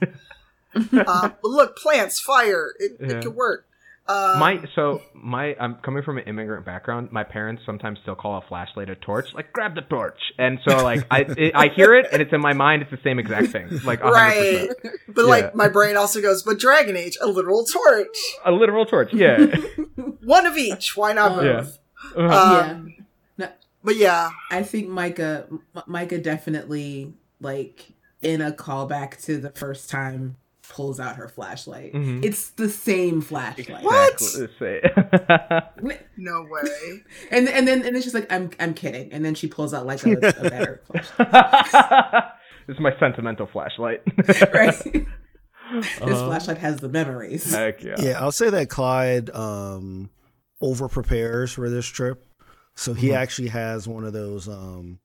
[1.06, 2.74] uh, but look, plants, fire.
[2.78, 3.16] It, Yeah.
[3.18, 3.66] it could work.
[4.08, 7.12] Um, my so my I'm coming from an immigrant background.
[7.12, 9.32] My parents sometimes still call a flashlight a torch.
[9.32, 12.40] Like grab the torch, and so like I it, I hear it and it's in
[12.40, 12.82] my mind.
[12.82, 13.68] It's the same exact thing.
[13.84, 14.10] Like 100%.
[14.12, 14.68] right.
[15.06, 15.28] But Yeah.
[15.28, 18.08] like my brain also goes, but Dragon Age, a literal torch,
[18.44, 19.14] a literal torch.
[19.14, 19.46] Yeah.
[20.24, 20.96] one of each.
[20.96, 21.78] Why not both?
[22.16, 22.94] Uh, Um,
[23.36, 23.50] yeah.
[23.84, 29.90] But yeah, I think Micah M- Micah definitely like in a callback to the first
[29.90, 30.36] time
[30.68, 31.92] pulls out her flashlight.
[31.92, 32.24] Mhm.
[32.24, 33.82] It's the same flashlight.
[33.82, 34.12] What?
[34.14, 35.92] Exactly the same.
[36.16, 37.02] no way.
[37.30, 39.12] And and then and then she's like, I'm I'm kidding.
[39.12, 42.24] And then she pulls out like a, a better flashlight.
[42.68, 44.02] this is my sentimental flashlight.
[44.54, 44.82] Right.
[46.00, 47.52] this Uh, flashlight has the memories.
[47.52, 47.96] Heck yeah.
[47.98, 50.10] Yeah, I'll say that Clyde um,
[50.62, 52.24] over prepares for this trip.
[52.74, 53.16] So he Mhm.
[53.16, 54.98] actually has one of those um,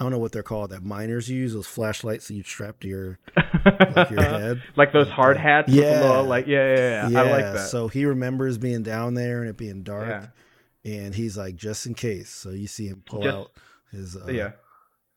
[0.00, 2.88] I don't know what they're called that miners use, those flashlights that you strap to
[2.88, 3.18] your
[3.94, 4.62] like your head.
[4.74, 5.68] Like those hard hats.
[5.70, 6.00] Yeah.
[6.00, 7.20] little, like yeah, yeah, yeah.
[7.20, 7.68] I like that.
[7.68, 10.08] So he remembers being down there and it being dark.
[10.08, 10.26] yeah.
[10.84, 12.28] And he's like, just in case.
[12.30, 13.50] So you see him pull Just- out
[13.92, 14.52] his uh, yeah.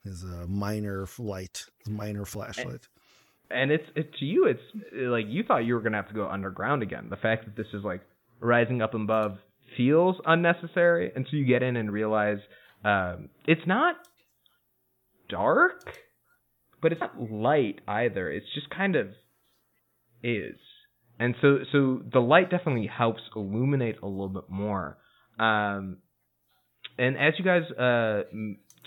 [0.04, 2.88] his uh, minor light, his minor flashlight.
[3.50, 4.62] And it's it, to you, it's
[4.94, 7.08] like you thought you were gonna have to go underground again.
[7.10, 8.02] The fact that this is like
[8.40, 9.38] rising up above
[9.78, 12.40] feels unnecessary, and so you get in and realize
[12.84, 13.96] um, it's not
[15.30, 15.82] dark,
[16.82, 18.30] but it's not light either.
[18.30, 19.08] It's just kind of
[20.24, 20.58] is,
[21.20, 24.98] and so so the light definitely helps illuminate a little bit more.
[25.40, 25.98] Um,
[26.98, 28.24] and as you guys uh,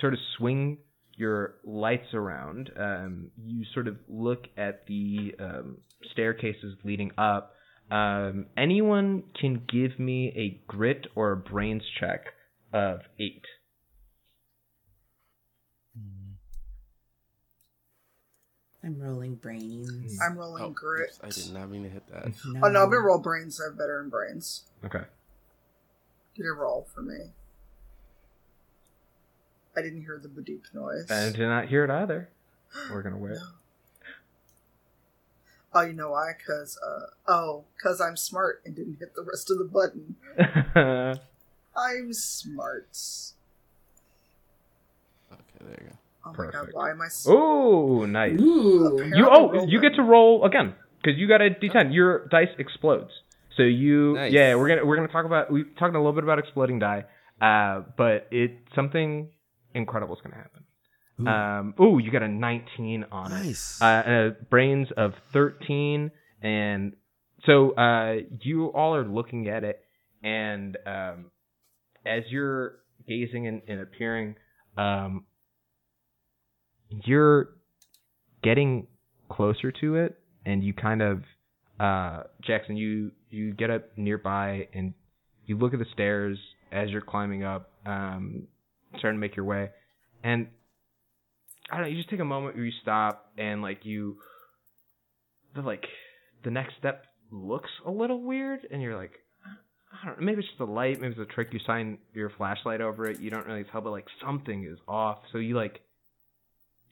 [0.01, 0.79] sort of swing
[1.17, 5.79] your lights around, um, you sort of look at the um,
[6.13, 7.55] staircases leading up.
[7.91, 12.27] Um, anyone can give me a grit or a brains check
[12.73, 13.45] of eight.
[18.85, 20.19] I'm rolling brains.
[20.23, 21.11] I'm rolling Oh, grit.
[21.11, 22.29] oops, I did not mean to hit that.
[22.63, 23.61] Oh no, I'm gonna roll brains.
[23.61, 24.63] I have better in brains.
[24.85, 25.03] Okay.
[26.37, 27.33] Get a roll for me.
[29.77, 31.11] I didn't hear the Badoop noise.
[31.11, 32.29] I did not hear it either.
[32.91, 33.39] We're gonna wait.
[35.75, 36.33] Oh, you know why?
[36.47, 40.17] Cause uh oh, cause I'm smart and didn't hit the rest of the button.
[41.77, 42.89] I'm smart.
[45.33, 45.97] Okay, there you go.
[46.27, 46.75] Oh my god, Perfect.
[46.77, 48.41] why am I so Oh, nice.
[48.41, 49.11] Ooh.
[49.15, 51.95] You oh, you get to roll again because you got a d10.
[51.95, 53.11] Your dice explodes.
[53.57, 54.33] So you Nice.
[54.33, 57.05] yeah, we're gonna we're gonna talk about we talking a little bit about exploding die,
[57.41, 59.29] uh, but it something
[59.75, 60.65] incredible is gonna happen.
[61.21, 61.27] Ooh.
[61.27, 63.35] Um, ooh, you got a 19 on it.
[63.35, 63.83] nice.
[63.83, 66.11] Uh, uh, brains of 13,
[66.43, 66.93] and
[67.45, 69.81] so uh, you all are looking at it,
[70.23, 71.31] and um,
[72.07, 72.77] as you're
[73.09, 74.37] gazing and, and appearing,
[74.77, 75.25] um,
[77.05, 77.51] you're
[78.43, 78.87] getting
[79.31, 81.23] closer to it, and you kind of,
[81.81, 84.95] uh, Jackson, you you get up nearby, and
[85.47, 86.39] you look at the stairs
[86.71, 88.47] as you're climbing up, um,
[88.99, 89.71] starting to make your way,
[90.23, 90.47] and
[91.71, 94.17] I don't know, you just take a moment where you stop and like you
[95.55, 95.85] the like
[96.45, 99.13] the next step looks a little weird and you're like
[99.93, 102.31] I don't know, maybe it's just the light, maybe it's a trick you shine your
[102.37, 105.19] flashlight over it, you don't really tell but like something is off.
[105.33, 105.81] So you like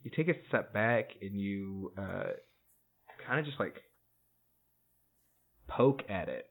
[0.02, 2.32] you take a step back and you uh
[3.26, 3.76] kind of just like
[5.68, 6.46] poke at it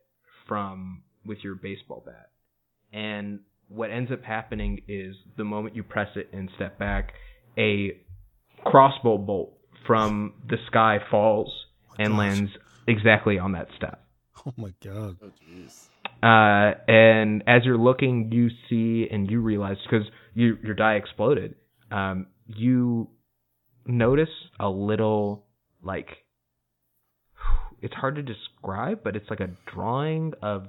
[0.48, 2.30] from with your baseball bat.
[2.94, 7.14] And what ends up happening is the moment you press it and step back,
[7.58, 7.98] a
[8.66, 11.52] crossbow bolt from the sky falls
[11.98, 12.18] and gosh.
[12.18, 12.52] lands
[12.88, 14.04] exactly on that step.
[14.46, 15.18] oh my god.
[15.22, 15.88] Oh jeez.
[16.24, 21.56] Uh, and as you're looking, you see and you realize because you, your die exploded,
[21.92, 23.10] um, you
[23.86, 24.30] notice
[24.60, 25.46] a little
[25.84, 26.08] like
[27.82, 30.68] it's hard to describe, but it's like a drawing of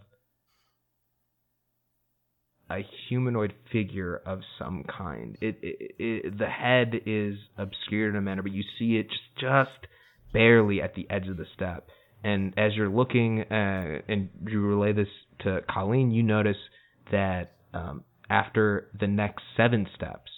[2.71, 5.37] a humanoid figure of some kind.
[5.41, 9.41] It, it, it the head is obscured in a manner, but you see it just
[9.41, 9.87] just
[10.33, 11.89] barely at the edge of the step.
[12.25, 15.09] And as you're looking, uh, and you relay this
[15.41, 16.57] to Colleen, you notice
[17.13, 20.31] that um, after the next seven steps,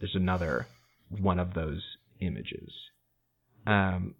[0.00, 0.66] there's another
[1.10, 1.82] one of those
[2.20, 2.70] images.
[3.66, 4.14] Um,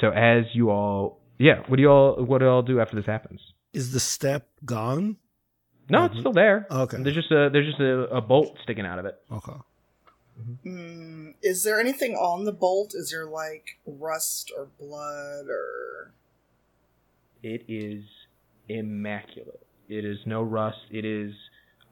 [0.00, 2.96] so as you all, yeah, what do you all, what do you all do after
[2.96, 3.40] this happens?
[3.72, 5.16] Is the step gone?
[5.88, 6.66] No, it's still there.
[6.70, 7.02] Okay.
[7.02, 9.20] There's just a there's just a, a bolt sticking out of it.
[9.30, 9.52] Okay.
[10.66, 12.92] Mm, is there anything on the bolt?
[12.94, 16.14] Is there like rust or blood or
[17.42, 18.04] It is
[18.68, 19.66] immaculate.
[19.88, 20.78] It is no rust.
[20.90, 21.32] It is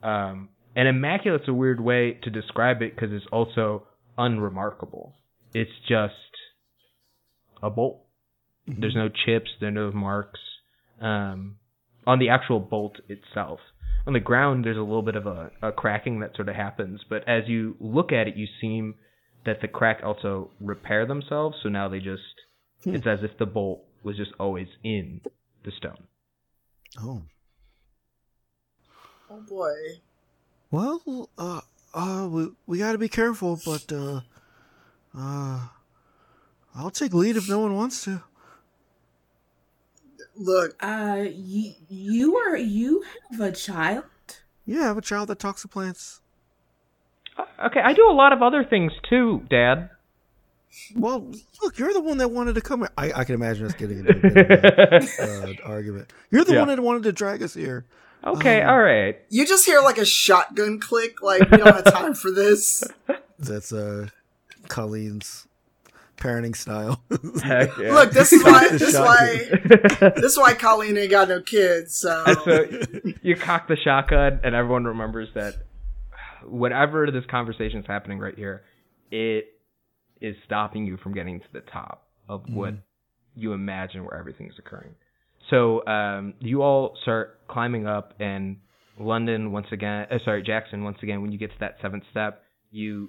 [0.02, 3.86] um and immaculate's a weird way to describe it because it's also
[4.16, 5.14] unremarkable.
[5.52, 6.14] It's just
[7.62, 8.04] a bolt.
[8.66, 9.50] There's no chips.
[9.58, 10.38] There are no marks
[11.00, 11.56] um,
[12.06, 13.60] on the actual bolt itself.
[14.06, 17.00] On the ground, there's a little bit of a, a cracking that sort of happens,
[17.08, 18.94] but as you look at it, you seem
[19.44, 21.56] that the crack also repair themselves.
[21.62, 22.22] So now they just
[22.84, 22.94] Hmm.
[22.94, 25.20] it's as if the bolt was just always in
[25.64, 26.04] the stone.
[26.98, 27.22] Oh.
[29.30, 30.00] oh boy.
[30.70, 31.60] Well, uh,
[31.92, 34.20] uh, we, we gotta be careful, but, uh,
[35.16, 35.68] uh,
[36.74, 38.22] I'll take lead if no one wants to.
[40.40, 44.04] Look, Uh, you you are you have a child.
[44.64, 46.20] Yeah, I have a child that talks to plants.
[47.36, 49.90] Uh, Okay, I do a lot of other things too, Dad.
[50.96, 51.30] Well,
[51.62, 52.90] look, you're the one that wanted to come here.
[52.96, 56.10] I, I can imagine us getting into a bit of uh, argument.
[56.30, 56.60] You're the Yeah.
[56.60, 57.84] one that wanted to drag us here.
[58.24, 59.18] okay, Um, all right.
[59.30, 62.82] you just hear like a shotgun click, like we don't have time for this.
[63.38, 64.08] That's uh,
[64.68, 65.46] Colleen's
[66.20, 67.02] parenting style.
[67.42, 67.92] Heck yeah.
[67.92, 69.48] Look, this is why this why
[70.16, 72.64] this is why Colleen ain't got no kids, so so
[73.22, 75.54] you cock the shotgun, and everyone remembers that
[76.44, 78.62] whatever this conversation is happening right here,
[79.10, 79.46] it
[80.20, 82.74] is stopping you from getting to the top of what
[83.34, 84.94] you imagine where everything is occurring.
[85.48, 88.58] So um, you all start climbing up, and
[88.98, 91.22] London once again, uh, sorry, Jackson once again.
[91.22, 93.08] When you get to that seventh step, you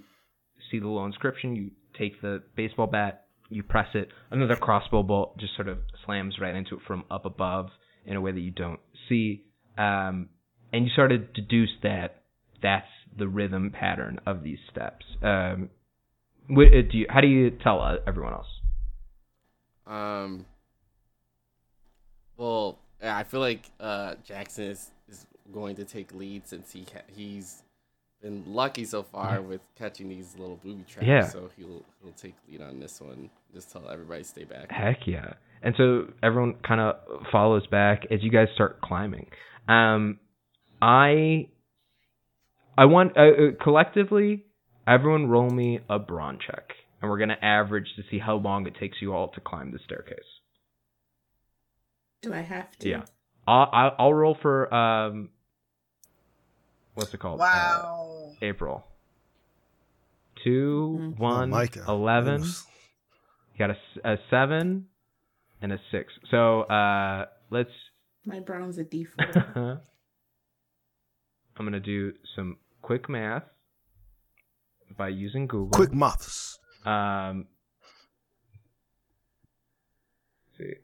[0.72, 1.56] see the little inscription.
[1.56, 4.10] You take the baseball bat, you press it.
[4.30, 7.68] Another crossbow bolt just sort of slams right into it from up above
[8.06, 9.44] in a way that you don't see.
[9.78, 10.30] Um,
[10.74, 12.24] and you sort of deduce that
[12.62, 12.88] that's
[13.18, 15.06] the rhythm pattern of these steps.
[15.22, 15.70] Um,
[16.50, 18.48] uh, do you, how do you tell uh, everyone else?
[19.86, 20.46] Um.
[22.38, 27.04] Well, I feel like uh, Jackson is, is going to take lead since he ca-
[27.14, 27.62] he's
[28.22, 31.08] been lucky so far with catching these little booby traps.
[31.08, 31.28] Yeah.
[31.28, 33.30] So he'll he'll take lead on this one.
[33.54, 34.72] Just tell everybody stay back.
[34.72, 35.34] Heck yeah.
[35.64, 36.96] And so everyone kind of
[37.32, 39.28] follows back as you guys start climbing.
[39.68, 40.20] Um,
[40.82, 41.50] I,
[42.78, 44.46] I want uh, uh, collectively,
[44.88, 46.70] everyone roll me a brawn check,
[47.02, 49.80] and we're gonna average to see how long it takes you all to climb the
[49.86, 50.18] staircase.
[52.24, 52.90] Do I have to?
[52.90, 53.04] Yeah.
[53.48, 55.30] I'll, I'll I'll roll for um.
[56.94, 57.40] What's it called?
[57.40, 58.32] Uh, Wow.
[58.42, 58.84] April.
[60.44, 61.14] Two, Mhm.
[61.20, 61.50] Oh, one,
[61.88, 62.38] eleven.
[62.38, 62.66] Goodness.
[63.54, 64.88] You got a seven
[65.62, 66.12] and a six.
[66.32, 67.70] So uh, let's.
[68.26, 69.82] My brawn's a D4.
[71.58, 73.44] I'm gonna do some quick math
[74.98, 75.70] by using Google.
[75.72, 76.58] Quick muffs.
[76.86, 77.48] Um.
[80.60, 80.76] let's see.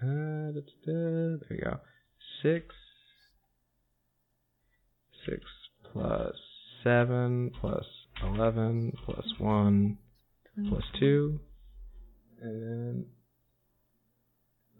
[0.00, 1.80] Uh, da, da, da, there you go.
[2.42, 2.74] Six.
[5.28, 5.40] Six
[5.92, 6.34] plus
[6.84, 7.84] seven plus
[8.22, 9.98] eleven plus one
[10.68, 11.40] plus two.
[12.40, 13.06] And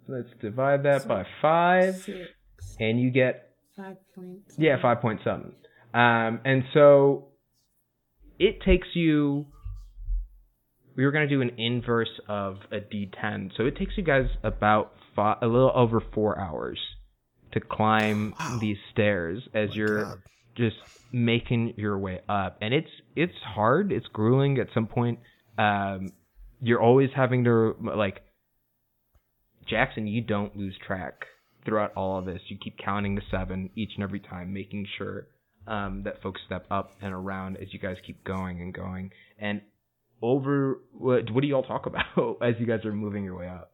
[0.06, 2.28] let's divide that by five, Six,
[2.80, 4.54] and you get five points.
[4.58, 5.52] yeah, five point seven.
[5.94, 7.28] Um, and so
[8.38, 9.46] it takes you.
[10.96, 14.94] We were gonna do an inverse of a D10, so it takes you guys about
[15.14, 16.78] five, a little over four hours
[17.52, 18.58] to climb Wow.
[18.60, 20.18] these stairs as My you're God.
[20.58, 20.76] Just
[21.12, 23.92] making your way up, and it's it's hard.
[23.92, 25.20] It's grueling at some point.
[25.56, 26.08] Um,
[26.60, 28.20] you're always having to like
[29.68, 30.06] Jackson.
[30.06, 31.24] You don't lose track
[31.64, 32.40] throughout all of this.
[32.48, 35.28] You keep counting the seven each and every time, making sure
[35.66, 39.10] um, that folks step up and around as you guys keep going and going.
[39.38, 39.60] And
[40.20, 43.48] over, what, what do you all talk about as you guys are moving your way
[43.48, 43.72] up?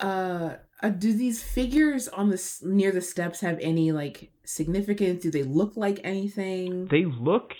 [0.00, 5.22] Uh, uh, do these figures on the near the steps have any like significance?
[5.22, 6.86] Do they look like anything?
[6.86, 7.52] They look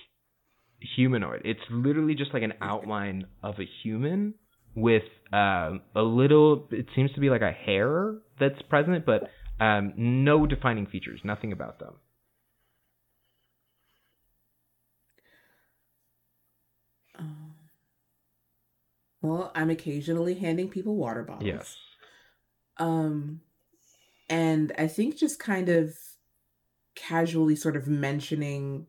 [0.96, 1.42] humanoid.
[1.44, 4.34] It's literally just like an outline of a human
[4.76, 5.02] with
[5.32, 6.68] um, a little.
[6.70, 11.20] It seems to be like a hair that's present, but um, no defining features.
[11.24, 11.94] Nothing about them.
[17.18, 17.54] Um,
[19.20, 21.44] well, I'm occasionally handing people water bottles.
[21.44, 21.76] Yes.
[22.78, 23.40] Um,
[24.28, 25.94] and I think just kind of
[26.94, 28.86] casually sort of mentioning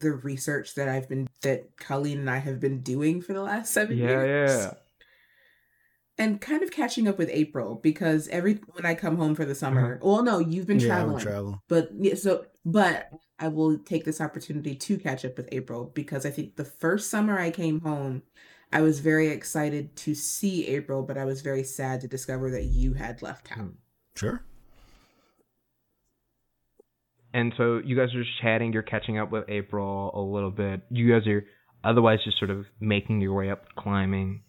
[0.00, 3.72] the research that I've been that Colleen and I have been doing for the last
[3.72, 4.24] seven Yeah, years.
[4.24, 4.74] yeah.
[6.18, 9.54] And kind of catching up with April because every when I come home for the
[9.54, 11.62] summer, well, no, you've been yeah, traveling, would travel.
[11.68, 16.24] but yeah, so but I will take this opportunity to catch up with April because
[16.24, 18.22] I think the first summer I came home,
[18.76, 22.64] I was very excited to see April, but I was very sad to discover that
[22.64, 23.78] you had left town.
[24.16, 24.42] Sure.
[27.32, 28.74] And so you guys are just chatting.
[28.74, 30.82] You're catching up with April a little bit.
[30.90, 31.46] You guys are
[31.84, 34.42] otherwise just sort of making your way up, climbing,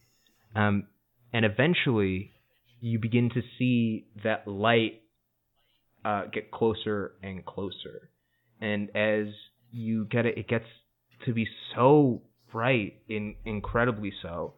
[0.57, 0.87] um,
[1.31, 2.33] and eventually
[2.81, 5.03] you begin to see that light
[6.03, 8.09] uh, get closer and closer.
[8.59, 9.27] And as
[9.71, 10.65] you get it, it gets
[11.25, 11.47] to be
[11.77, 14.53] so bright, in, incredibly so,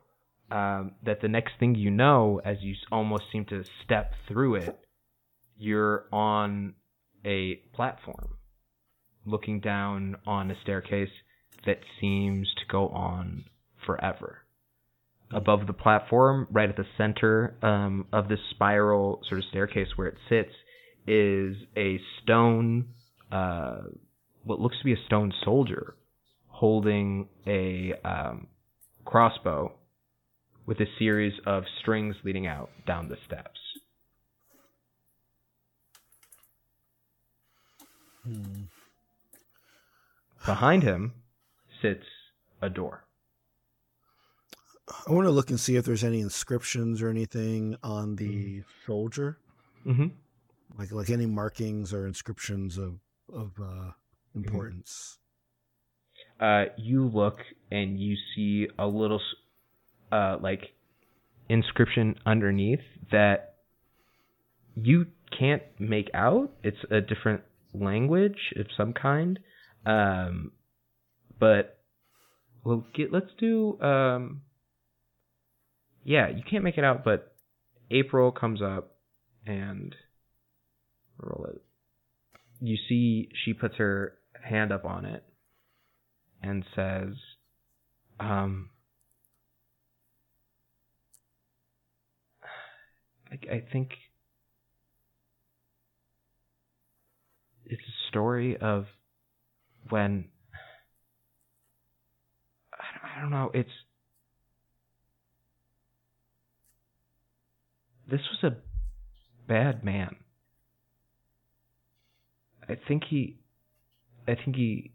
[0.52, 4.80] um, that the next thing you know, as you almost seem to step through it,
[5.58, 6.74] you're on
[7.26, 8.36] a platform
[9.26, 11.10] looking down on a staircase
[11.66, 13.46] that seems to go on
[13.86, 14.40] forever.
[15.32, 20.08] Above the platform, right at the center um, of this spiral sort of staircase where
[20.08, 20.54] it sits,
[21.06, 22.88] is a stone,
[23.32, 23.82] uh,
[24.44, 25.96] what looks to be a stone soldier,
[26.60, 28.46] holding a um,
[29.06, 29.72] crossbow
[30.66, 33.58] with a series of strings leading out down the steps.
[38.26, 38.64] Hmm.
[40.46, 41.14] Behind him
[41.82, 42.04] sits
[42.62, 43.06] a door.
[45.08, 49.38] I want to look and see if there's any inscriptions or anything on the soldier,
[49.86, 50.08] Mm-hmm.
[50.78, 53.00] like like any markings or inscriptions of
[53.34, 53.92] of uh,
[54.36, 55.19] importance.
[56.40, 57.40] Uh, you look
[57.72, 59.22] and you see a little,
[60.12, 60.62] uh, like
[61.50, 62.80] inscription underneath
[63.12, 63.56] that
[64.76, 65.08] you
[65.38, 66.52] can't make out.
[66.64, 67.42] It's a different
[67.74, 69.40] language of some kind.
[69.86, 70.52] Um,
[71.40, 71.80] but
[72.64, 73.80] well, get let's do.
[73.82, 74.42] Um,
[76.04, 77.34] yeah, you can't make it out, but
[77.92, 78.96] April comes up
[79.46, 79.96] and
[81.18, 81.62] roll it.
[82.62, 85.24] You see, she puts her hand up on it
[86.42, 87.14] and says,
[88.20, 88.70] um,
[93.32, 93.92] I, I think
[97.66, 98.86] it's a story of
[99.90, 100.26] when
[102.74, 103.52] I, I don't know.
[103.54, 103.70] It's
[108.10, 108.56] this was a
[109.48, 110.16] bad man.
[112.68, 113.40] I think he,
[114.28, 114.92] I think he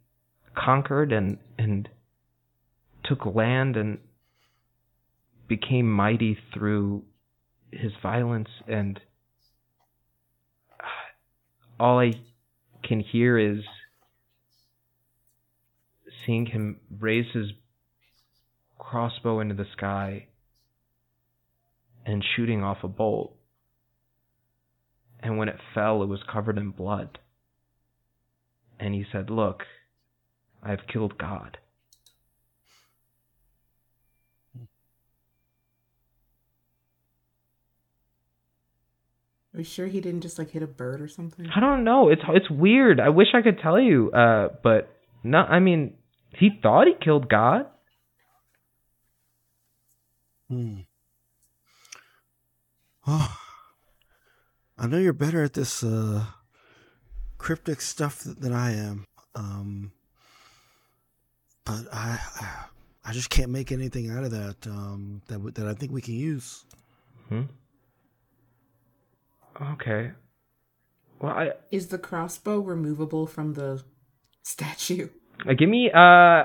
[0.56, 1.89] conquered and and
[3.05, 3.98] took land and
[5.48, 7.05] became mighty through
[7.70, 9.01] his violence and
[11.78, 12.12] all I
[12.82, 13.64] can hear is
[16.24, 17.51] seeing him raise his
[18.78, 20.26] crossbow into the sky
[22.06, 23.35] and shooting off a bolt.
[25.20, 27.18] And when it fell, it was covered in blood.
[28.78, 29.62] And he said, Look,
[30.65, 31.59] I've killed God.
[39.55, 41.47] Are you sure he didn't just like hit a bird or something?
[41.55, 42.09] I don't know.
[42.09, 42.99] It's it's weird.
[42.99, 44.91] I wish I could tell you, uh, but
[45.23, 45.39] no.
[45.39, 45.95] I mean,
[46.31, 47.66] he thought he killed God.
[50.49, 50.81] Hmm.
[53.07, 53.36] Oh,
[54.77, 56.24] I know you're better at this uh,
[57.39, 59.05] cryptic stuff than I am,
[59.36, 59.93] um,
[61.65, 62.65] but I, I
[63.07, 66.01] I just can't make anything out of that um, that w- that I think we
[66.01, 66.65] can use.
[67.28, 67.43] Hmm.
[69.74, 70.11] Okay.
[71.20, 73.82] Well, I Is the crossbow removable from the
[74.43, 75.09] statue?
[75.49, 75.91] uh, give me.
[75.95, 76.45] Uh,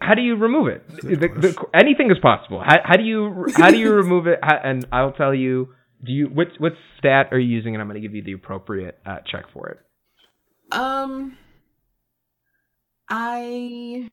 [0.00, 0.86] how do you remove it?
[1.02, 2.60] The- the- anything is possible.
[2.64, 4.38] How, how do you how do you remove it?
[4.42, 5.74] How, and I'll tell you.
[6.04, 7.74] Do you what what stat are you using?
[7.74, 9.78] And I'm going to give you the appropriate uh, check for it.
[10.70, 11.38] Um,
[13.08, 14.10] I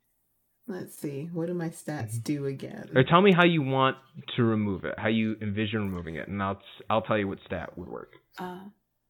[0.72, 1.30] let's see.
[1.34, 2.89] What do my stats do again?
[2.95, 3.98] Or tell me how you want
[4.35, 4.95] to remove it.
[4.98, 8.14] How you envision removing it, and I'll I'll tell you what stat would work.
[8.39, 8.60] Uh,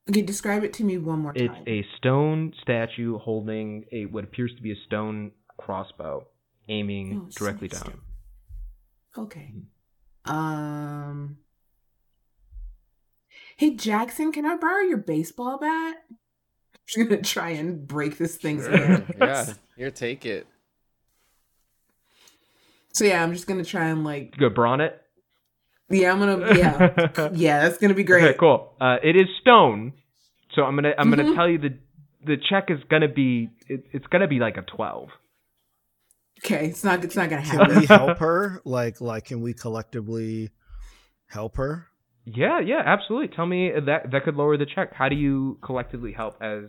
[0.09, 1.63] okay, describe it to me one more time.
[1.65, 6.25] It's a stone statue holding a what appears to be a stone crossbow,
[6.67, 8.01] aiming Oh, directly so down.
[9.17, 9.53] Okay.
[10.25, 11.37] Um.
[13.57, 15.95] Hey Jackson, can I borrow your baseball bat?
[16.09, 16.17] I'm
[16.87, 18.75] just gonna try and break this thing's Sure.
[18.77, 19.13] hand.
[19.19, 20.47] yeah, here, take it.
[22.93, 25.01] So yeah, I'm just gonna try and like Good, brawn it.
[25.89, 28.23] yeah, I'm gonna yeah yeah that's gonna be great.
[28.23, 28.73] Okay, cool.
[28.79, 29.93] Uh, it is stone,
[30.55, 31.35] so I'm gonna I'm gonna Mhm.
[31.35, 31.77] tell you the
[32.25, 35.09] the check is gonna be it, it's gonna be like a twelve.
[36.43, 37.67] Okay, it's not it's not gonna happen.
[37.67, 38.61] Can we help her?
[38.65, 40.49] Like like can we collectively
[41.27, 41.87] help her?
[42.25, 43.35] Yeah, yeah, absolutely.
[43.35, 44.93] Tell me that that could lower the check.
[44.93, 46.65] How do you collectively help as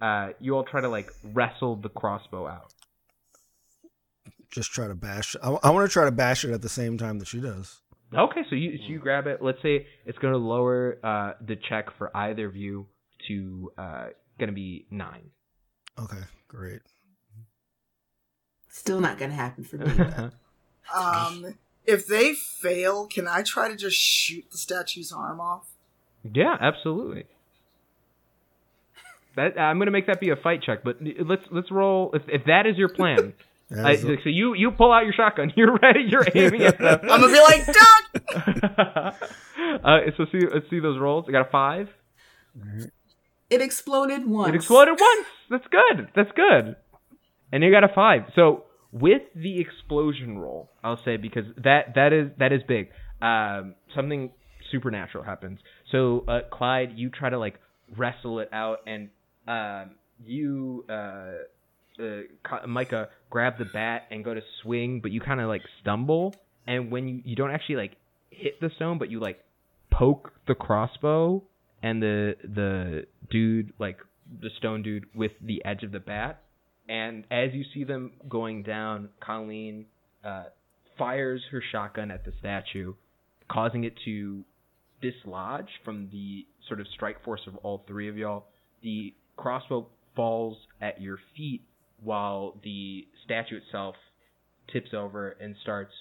[0.00, 2.72] uh, you all try to like wrestle the crossbow out?
[4.52, 5.34] Just try to bash.
[5.42, 7.80] I, I want to try to bash it at the same time that she does.
[8.14, 9.42] Okay, so you so you grab it.
[9.42, 12.86] Let's say it's going to lower uh, the check for either of you
[13.28, 14.04] to uh,
[14.38, 15.30] going to be nine.
[15.98, 16.82] Okay, great.
[18.68, 20.30] Still not gonna happen for me.
[20.92, 21.54] Um,
[21.86, 25.68] if they fail, can I try to just shoot the statue's arm off?
[26.34, 27.24] yeah, absolutely.
[29.36, 32.10] That I'm going to make that be a fight check, but let's let's roll.
[32.12, 33.34] If, if that is your plan, That
[33.78, 35.52] I, so you you pull out your shotgun.
[35.56, 36.02] You're ready.
[36.08, 37.00] You're aiming at them.
[37.02, 39.30] I'm gonna be like, Duck!
[39.84, 41.26] uh, so see let's see those rolls.
[41.28, 41.88] I got a five.
[43.50, 44.48] It exploded once.
[44.48, 45.26] It exploded once.
[45.50, 46.08] That's good.
[46.14, 46.76] That's good.
[47.52, 48.22] And you got a five.
[48.34, 52.88] So with the explosion roll, I'll say because that that is that is big.
[53.20, 54.30] Um, something
[54.70, 55.60] supernatural happens.
[55.90, 57.60] So uh, Clyde, you try to like
[57.96, 59.10] wrestle it out, and
[59.46, 61.32] um, you uh,
[61.98, 66.34] uh, Micah grab the bat and go to swing, but you kind of like stumble,
[66.66, 67.96] and when you you don't actually like
[68.30, 69.40] hit the stone, but you like
[69.90, 71.42] poke the crossbow
[71.82, 73.98] and the the dude like
[74.40, 76.42] the stone dude with the edge of the bat.
[76.88, 79.86] And as you see them going down colleen
[80.24, 80.44] uh,
[80.98, 82.94] fires her shotgun at the statue
[83.50, 84.44] causing it to
[85.00, 88.46] dislodge from the sort of strike force of all three of y'all.
[88.82, 91.62] The crossbow falls at your feet
[92.02, 93.94] while the statue itself
[94.72, 95.92] tips over and starts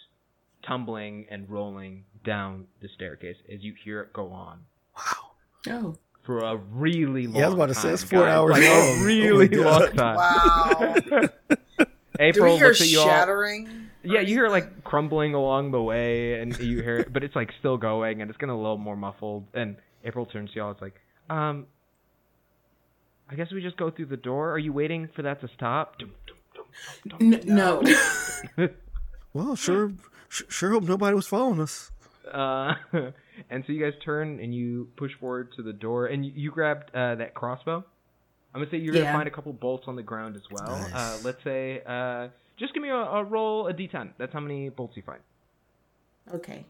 [0.67, 4.59] tumbling and rolling down the staircase as you hear it go on
[4.95, 5.31] wow.
[5.69, 5.95] Oh.
[6.23, 7.39] for a really long time.
[7.39, 8.33] Yeah, I was about to say, it's four guys.
[8.35, 8.71] hours like long.
[8.71, 10.15] a Oh really my long time.
[10.15, 10.95] Wow.
[11.79, 11.85] Do
[12.19, 13.07] April we hear looks at you all.
[13.07, 13.87] shattering?
[14.03, 17.35] Yeah, you hear it, like crumbling along the way, and you hear it, but it's
[17.35, 19.45] like still going, and it's getting a little more muffled.
[19.53, 20.71] And April turns to y'all.
[20.71, 20.95] It's like,
[21.29, 21.65] um,
[23.31, 24.51] I guess we just go through the door.
[24.51, 25.95] Are you waiting for that to stop?
[27.19, 27.81] N- no.
[29.33, 29.93] Well, sure,
[30.27, 31.89] sure hope nobody was following us.
[32.29, 32.73] Uh,
[33.49, 36.51] and so you guys turn and you push forward to the door, and you, you
[36.51, 37.77] grabbed uh, that crossbow.
[38.53, 39.03] I'm gonna say you're Yeah.
[39.03, 40.77] gonna find a couple bolts on the ground as well.
[40.77, 40.93] Nice.
[40.93, 42.27] Uh, let's say, uh,
[42.57, 44.09] just give me a, a roll a d10.
[44.17, 45.21] That's how many bolts you find.
[46.33, 46.65] Okay.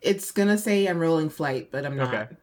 [0.00, 2.12] It's gonna say I'm rolling flight, but I'm not.
[2.12, 2.34] Okay.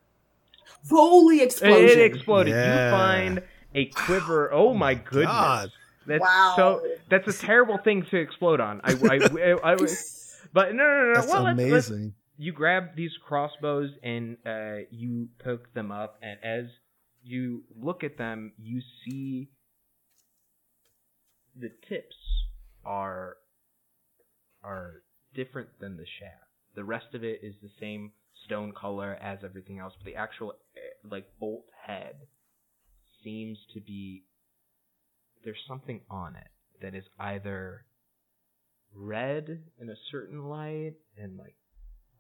[0.90, 2.00] Holy explosion!
[2.00, 2.54] It exploded.
[2.54, 2.86] Yeah.
[2.86, 3.44] You find
[3.76, 4.52] a quiver.
[4.54, 5.26] Oh my goodness.
[5.28, 5.72] God.
[6.08, 6.54] That's Wow.
[6.56, 6.88] so.
[7.10, 8.82] That's a terrible thing to explode on.
[8.84, 9.76] I, I, I, I-
[10.54, 11.14] but no, no, no, no.
[11.16, 12.14] That's well, let's- let's- amazing.
[12.38, 16.66] you grab these crossbows and uh, you poke them up, and as
[17.24, 19.50] you look at them, you see
[21.56, 22.16] the tips
[22.86, 23.36] are
[24.64, 26.44] are different than the shaft.
[26.76, 28.12] The rest of it is the same
[28.46, 32.16] stone color as everything else, but the actual eh, like bolt head
[33.24, 34.24] seems to be
[35.44, 36.48] there's something on it
[36.82, 37.86] that is either
[38.96, 41.56] red in a certain light and like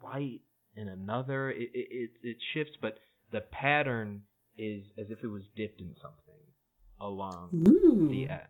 [0.02, 0.42] white
[0.76, 1.52] in another.
[1.52, 3.00] It it it, it shifts, but
[3.32, 4.24] the pattern
[4.58, 6.42] is as if it was dipped in something
[7.00, 8.10] along Ooh.
[8.10, 8.42] the end.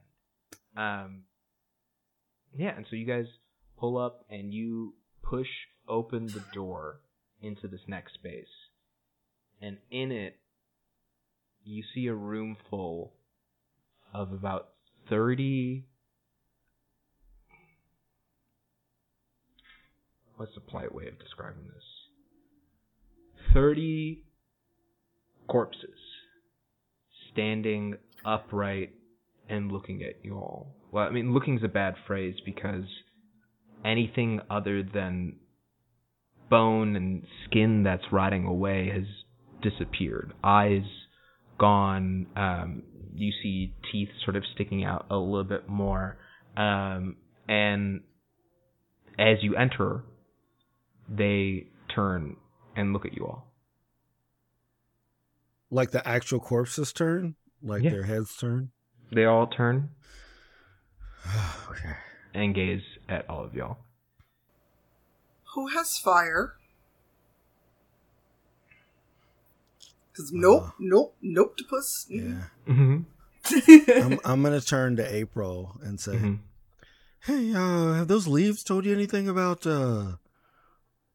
[0.75, 1.23] Um,
[2.57, 3.25] yeah, and so you guys
[3.77, 5.47] pull up and you push
[5.87, 7.01] open the door
[7.41, 8.47] into this next space,
[9.61, 10.37] and in it,
[11.63, 13.13] you see a room full
[14.13, 14.69] of about
[15.09, 15.85] thirty.
[20.35, 21.83] What's the polite way of describing this?
[23.53, 24.23] Thirty
[25.47, 25.89] corpses
[27.31, 28.93] standing upright
[29.49, 30.75] and looking at you all.
[30.91, 32.85] Well, I mean, looking is a bad phrase because
[33.83, 35.35] anything other than
[36.49, 39.03] bone and skin that's rotting away has
[39.61, 40.33] disappeared.
[40.43, 40.83] Eyes
[41.57, 42.27] gone.
[42.35, 46.17] Um, you see teeth sort of sticking out a little bit more.
[46.55, 47.17] Um,
[47.47, 48.01] and
[49.17, 50.03] as you enter,
[51.09, 52.35] they turn
[52.75, 53.47] and look at you all.
[55.71, 57.91] Like the actual corpses turn, like Yeah.
[57.91, 58.71] their heads turn.
[59.11, 59.89] They all turn
[61.69, 61.95] okay.
[62.33, 63.77] and gaze at all of y'all.
[65.55, 66.53] Who has fire?
[70.11, 72.07] Because nope, Uh, nope, nope, Octopus.
[72.09, 72.43] Yeah.
[72.67, 74.01] Mm-hmm.
[74.03, 76.35] I'm I'm gonna turn to April and say, hmm
[77.21, 80.17] "Hey, uh, have those leaves told you anything about uh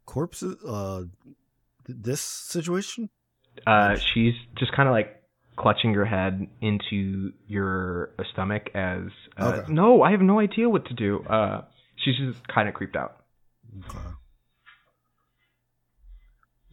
[0.07, 0.57] corpses?
[0.67, 1.05] Uh,
[1.87, 3.11] th- this situation?
[3.67, 5.23] Uh, she's just kind of like
[5.57, 9.03] clutching your head into your stomach as,
[9.39, 9.73] uh, Okay.
[9.73, 11.23] no, I have no idea what to do.
[11.23, 11.63] Uh,
[11.97, 13.19] she's just kind of creeped out.
[13.89, 13.99] Okay.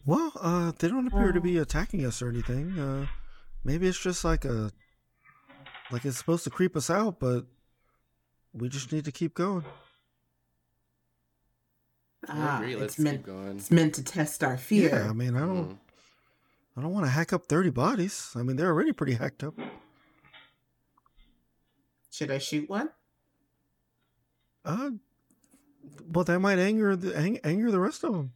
[0.04, 2.78] Well, uh, they don't appear to be attacking us or anything.
[2.78, 3.06] Uh,
[3.64, 4.72] maybe it's just like a,
[5.90, 7.46] like it's supposed to creep us out, but
[8.52, 9.64] we just need to keep going.
[12.28, 12.76] I Ah, agree.
[12.76, 13.56] Let's it's meant keep going.
[13.56, 14.90] it's meant to test our fear.
[14.90, 15.78] Yeah, I mean, I don't, Mm.
[16.76, 18.30] I don't want to hack up thirty bodies.
[18.34, 19.54] I mean, they're already pretty hacked up.
[22.10, 22.90] Should I shoot one?
[24.64, 24.90] Uh,
[26.12, 28.32] well, that might anger the ang- anger the rest of them.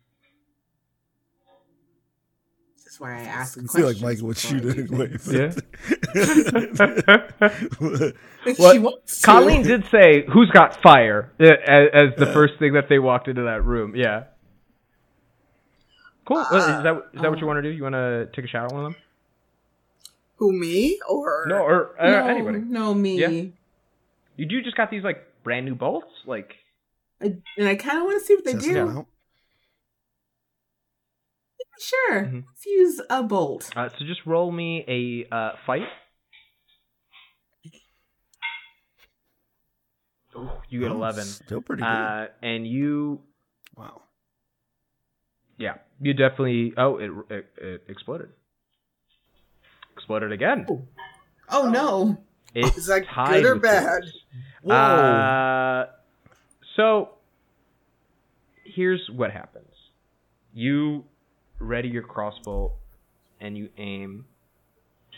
[2.97, 3.59] This is why I ask.
[3.59, 5.19] I feel like questions Michael would shoot it do anyway.
[5.19, 5.61] things.
[8.59, 8.73] What?
[8.75, 9.23] She wants.
[9.25, 13.27] Colleen did say, "Who's got fire?" uh, as, as the first thing that they walked
[13.29, 13.97] into that room.
[13.97, 14.25] Yeah.
[16.25, 16.47] Cool.
[16.51, 17.71] Well, is that is that what you want to do?
[17.71, 19.03] You want to take a shot at one of them?
[20.37, 22.59] Who me or No, or uh, no, anybody.
[22.59, 23.19] no, me.
[23.19, 23.29] Yeah.
[24.37, 26.55] You do just got these like brand new bolts, like.
[27.21, 29.07] I, and I kind of want to see what they Test do.
[31.79, 31.83] Them out.
[31.83, 32.25] Sure.
[32.27, 32.45] Mhm.
[32.49, 33.71] Let's use a bolt.
[33.77, 35.87] Uh, so just roll me a uh, fight.
[40.37, 41.89] Ooh, you get Oh, eleven, Still pretty good.
[41.89, 43.21] uh, and you,
[43.77, 44.03] wow.
[45.57, 46.75] yeah, you definitely.
[46.77, 48.29] Oh, it, it, it exploded.
[49.95, 50.67] Exploded again.
[51.49, 52.19] Oh no.
[52.55, 53.01] It's Is that
[53.31, 53.83] good or bad?
[53.83, 54.23] yours.
[54.63, 54.75] Whoa.
[54.75, 55.87] Uh,
[56.77, 57.11] so
[58.65, 59.73] here's what happens:
[60.53, 61.05] you
[61.59, 62.73] ready your crossbow,
[63.41, 64.27] and you aim,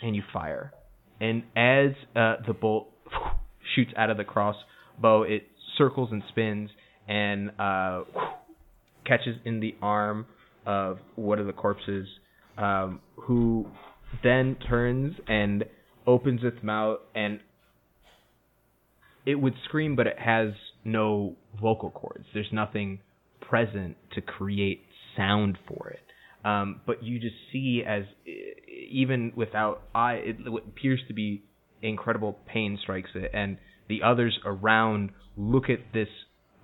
[0.03, 0.73] and you fire,
[1.21, 2.89] and as uh, the bolt
[3.75, 5.45] shoots out of the crossbow, it
[5.77, 6.71] circles and spins
[7.09, 8.03] and uh,
[9.07, 10.27] catches in the arm
[10.67, 12.07] of one of the corpses,
[12.57, 13.67] um, who
[14.23, 15.65] then turns and
[16.07, 17.41] opens its mouth and
[19.27, 20.55] it would scream, but it has
[20.85, 22.25] no vocal cords.
[22.33, 23.01] There's nothing
[23.43, 24.85] present to create
[25.17, 26.08] sound for it.
[26.49, 28.05] Um, but you just see as
[28.91, 31.43] even without eye, it what appears to be
[31.83, 33.59] incredible pain strikes it, and
[33.89, 36.09] the others around look at this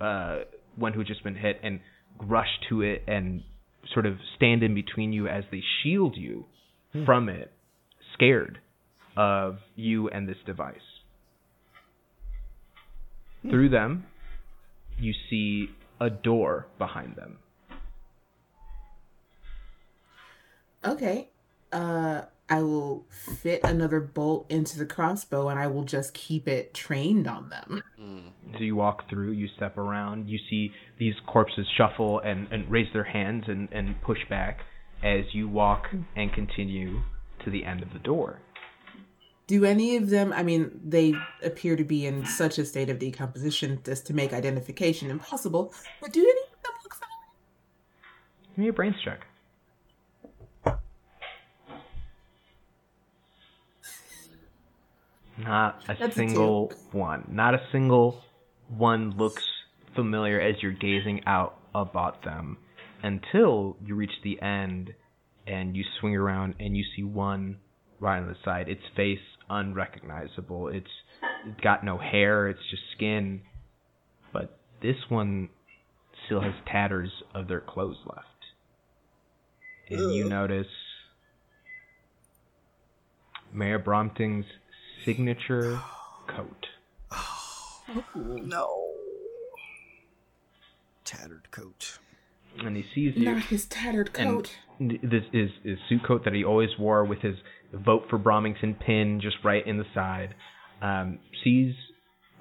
[0.01, 0.39] uh,
[0.75, 1.81] one who just been hit and
[2.19, 3.43] rush to it and
[3.93, 6.45] sort of stand in between you as they shield you
[7.05, 7.51] from it,
[8.13, 8.57] scared
[9.15, 10.75] of you and this device.
[13.43, 14.05] Through them,
[14.97, 15.67] you see
[16.01, 17.37] a door behind them.
[20.85, 21.29] Okay.
[21.71, 26.73] Uh, I will fit another bolt into the crossbow, and I will just keep it
[26.75, 27.81] trained on them.
[27.99, 28.29] Mm.
[28.53, 32.87] So you walk through, you step around, you see these corpses shuffle and, and raise
[32.93, 34.59] their hands and, and push back
[35.03, 37.01] as you walk and continue
[37.43, 38.39] to the end of the door.
[39.47, 41.13] Do any of them, I mean, they
[41.43, 46.13] appear to be in such a state of decomposition as to make identification impossible, but
[46.13, 48.55] do any of them look familiar?
[48.55, 49.25] Give me a brains check.
[55.37, 57.27] Not a That's a single one.
[57.31, 58.21] Not a single
[58.69, 59.43] one looks
[59.95, 62.57] familiar as you're gazing out about them
[63.03, 64.93] until you reach the end
[65.45, 67.57] and you swing around and you see one
[67.99, 68.69] right on the side.
[68.69, 70.69] Its face unrecognizable.
[70.69, 70.89] It's,
[71.45, 73.41] it's got no hair, it's just skin.
[74.33, 75.49] But this one
[76.25, 78.25] still has tatters of their clothes left.
[79.89, 80.67] And you notice
[83.53, 84.45] Mayor Brompton's
[85.05, 85.79] signature
[86.27, 86.67] coat.
[88.15, 88.83] No.
[91.03, 91.99] Tattered coat.
[92.59, 93.25] And he sees you.
[93.25, 94.49] Not his tattered And coat.
[94.79, 97.35] this is his suit coat that he always wore with his
[97.73, 100.33] vote for Bromington pin just right in the side.
[100.81, 101.75] Um, sees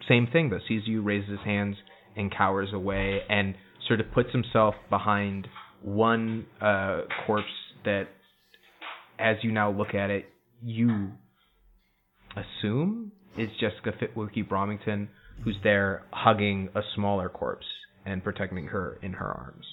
[0.09, 0.61] same thing though.
[0.67, 1.77] Sees you, raises his hands
[2.17, 3.55] and cowers away, and
[3.89, 5.49] sort of puts himself behind
[5.83, 7.47] one uh, corpse
[7.85, 8.05] that,
[9.19, 10.27] as you now look at it,
[10.63, 11.11] you
[12.37, 15.09] assume is Jessica Fitwilkie Bromington,
[15.43, 17.67] who's there hugging a smaller corpse
[18.07, 19.67] and protecting her in her arms.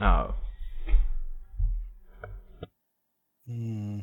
[0.00, 0.34] Oh,
[3.46, 4.00] Hmm.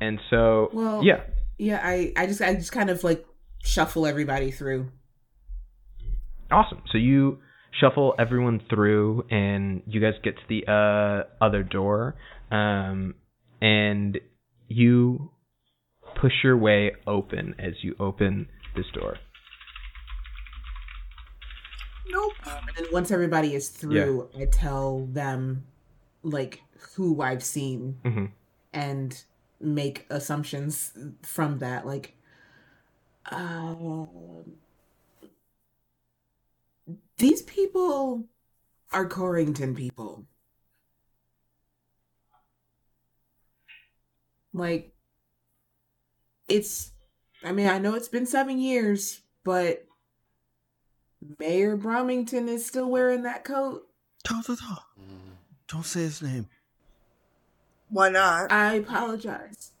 [0.00, 1.20] and so Well- yeah,
[1.58, 3.26] Yeah, I, I just I just kind of like
[3.62, 4.90] shuffle everybody through.
[6.50, 6.82] awesome.
[6.90, 7.38] So you
[7.78, 12.16] shuffle everyone through, and you guys get to the uh, other door,
[12.50, 13.14] um,
[13.60, 14.18] and
[14.68, 15.30] you
[16.16, 19.16] push your way open as you open this door.
[22.08, 22.32] Nope.
[22.46, 25.64] Um, and then once everybody is through, I tell them
[26.22, 26.62] like
[26.94, 28.26] who I've seen hmm
[28.72, 29.24] and
[29.60, 30.92] make assumptions
[31.22, 31.86] from that.
[31.86, 32.16] Like,
[33.30, 33.74] uh,
[37.18, 38.24] these people
[38.92, 40.24] are Corrington people.
[44.52, 44.92] Like,
[46.48, 46.92] it's,
[47.44, 49.86] I mean, I know it's been seven years, but
[51.38, 53.86] Mayor Bromington is still wearing that coat.
[54.24, 54.58] Don't, don't,
[55.68, 55.82] don't.
[55.82, 55.84] Mm.
[55.84, 56.48] Say his name.
[57.88, 58.50] Why not?
[58.52, 59.72] I apologize.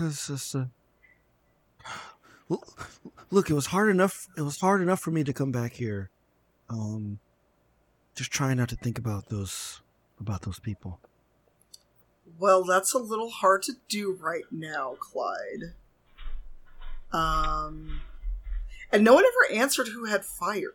[0.00, 0.66] It's just, uh,
[2.48, 2.64] Well,
[3.30, 4.26] look, it was hard enough.
[4.36, 6.10] It was hard enough for me to come back here.
[6.70, 7.18] Um,
[8.14, 9.80] just trying not to think about those
[10.20, 10.98] about those people.
[12.38, 15.74] Well, that's a little hard to do right now, Clyde.
[17.12, 18.00] Um,
[18.92, 20.72] and no one ever answered who had fire.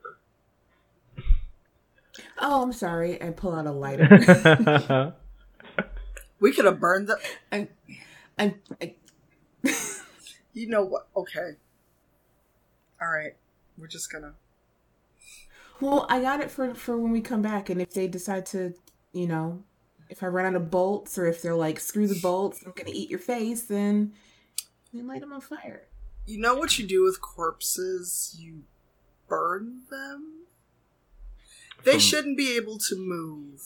[2.40, 3.22] Oh, I'm sorry.
[3.22, 5.14] I pull out a lighter.
[6.44, 7.18] We could have burned the.
[7.53, 7.69] I,
[8.38, 8.95] I, I,
[10.52, 11.07] You know what?
[11.15, 11.52] Okay.
[13.02, 13.35] All right.
[13.77, 14.34] We're just gonna.
[15.80, 18.73] well, I got it for for when we come back, and if they decide to,
[19.14, 19.64] you know,
[20.14, 22.91] if I run out of bolts, or if they're like, screw the bolts, I'm gonna
[22.94, 24.14] eat your face, then
[24.94, 25.88] then light them on fire.
[26.27, 28.35] You know what you do with corpses?
[28.40, 28.61] You
[29.27, 30.44] burn them.
[31.84, 33.61] They From- shouldn't be able to move.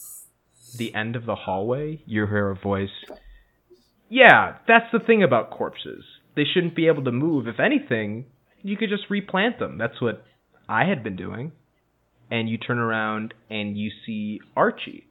[0.77, 2.89] the end of the hallway, you hear a voice.
[4.09, 6.03] Yeah, that's the thing about corpses.
[6.35, 7.47] They shouldn't be able to move.
[7.47, 8.25] If anything,
[8.63, 9.77] you could just replant them.
[9.77, 10.23] That's what
[10.69, 11.51] I had been doing.
[12.29, 15.07] And you turn around and you see Archie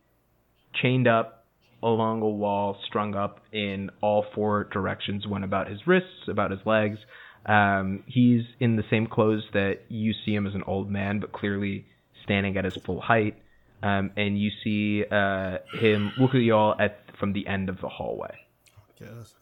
[0.81, 1.45] chained up
[1.83, 6.61] along a wall, strung up in all four directions, one about his wrists, about his
[6.65, 6.99] legs.
[7.45, 11.33] Um, he's in the same clothes that you see him as an old man, but
[11.33, 11.87] clearly
[12.25, 13.37] standing at his full height.
[13.83, 17.81] Um, and you see uh, him look at you all at from the end of
[17.81, 18.35] the hallway.
[19.01, 19.35] Yes.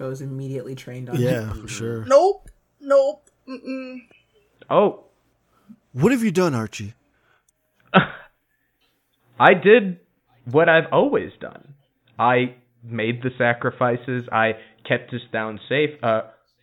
[0.00, 1.20] is immediately trained on.
[1.20, 2.04] Yeah, for sure.
[2.06, 2.50] Nope.
[2.80, 3.28] Nope.
[3.48, 3.98] Mm-mm.
[4.70, 5.04] Oh,
[5.92, 6.94] What have you done, Archie?
[9.38, 10.00] I did
[10.50, 11.74] what I've always done.
[12.18, 14.24] I made the sacrifices.
[14.32, 14.52] I
[14.86, 15.90] kept us down safe.
[16.02, 16.22] Uh,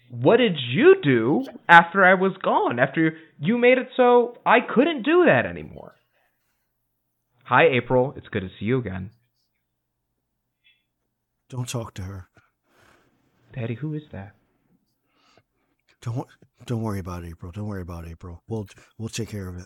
[0.10, 2.80] what did you do after I was gone?
[2.80, 5.96] After you made it so I couldn't do that anymore?
[7.46, 8.14] Hi, April.
[8.18, 9.12] It's good to see you again.
[11.50, 12.28] Don't talk to her.
[13.54, 14.34] Daddy, who is that?
[16.02, 16.28] Don't
[16.66, 17.52] don't worry about April.
[17.52, 18.44] Don't worry about April.
[18.48, 19.66] We'll we'll take care of it.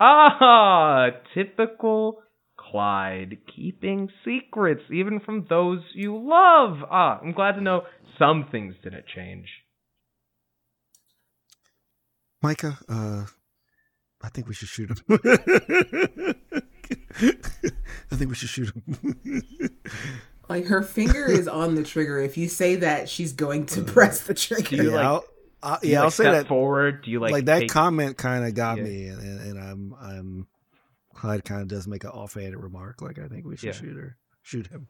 [0.00, 2.22] Ah, typical
[2.58, 6.78] Clyde, keeping secrets even from those you love.
[6.90, 7.82] Ah, I'm glad to know
[8.18, 9.46] some things didn't change.
[12.42, 13.24] Micah, uh,
[14.22, 14.98] I think we should shoot him.
[18.10, 19.70] I think we should shoot him.
[20.48, 22.20] Like her finger is on the trigger.
[22.20, 24.76] If you say that, she's going to press the trigger.
[24.76, 25.24] Yeah, like- I'll,
[25.60, 26.46] I'll, Do you, yeah, I'll like, say step that.
[26.46, 27.02] forward.
[27.02, 28.84] Do you like Like, that take- comment kind of got Yeah.
[28.84, 30.46] me, and, and, and I'm I'm
[31.16, 33.00] Clyde kind of does make an offhanded remark.
[33.02, 33.72] Like I think we should Yeah.
[33.80, 34.88] shoot her, shoot him.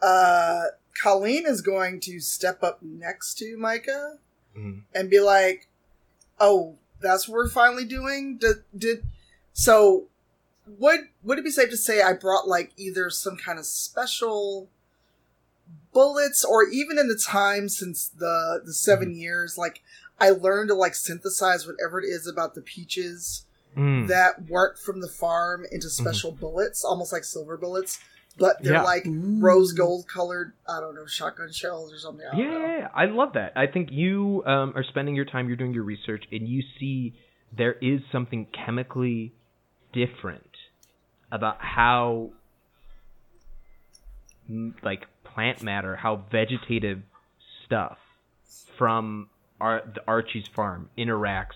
[0.00, 0.64] Uh,
[1.02, 4.18] Colleen is going to step up next to Micah
[4.56, 4.82] Mhm.
[4.94, 5.68] and be like,
[6.40, 9.04] "Oh, that's what we're finally doing." Did did
[9.52, 10.08] so?
[10.66, 14.68] Would would it be safe to say I brought like either some kind of special
[15.92, 19.82] bullets, or even in the time since the the 7 years, like
[20.18, 23.45] I learned to like synthesize whatever it is about the peaches
[23.76, 24.08] Mm.
[24.08, 27.98] that work from the farm into special bullets, almost like silver bullets,
[28.38, 28.82] but they're Yeah.
[28.82, 29.38] like Ooh.
[29.38, 30.54] rose gold colored.
[30.68, 32.26] I don't know, shotgun shells or something.
[32.32, 32.58] I Yeah, know.
[32.60, 33.52] yeah, yeah, I love that.
[33.54, 37.14] I think you um, are spending your time, you're doing your research, and you see
[37.54, 39.32] there is something chemically
[39.92, 40.50] different
[41.30, 42.30] about how,
[44.50, 47.02] mm, like, plant matter, how vegetative
[47.64, 47.98] stuff
[48.78, 49.28] from
[49.60, 51.54] Ar- the Archie's farm interacts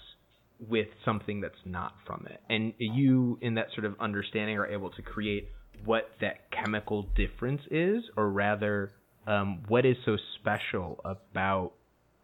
[0.68, 2.40] with something that's not from it.
[2.48, 5.48] And you, in that sort of understanding, are able to create
[5.84, 8.92] what that chemical difference is, or rather,
[9.26, 11.72] um, what is so special about,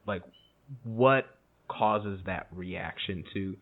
[0.06, 0.22] like,
[0.84, 1.24] what
[1.68, 3.56] causes that reaction to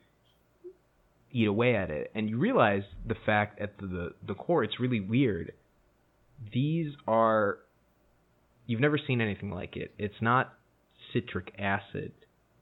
[1.31, 2.11] eat away at it.
[2.15, 5.53] And you realize the fact at the, the, core, it's really weird.
[6.53, 7.59] These are,
[8.67, 9.93] you've never seen anything like it.
[9.99, 10.53] It's not
[11.13, 12.13] citric acid,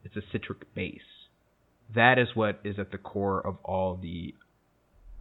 [0.05, 1.01] it's a citric base
[1.95, 4.35] that is what is at the core of all the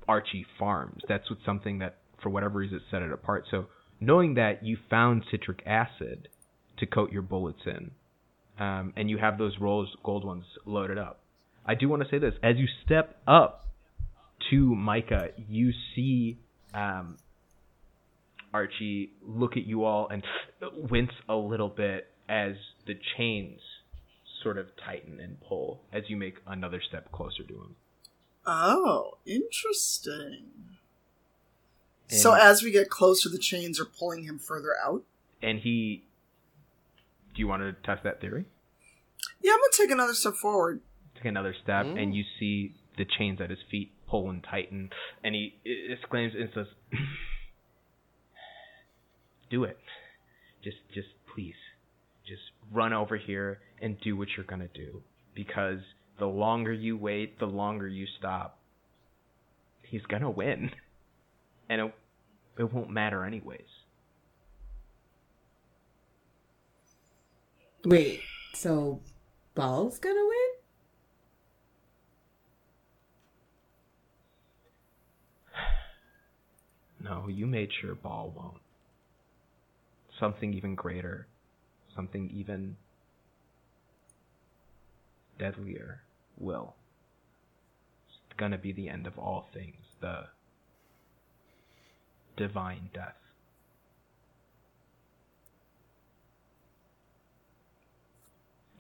[0.08, 1.02] Archie farms.
[1.08, 3.46] That's what something that, for whatever reason, set it apart.
[3.50, 3.68] So
[4.00, 6.28] knowing that you found citric acid
[6.80, 7.92] to coat your bullets in,
[8.60, 11.20] um, and you have those rose gold ones loaded up.
[11.66, 13.68] I do want to say this: as you step up
[14.50, 16.38] to Micah, you see
[16.74, 17.18] um,
[18.54, 20.24] Archie look at you all and
[20.90, 22.54] wince a little bit as
[22.88, 23.60] the chains
[24.42, 27.76] sort of tighten and pull as you make another step closer to him.
[28.46, 30.46] Oh, interesting.
[32.08, 35.04] so as we get closer, the chains are pulling him further out.
[35.42, 36.04] And he.
[37.34, 38.46] Do you want to test that theory?
[39.42, 40.82] Yeah, I'm gonna take another step forward.
[41.16, 42.02] Take another step, Mm.
[42.02, 44.92] and you see the chains at his feet pull and tighten,
[45.24, 46.68] and he exclaims and says,
[49.50, 49.80] "Do it,
[50.64, 51.56] just, just please,
[52.26, 52.42] just
[52.72, 55.02] run over here and do what you're gonna do,
[55.34, 55.80] because
[56.20, 58.60] the longer you wait, the longer you stop.
[59.84, 60.72] He's gonna win,
[61.70, 61.94] and it,
[62.58, 63.82] it won't matter anyways."
[67.84, 68.22] Wait,
[68.54, 69.02] so
[69.56, 70.50] Baal's gonna win?
[77.04, 78.62] No, you made sure Ball won't.
[80.20, 81.26] Something even greater,
[81.96, 82.78] something even
[85.42, 86.02] deadlier
[86.40, 86.76] will.
[88.08, 90.26] It's gonna be the end of all things, the
[92.38, 93.16] divine death.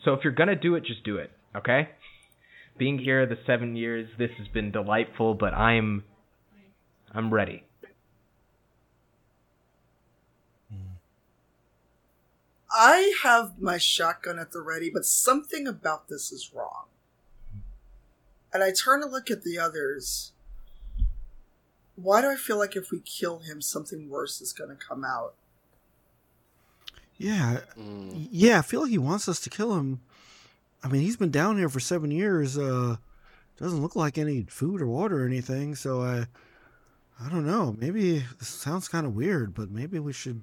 [0.05, 1.89] So if you're gonna do it, just do it, okay?
[2.77, 6.03] Being here the seven years, this has been delightful, but I'm
[7.13, 7.63] I'm ready.
[12.73, 16.85] I have my shotgun at the ready, but something about this is wrong.
[18.53, 20.31] And I turn to look at the others.
[21.95, 25.03] Why do I feel like if we kill him, something worse is going to come
[25.03, 25.33] out?
[27.17, 28.27] Yeah, Mm.
[28.31, 28.59] yeah.
[28.59, 30.01] I feel like he wants us to kill him.
[30.83, 32.57] I mean, he's been down here for seven years.
[32.57, 32.97] Uh,
[33.57, 35.75] doesn't look like any food or water or anything.
[35.75, 36.25] So I,
[37.23, 37.75] I don't know.
[37.77, 40.41] Maybe this sounds kind of weird, but maybe we should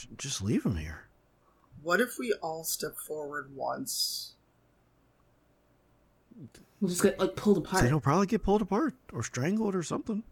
[0.00, 1.06] j- just leave him here.
[1.82, 4.34] What if we all step forward once?
[6.80, 7.84] We'll just get like pulled So apart.
[7.86, 10.22] he'll probably get pulled apart or strangled or something.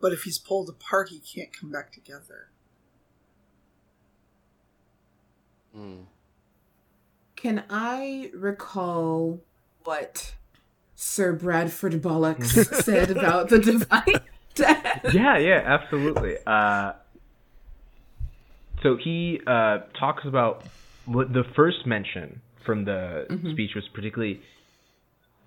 [0.00, 2.48] But if he's pulled apart, he can't come back together.
[5.76, 6.04] Mm.
[7.36, 9.40] Can I recall
[9.84, 10.34] what
[10.94, 14.20] Sir Bradford Bollocks said about the divine
[14.54, 15.12] death?
[15.12, 16.36] yeah, yeah, absolutely.
[16.46, 16.92] Uh,
[18.84, 20.64] so he uh, talks about
[21.06, 24.40] what the first mention from the speech was particularly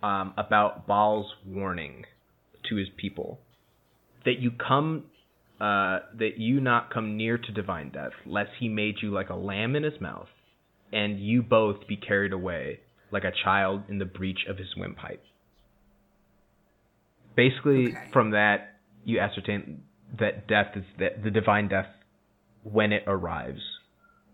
[0.04, 2.04] um, about Baal's warning
[2.70, 3.40] to his people
[4.26, 5.06] that you come,
[5.62, 9.36] uh, that you not come near to divine death, lest he made you like a
[9.36, 10.28] lamb in his mouth,
[10.92, 12.80] and you both be carried away
[13.12, 15.24] like a child in the breach of his windpipe.
[17.36, 18.10] basically, Okay.
[18.12, 19.84] from that, you ascertain
[20.20, 21.86] that death is that the divine death,
[22.72, 23.62] when it arrives,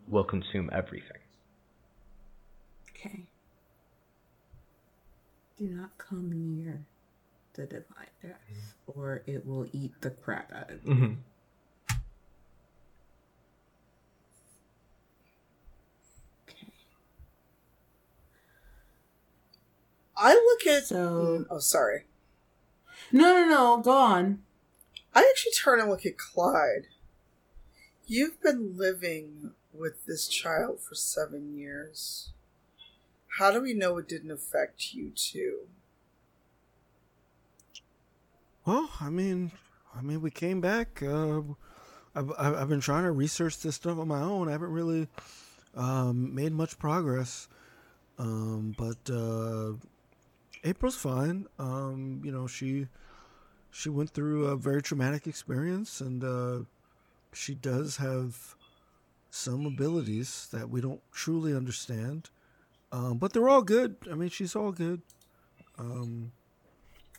[0.08, 1.18] will consume everything.
[2.90, 3.26] Okay.
[5.58, 6.86] Do not come near
[7.54, 10.94] the divine death, or it will eat the crap out of you.
[10.94, 11.14] Mm-hmm.
[16.50, 16.74] Okay.
[20.18, 20.86] I look at.
[20.88, 22.06] So- oh, sorry.
[23.12, 23.82] No, no, no.
[23.84, 24.40] Go on.
[25.14, 26.88] I actually turn and look at Clyde.
[28.16, 32.30] You've been living with this child for seven years.
[33.40, 35.62] How do we know it didn't affect you too?
[38.66, 39.52] Well, I mean,
[39.96, 41.02] I mean, we came back.
[41.02, 41.42] Uh,
[42.14, 44.48] I've I've been trying to research this stuff on my own.
[44.48, 45.08] I haven't really
[45.74, 47.48] um, made much progress.
[48.20, 49.72] Um, but uh,
[50.64, 51.48] April's fine.
[51.58, 52.90] Um, you know, she
[53.72, 56.60] she went through a very traumatic experience, and uh,
[57.36, 58.56] she does have
[59.30, 62.30] some abilities that we don't truly understand.
[62.92, 63.96] Um, but they're all good.
[64.12, 65.02] I mean, she's all good.
[65.80, 66.32] Um,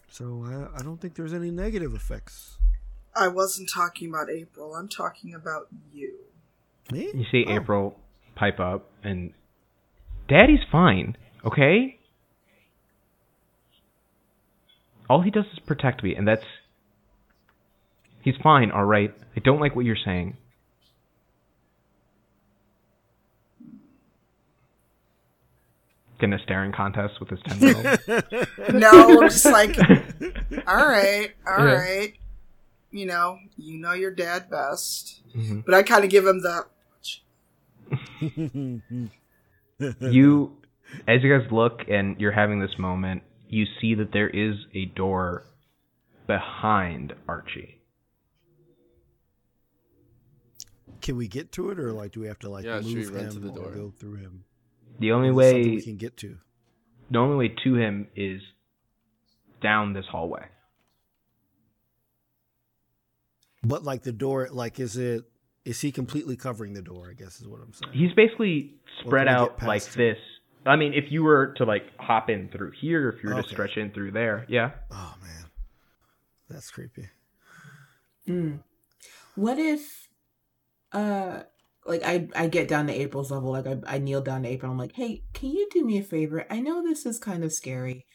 [0.09, 2.59] so I, I don't think there's any negative effects.
[3.17, 4.75] I wasn't talking about April.
[4.77, 6.15] I'm talking about you.
[6.93, 7.11] Me?
[7.15, 7.57] You see Oh.
[7.57, 7.99] April
[8.37, 9.33] pipe up, and
[10.29, 11.99] Daddy's fine, okay?
[15.09, 16.45] All he does is protect me, and that's.
[18.25, 19.15] He's fine, alright?
[19.37, 20.37] I don't like what you're saying.
[26.21, 27.87] Getting a staring contest with his 10 year old.
[28.75, 29.77] No, I'm just like,
[30.67, 31.73] all right, all Yeah.
[31.75, 32.15] right.
[32.93, 35.21] You know, you know your dad best.
[35.37, 35.65] Mhm.
[35.67, 36.67] But I kind of give him the.
[40.01, 40.57] you
[41.09, 44.87] as you guys look and you're having this moment you see that there is a
[44.87, 45.45] door
[46.27, 47.81] behind archie
[51.05, 53.25] Can we get to it, or like do we have to like Yeah, move run
[53.27, 53.71] him to the or door?
[53.71, 54.45] go through him?
[54.99, 56.39] the only Is way we can get to.
[57.11, 58.41] the only way to him is
[59.63, 60.45] down this hallway
[63.63, 65.25] But like the door, like is it?
[65.65, 67.09] Is he completely covering the door?
[67.11, 67.93] I guess is what I'm saying.
[67.95, 69.93] he's basically spread out like him?
[69.97, 70.19] this
[70.67, 73.49] i mean if you were to like hop in through here if you were to
[73.49, 75.45] stretch in through there yeah oh man,
[76.49, 77.09] that's creepy.
[78.29, 78.61] Mm.
[79.35, 80.04] What if,
[80.95, 81.43] uh,
[81.87, 84.73] like I I get down to April's level, like I I kneel down to April.
[84.73, 86.47] I'm like, hey, can you do me a favor?
[86.51, 88.07] I know this is kind of scary,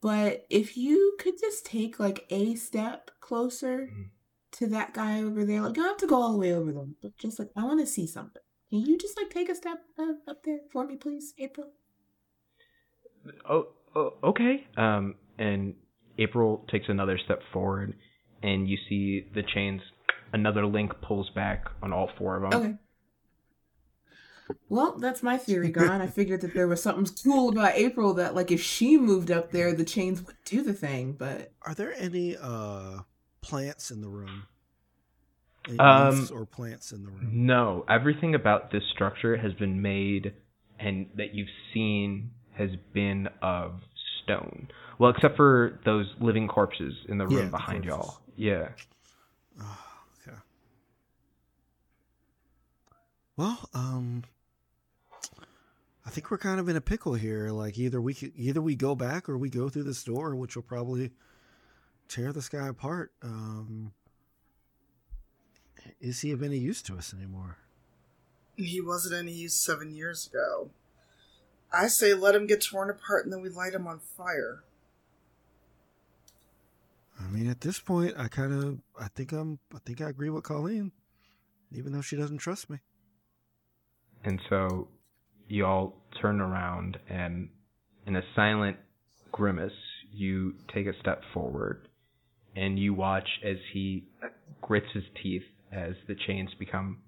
[0.00, 4.10] but if you could just take like a step closer Mhm.
[4.52, 6.72] to that guy over there, like you don't have to go all the way over
[6.72, 8.42] them, but just like I want to see something.
[8.70, 11.72] Can you just like take a step uh, up there for me, please, April?
[13.48, 15.74] oh, oh okay um and
[16.18, 17.94] april takes another step forward
[18.42, 19.82] and you see the chains
[20.32, 22.78] another link pulls back on all four of them Okay.
[24.68, 26.00] Well, that's my theory gone.
[26.00, 29.50] I figured that there was something cool about April that, like, if she moved up
[29.50, 31.12] there, the chains would do the thing.
[31.12, 33.00] But Are there any uh
[33.40, 34.46] plants in the room?
[35.66, 37.32] Any Um, or plants in the room?
[37.32, 40.34] No, everything about this structure has been made
[40.78, 43.80] and that you've seen has been of
[44.22, 44.68] stone.
[44.98, 47.86] Well, except for those living corpses in the room Yeah, behind corpses.
[47.86, 48.20] y'all.
[48.36, 48.70] Yeah.
[49.60, 49.78] Oh,
[50.26, 50.36] okay.
[53.40, 54.24] Well, um,
[56.04, 57.48] I think we're kind of in a pickle here.
[57.48, 60.62] Like either we either we go back or we go through this door, which will
[60.62, 61.12] probably
[62.06, 63.12] tear this guy apart.
[63.22, 63.92] Um,
[66.02, 67.56] is he of any use to us anymore?
[68.58, 70.68] He wasn't any use seven years ago.
[71.72, 74.64] I say let him get torn apart and then we light him on fire.
[77.18, 80.28] I mean, at this point, I kind of, I think I'm, I think I agree
[80.28, 80.92] with Colleen,
[81.72, 82.80] even though she doesn't trust me.
[84.24, 84.88] And so
[85.48, 87.48] you all turn around and
[88.06, 88.76] in a silent
[89.32, 89.72] grimace,
[90.12, 91.88] you take a step forward
[92.56, 94.04] and you watch as he
[94.60, 96.98] grits his teeth as the chains become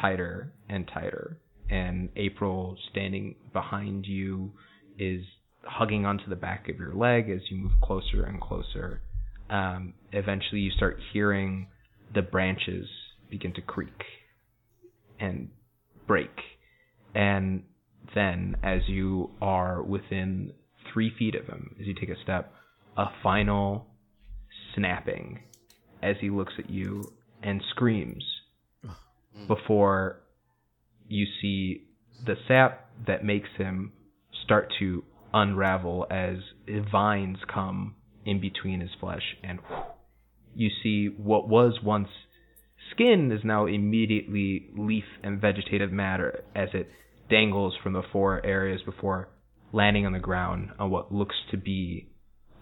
[0.00, 1.38] tighter and tighter.
[1.70, 4.52] And April, standing behind you,
[4.98, 5.24] is
[5.64, 9.00] hugging onto the back of your leg as you move closer and closer.
[9.50, 11.68] Um, eventually, you start hearing
[12.14, 12.86] the branches
[13.30, 13.88] begin to creak
[15.18, 15.48] and
[16.06, 16.30] break.
[17.14, 17.64] And
[18.14, 20.52] then, as you are within
[20.92, 22.52] three feet of him, as you take a step,
[22.96, 23.86] a final
[24.74, 25.40] snapping
[26.02, 27.04] as he looks at you
[27.42, 28.24] and screams
[28.84, 29.46] mm.
[29.46, 30.20] before
[31.08, 31.84] you see
[32.24, 33.92] the sap that makes him
[34.44, 36.36] start to unravel as
[36.90, 37.94] vines come
[38.24, 39.58] in between his flesh, and
[40.54, 42.08] you see what was once
[42.90, 46.88] skin is now immediately leaf and vegetative matter as it
[47.30, 49.28] dangles from the four areas before
[49.72, 52.08] landing on the ground on what looks to be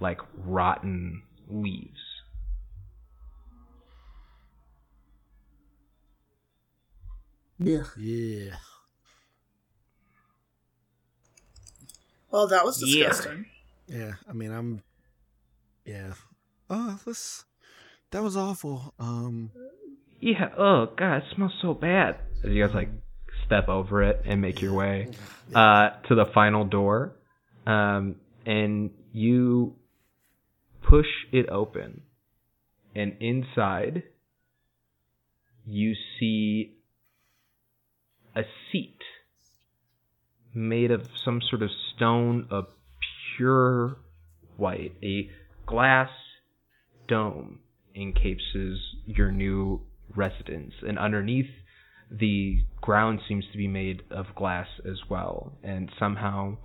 [0.00, 1.98] like rotten leaves.
[7.58, 7.82] Yeah.
[7.98, 8.56] Yeah.
[12.30, 13.08] Well, that was Yeah.
[13.08, 13.46] disgusting.
[13.86, 14.12] Yeah.
[14.28, 14.82] I mean, I'm.
[15.84, 16.14] Yeah.
[16.70, 17.44] Oh, this.
[18.12, 18.94] That was awful.
[18.98, 19.50] Um.
[20.20, 22.16] Yeah, oh god, it smells so bad.
[22.44, 22.90] As you guys like
[23.46, 25.08] step over it and make your way
[25.54, 27.16] uh, to the final door,
[27.66, 29.76] um, and you
[30.82, 32.02] push it open,
[32.94, 34.02] and inside
[35.66, 36.74] you see
[38.36, 38.98] a seat
[40.52, 42.66] made of some sort of stone of
[43.36, 43.96] pure
[44.56, 45.30] white, a
[45.66, 46.10] glass
[47.08, 47.60] dome
[47.94, 49.80] encases your new
[50.16, 51.50] residence, and underneath
[52.10, 56.56] the ground seems to be made of glass as well, and somehow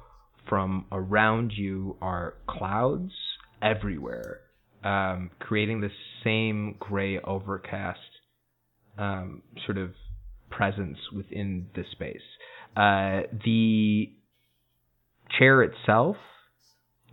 [0.50, 3.12] from around you are clouds
[3.62, 4.42] everywhere,
[4.84, 5.92] um, creating the
[6.24, 8.00] same gray overcast
[8.98, 9.92] um, sort of
[10.50, 12.22] presence within the space.
[12.76, 14.12] Uh, the
[15.38, 16.18] chair itself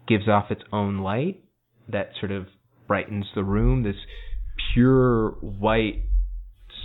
[0.07, 1.43] gives off its own light
[1.89, 2.47] that sort of
[2.87, 3.83] brightens the room.
[3.83, 3.97] This
[4.75, 6.05] pure white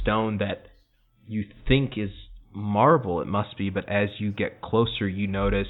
[0.07, 0.67] stone that
[1.27, 2.11] you think is
[2.53, 5.67] marble, it must be, but as you get closer, you notice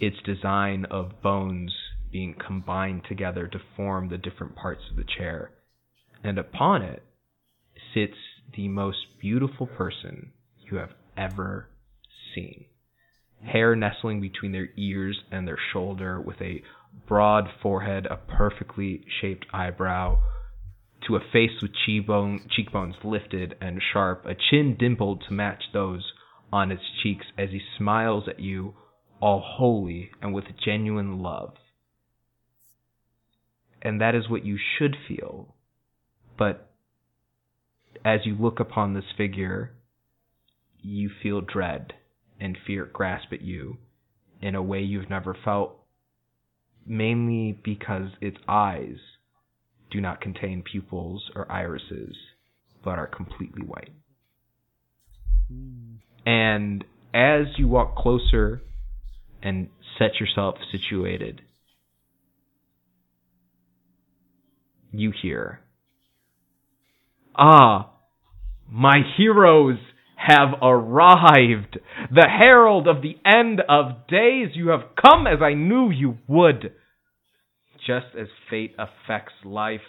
[0.00, 1.72] its design of bones
[2.12, 5.50] being combined together to form the different parts of the chair.
[6.22, 7.02] And upon it
[7.92, 8.16] sits
[8.56, 10.30] the most beautiful person
[10.70, 11.68] you have ever
[12.34, 12.66] seen.
[13.44, 16.62] Hair nestling between their ears and their shoulder, with a
[17.08, 20.18] broad forehead, a perfectly shaped eyebrow,
[21.06, 26.12] to a face with cheekbone, cheekbones lifted and sharp, a chin dimpled to match those
[26.52, 28.74] on its cheeks as he smiles at you,
[29.20, 31.54] all holy and with genuine love.
[33.80, 35.54] And that is what you should feel.
[36.38, 36.70] But
[38.04, 39.72] as you look upon this figure,
[40.80, 41.94] you feel dread
[42.40, 43.78] and fear grasp at you
[44.40, 45.76] in a way you've never felt,
[46.84, 48.98] mainly because its eyes
[49.92, 52.16] do not contain pupils or irises,
[52.84, 53.90] but are completely white.
[56.24, 58.62] And as you walk closer
[59.42, 61.42] and set yourself situated,
[64.92, 65.60] you hear,
[67.36, 67.90] Ah,
[68.70, 69.78] my heroes
[70.16, 71.78] have arrived.
[72.10, 76.72] The herald of the end of days, you have come as I knew you would.
[77.86, 79.80] Just as fate affects life,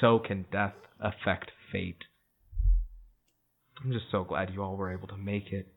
[0.00, 2.04] so can death affect fate.
[3.82, 5.68] I'm just so glad you all were able to make it.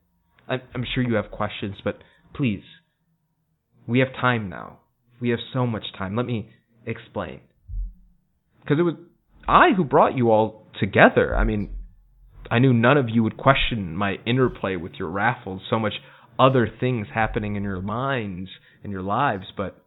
[0.48, 2.00] I'm, I'm sure you have questions, but
[2.34, 2.64] please,
[3.88, 4.80] we have time now.
[5.20, 6.16] We have so much time.
[6.16, 6.50] Let me
[6.86, 7.41] explain.
[8.62, 8.96] Because it was
[9.48, 11.36] I who brought you all together.
[11.36, 11.72] I mean,
[12.52, 15.94] I knew none of you would question my interplay with your raffles, so much
[16.38, 18.50] other things happening in your minds
[18.84, 19.84] and your lives, but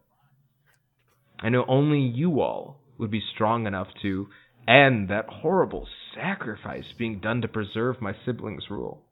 [1.43, 4.29] I know only you all would be strong enough to
[4.65, 9.03] end that horrible sacrifice being done to preserve my siblings' rule.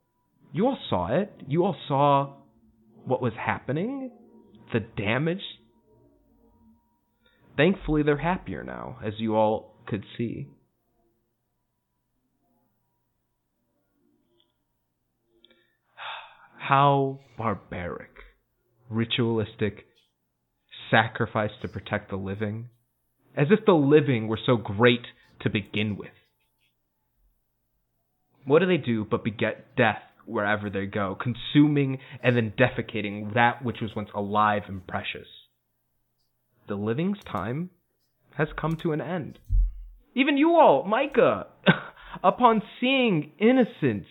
[0.53, 1.29] You all saw it.
[1.45, 2.35] You all saw
[3.03, 4.11] what was happening,
[4.71, 5.41] the damage.
[7.57, 10.47] Thankfully, they're happier now, as you all could see.
[16.59, 18.11] How barbaric,
[18.89, 19.85] ritualistic
[20.91, 22.69] sacrifice to protect the living,
[23.35, 25.07] as if the living were so great
[25.41, 26.11] to begin with.
[28.45, 33.63] What do they do but beget death wherever they go, consuming and then defecating that
[33.63, 35.27] which was once alive and precious?
[36.67, 37.69] The living's time
[38.35, 39.39] has come to an end.
[40.15, 41.47] Even you all, Micah,
[42.23, 44.07] upon seeing innocence,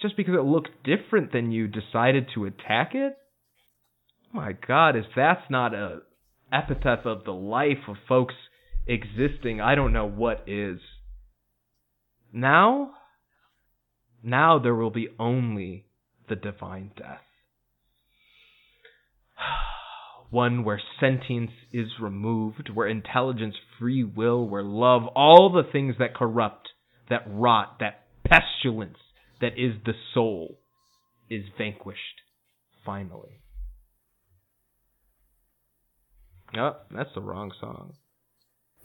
[0.00, 3.16] just because it looked different than you, decided to attack it?
[4.32, 6.00] My God, if that's not a
[6.50, 8.34] epithet of the life of folks
[8.86, 10.80] existing, I don't know what is.
[12.32, 12.92] Now,
[14.22, 15.86] now there will be only
[16.28, 17.20] the divine death.
[20.30, 26.14] One where sentience is removed, where intelligence, free will, where love, all the things that
[26.14, 26.70] corrupt,
[27.10, 28.96] that rot, that pestilence
[29.42, 30.58] that is the soul,
[31.28, 32.22] is vanquished
[32.84, 33.41] finally.
[36.56, 37.94] Oh, that's the wrong song.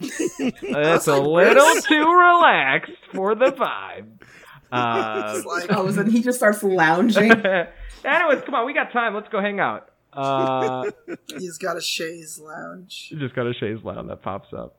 [0.00, 4.20] That's a little too relaxed for the vibe.
[4.70, 7.32] Uh, It's like, Oh, and he just starts lounging.
[8.04, 9.14] anyways, come on, we got time.
[9.14, 9.88] Let's go hang out.
[10.12, 10.90] Uh,
[11.38, 13.06] he's got a chaise lounge.
[13.08, 14.76] He just got a chaise lounge that pops up.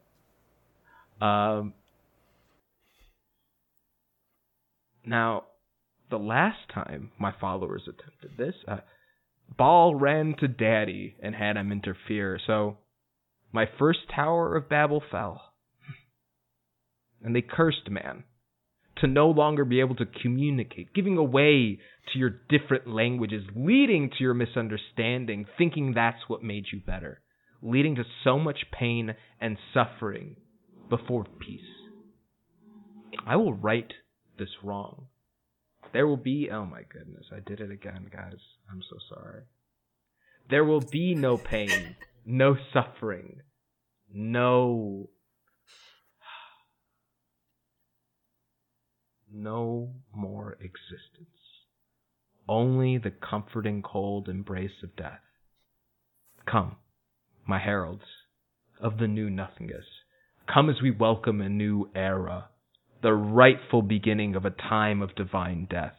[1.27, 1.73] Um,
[5.05, 5.45] now,
[6.11, 8.77] the last time my followers attempted this, uh,
[9.57, 12.39] Baal ran to Daddy and had him interfere.
[12.45, 12.77] So,
[13.51, 15.41] my first Tower of Babel fell,
[17.21, 18.23] and they cursed man
[18.97, 21.79] to no longer be able to communicate, giving away
[22.11, 27.21] to your different languages, leading to your misunderstanding, thinking that's what made you better,
[27.61, 30.35] leading to so much pain and suffering
[30.89, 31.61] before peace.
[33.25, 33.91] I will right
[34.37, 35.07] this wrong.
[35.91, 38.39] There will be, oh my goodness, I did it again, guys.
[38.71, 39.41] I'm so sorry.
[40.49, 41.95] There will be no pain,
[42.25, 43.41] no suffering,
[44.11, 45.09] no
[49.31, 51.29] no more existence.
[52.47, 55.21] Only the comforting cold embrace of death.
[56.49, 56.77] Come,
[57.45, 58.05] my heralds
[58.81, 59.85] of the new nothingness.
[60.51, 62.49] Come as we welcome a new era,
[63.01, 65.93] the rightful beginning of a time of divine death.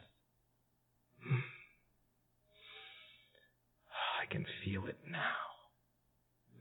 [4.21, 5.17] I can feel it now.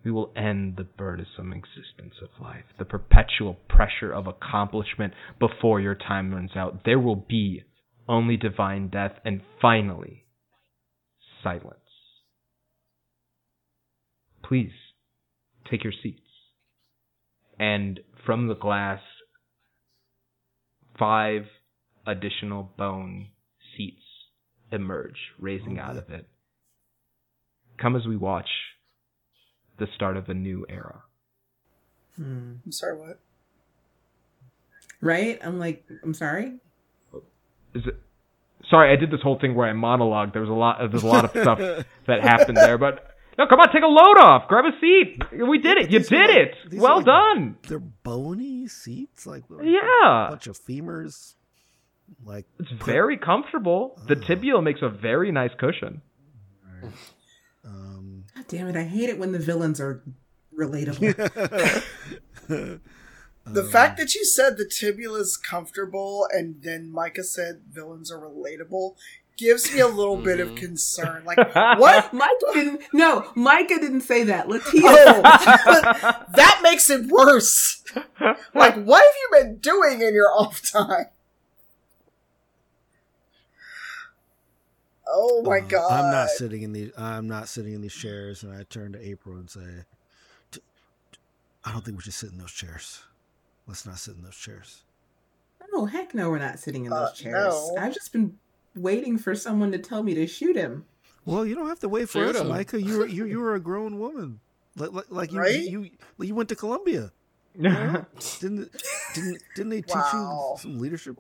[0.05, 5.95] We will end the burdensome existence of life, the perpetual pressure of accomplishment before your
[5.95, 6.85] time runs out.
[6.85, 7.65] There will be
[8.09, 10.25] only divine death, and finally,
[11.43, 11.77] silence.
[14.43, 14.73] Please,
[15.71, 16.21] take your seats.
[17.59, 19.01] And from the glass,
[21.01, 21.47] five
[22.06, 23.28] additional bone
[23.77, 24.02] seats
[24.70, 26.28] emerge, raising out of it.
[27.78, 28.48] Come as we watch
[29.78, 31.02] the start of a new era.
[32.16, 32.52] Hmm.
[32.64, 33.18] I'm sorry, what?
[35.01, 35.40] Right?
[35.43, 36.59] I'm like, I'm sorry.
[37.74, 38.01] Is it?
[38.68, 40.32] Sorry, I did this whole thing where I monologued.
[40.32, 40.78] There was a lot.
[40.90, 41.59] There's a lot of stuff
[42.06, 43.10] that happened there, but
[43.41, 44.47] no, come on, take a load off.
[44.49, 45.19] Grab a seat.
[45.33, 45.91] We did it.
[45.91, 46.31] You did like-
[46.73, 46.79] it.
[46.79, 47.57] Well like- done.
[47.67, 50.27] They're bony seats, like, like Yeah.
[50.27, 51.35] a bunch of femurs.
[52.25, 53.99] Like, It's very comfortable.
[54.07, 56.03] The tibial makes a very nice cushion.
[57.65, 58.77] um, God damn it!
[58.77, 60.03] I hate it when the villains are
[60.57, 61.83] relatable.
[63.47, 68.19] The fact that you said the tibula is comfortable and then Micah said villains are
[68.21, 68.95] relatable
[69.41, 71.25] gives me a little bit of concern.
[71.25, 72.12] Like, what?
[72.12, 72.83] Micah didn't.
[72.93, 74.47] No, Micah didn't say that.
[74.47, 74.83] Latia.
[74.85, 77.83] Oh, that makes it worse.
[78.55, 81.07] Like, what have you been doing in your off time?
[85.09, 85.91] Oh my uh, god!
[85.91, 86.93] I'm not sitting in these.
[86.97, 88.45] I'm not sitting in these chairs.
[88.45, 89.85] And I turn to April and say,
[90.53, 90.61] "T-
[91.12, 91.19] t-
[91.65, 93.03] "I don't think we should sit in those chairs.
[93.67, 94.83] Let's not sit in those chairs."
[95.73, 97.55] Oh heck no, we're not sitting in those Uh, chairs.
[97.55, 97.77] no.
[97.79, 98.39] I've just been
[98.76, 100.84] waiting for someone to tell me to shoot him.
[101.24, 102.48] Well, you don't have to wait for Shoot us, 'em.
[102.48, 102.80] Micah.
[102.80, 104.40] You're you you were a grown woman.
[104.76, 105.60] Like like, like you, Right?
[105.60, 105.90] you you
[106.26, 107.12] you went to Columbia.
[107.60, 108.09] Didn't
[108.40, 110.52] didn't didn't they teach Wow.
[110.55, 111.18] you some leadership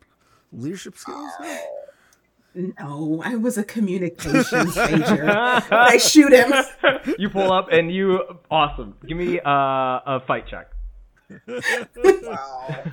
[0.52, 1.30] leadership skills?
[1.38, 1.58] huh?
[2.54, 5.24] No, I was a communications major.
[5.30, 6.52] I shoot him.
[7.18, 8.20] you pull up and you
[8.50, 8.96] awesome.
[9.06, 10.68] Give me uh, a fight check.
[11.46, 12.84] Wow.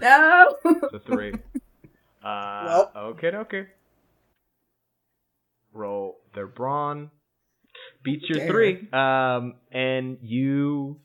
[0.00, 0.56] No.
[0.64, 1.32] The three.
[2.24, 2.92] Uh, Well.
[2.96, 3.66] okay, okay.
[5.72, 7.10] Roll their brawn.
[8.04, 8.48] Beats your Dare.
[8.50, 8.88] three.
[8.92, 10.98] Um, and you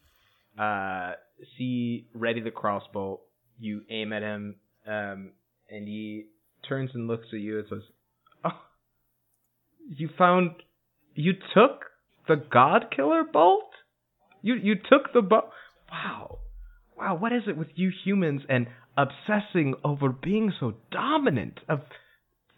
[0.59, 1.13] uh,
[1.57, 3.21] see ready the crossbow.
[3.59, 5.31] You aim at him, um,
[5.69, 6.25] and he
[6.67, 7.81] turns and looks at you and says,
[8.43, 8.59] "Oh,
[9.87, 10.51] you found,
[11.15, 11.85] you took
[12.27, 13.71] the God Killer bolt.
[14.41, 15.49] You you took the bow.
[15.91, 16.39] Wow,
[16.97, 17.15] wow.
[17.15, 18.67] What is it with you humans and
[18.97, 21.81] obsessing over being so dominant of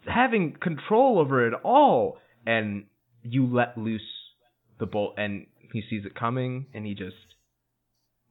[0.06, 2.86] having control over it all?" And
[3.22, 4.32] you let loose
[4.78, 7.16] the bolt, and he sees it coming, and he just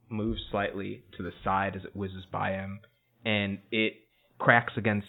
[0.09, 2.79] moves slightly to the side as it whizzes by him,
[3.23, 3.93] and it
[4.39, 5.07] cracks against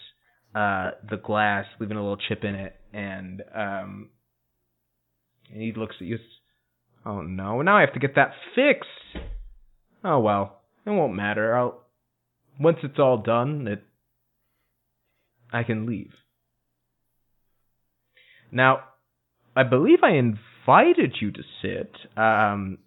[0.55, 4.11] uh, the glass, leaving a little chip in it, and um,
[5.53, 6.19] and he looks at you.
[7.05, 7.63] Oh no!
[7.63, 9.25] Now I have to get that fixed.
[10.05, 11.57] Oh well, it won't matter.
[11.57, 11.85] I'll
[12.61, 13.83] once it's all done, it
[15.53, 16.13] I can leave.
[18.53, 18.81] Now,
[19.57, 21.93] I believe I invited you to sit.
[22.17, 22.79] Um,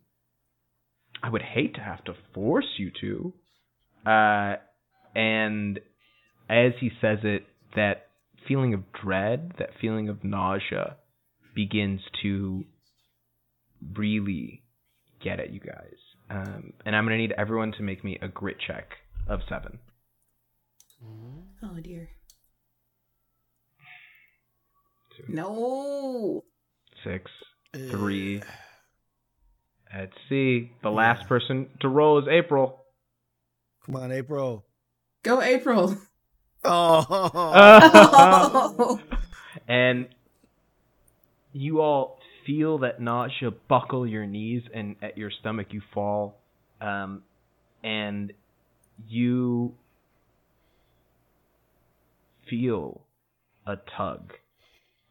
[1.22, 3.34] I would hate to have to force you to.
[4.10, 4.56] Uh,
[5.16, 5.80] and
[6.50, 7.45] as he says it,
[7.76, 8.08] that
[8.48, 10.98] feeling of dread, that feeling of nausea,
[11.56, 12.66] begins to
[13.95, 14.64] really
[15.24, 15.95] get at you guys.
[16.30, 18.90] Um, and I'm gonna need everyone to make me a grit check
[19.28, 19.80] of seven.
[21.64, 22.10] Oh dear.
[25.18, 25.24] Two.
[25.34, 26.44] No.
[27.04, 27.30] Six,
[27.74, 28.41] three.
[29.94, 30.72] Let's see.
[30.82, 32.84] The last person to roll is April.
[33.86, 34.66] Come on, April.
[35.24, 35.98] Go April.
[36.64, 37.06] Oh,
[37.36, 39.00] Oh.
[39.68, 40.08] and
[41.52, 46.41] you all feel that nausea buckle your knees and at your stomach you fall
[46.82, 47.22] um,
[47.84, 48.34] and
[49.07, 49.76] you
[52.49, 53.02] feel
[53.65, 54.34] a tug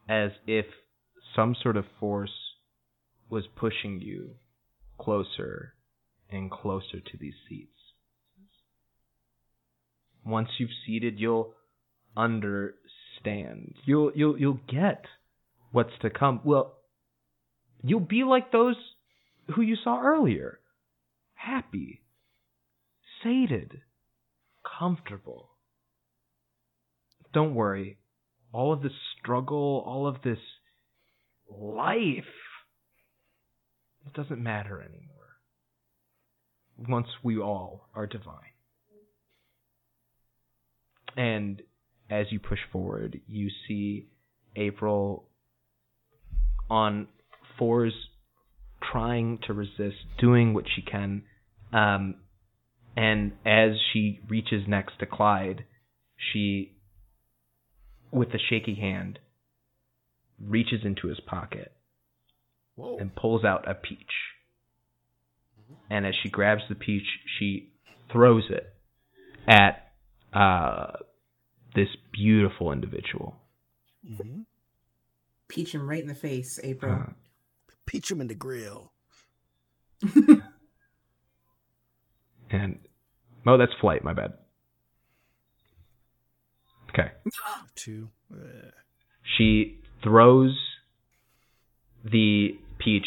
[0.09, 0.67] as if
[1.35, 2.55] some sort of force
[3.31, 4.31] was pushing you
[4.99, 5.75] closer
[6.31, 7.73] and closer to these seats
[10.25, 11.55] once you've seated you'll
[12.17, 13.75] understand.
[13.85, 15.05] You'll you'll you'll get
[15.73, 16.41] what's to come.
[16.45, 16.75] Well,
[17.83, 18.77] you'll be like those
[19.55, 20.59] who you saw earlier.
[21.35, 22.02] Happy,
[23.23, 23.81] sated,
[24.79, 25.51] comfortable.
[27.33, 27.99] Don't worry.
[28.53, 30.39] All of this struggle, all of this
[31.49, 32.25] life
[34.07, 35.09] it doesn't matter anymore.
[36.89, 38.37] Once we all are divine.
[41.17, 41.63] And
[42.11, 44.09] as you push forward, you see
[44.57, 45.29] April
[46.71, 47.09] on
[47.59, 47.93] fours
[48.91, 51.23] trying to resist, doing what she can.
[51.73, 52.17] Um,
[52.97, 55.65] and as she reaches next to Clyde,
[56.33, 56.77] she,
[58.11, 59.19] with a shaky hand,
[60.41, 61.73] reaches into his pocket
[62.75, 62.99] Whoa.
[62.99, 64.13] and pulls out a peach.
[65.89, 67.07] And as she grabs the peach,
[67.39, 67.73] she
[68.11, 68.75] throws it
[69.47, 69.93] at
[70.33, 70.99] uh,
[71.75, 73.37] this beautiful individual.
[74.07, 74.45] Mhm.
[75.49, 76.93] Peach him right in the face, April.
[76.95, 77.13] Uh,
[77.87, 78.93] Peach him in the grill.
[82.53, 82.79] and
[83.47, 84.05] oh, that's flight.
[84.05, 84.35] My bad.
[86.91, 87.11] Okay.
[87.75, 88.09] Two.
[89.37, 90.57] She throws
[92.05, 93.07] the peach,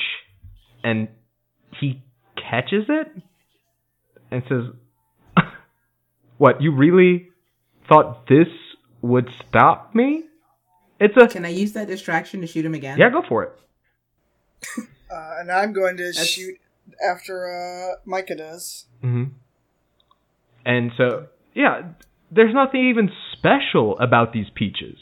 [0.83, 1.07] and
[1.79, 2.01] he
[2.37, 3.07] catches it
[4.31, 4.63] and says,
[6.37, 6.61] "What?
[6.61, 7.29] You really
[7.87, 8.47] thought this
[9.01, 10.23] would stop me?
[10.99, 12.97] It's a Can I use that distraction to shoot him again?
[12.97, 13.09] yeah.
[13.09, 13.51] Go for it.
[15.07, 16.55] Uh, and I'm going to That's- shoot
[17.07, 18.85] after uh, Micah does.
[19.03, 19.33] Mm-hmm.
[20.65, 21.81] And so, yeah,
[22.31, 24.97] there's nothing even special about these peaches.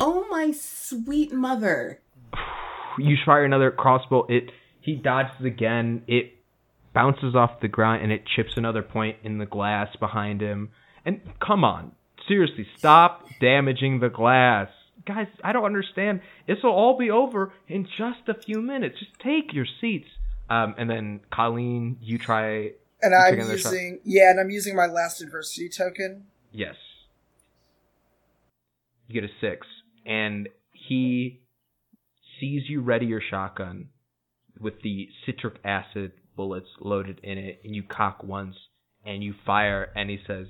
[0.00, 2.00] Oh my sweet mother.
[2.98, 4.26] You fire another crossbow.
[4.28, 4.50] It
[4.80, 6.02] he dodges again.
[6.06, 6.34] It
[6.94, 10.70] bounces off the ground and it chips another point in the glass behind him.
[11.04, 11.92] And come on,
[12.26, 14.68] seriously, stop damaging the glass,
[15.06, 15.26] guys.
[15.44, 16.20] I don't understand.
[16.46, 18.98] This will all be over in just a few minutes.
[18.98, 20.08] Just take your seats.
[20.48, 22.72] Um, and then Colleen, you try.
[23.02, 23.72] And You I'm another shot?
[23.72, 26.26] using yeah, and I'm using my last adversity token.
[26.52, 26.76] Yes.
[29.08, 29.66] You get a six,
[30.04, 31.40] and he
[32.40, 33.88] sees you ready your shotgun
[34.58, 38.56] with the citric acid bullets loaded in it, and you cock once,
[39.04, 40.46] and you fire, and he says,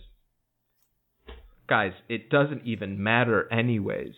[1.69, 4.15] "Guys, it doesn't even matter anyways."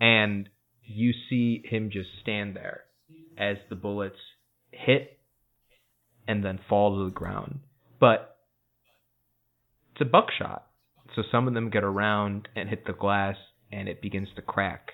[0.00, 0.48] And
[0.84, 2.84] you see him just stand there
[3.38, 4.18] as the bullets
[4.72, 5.18] hit
[6.26, 7.60] and then fall to the ground.
[8.00, 8.36] But
[9.92, 10.66] it's a buckshot.
[11.14, 13.36] So some of them get around and hit the glass
[13.70, 14.92] and it begins to crack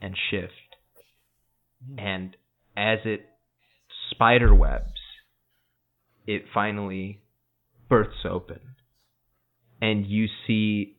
[0.00, 0.52] and shift.
[1.86, 1.98] Hmm.
[1.98, 2.36] And
[2.76, 3.26] as it
[4.10, 5.00] spider webs,
[6.26, 7.22] it finally
[7.88, 8.60] bursts open.
[9.80, 10.96] And you see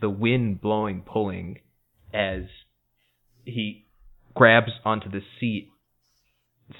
[0.00, 1.60] the wind blowing, pulling
[2.14, 2.42] as
[3.44, 3.86] he
[4.34, 5.70] grabs onto the seat,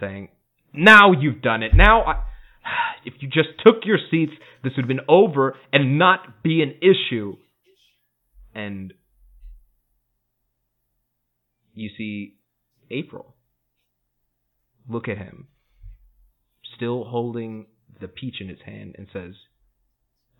[0.01, 0.28] saying,
[0.73, 1.73] Now you've done it.
[1.74, 2.15] Now I.
[3.05, 4.32] If you just took your seats,
[4.62, 7.36] this would have been over and not be an issue.
[8.55, 8.93] And
[11.74, 12.35] you see
[12.90, 13.35] April.
[14.89, 15.47] Look at him,
[16.77, 17.66] still holding
[18.01, 19.35] the peach in his hand, and says,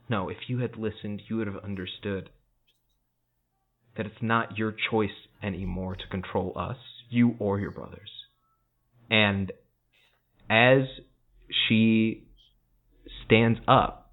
[0.09, 2.31] No, if you had listened, you would have understood
[3.97, 6.77] that it's not your choice anymore to control us,
[7.11, 8.11] you or your brothers.
[9.11, 9.53] And
[10.51, 10.83] as
[11.69, 12.29] she
[13.25, 14.13] stands up,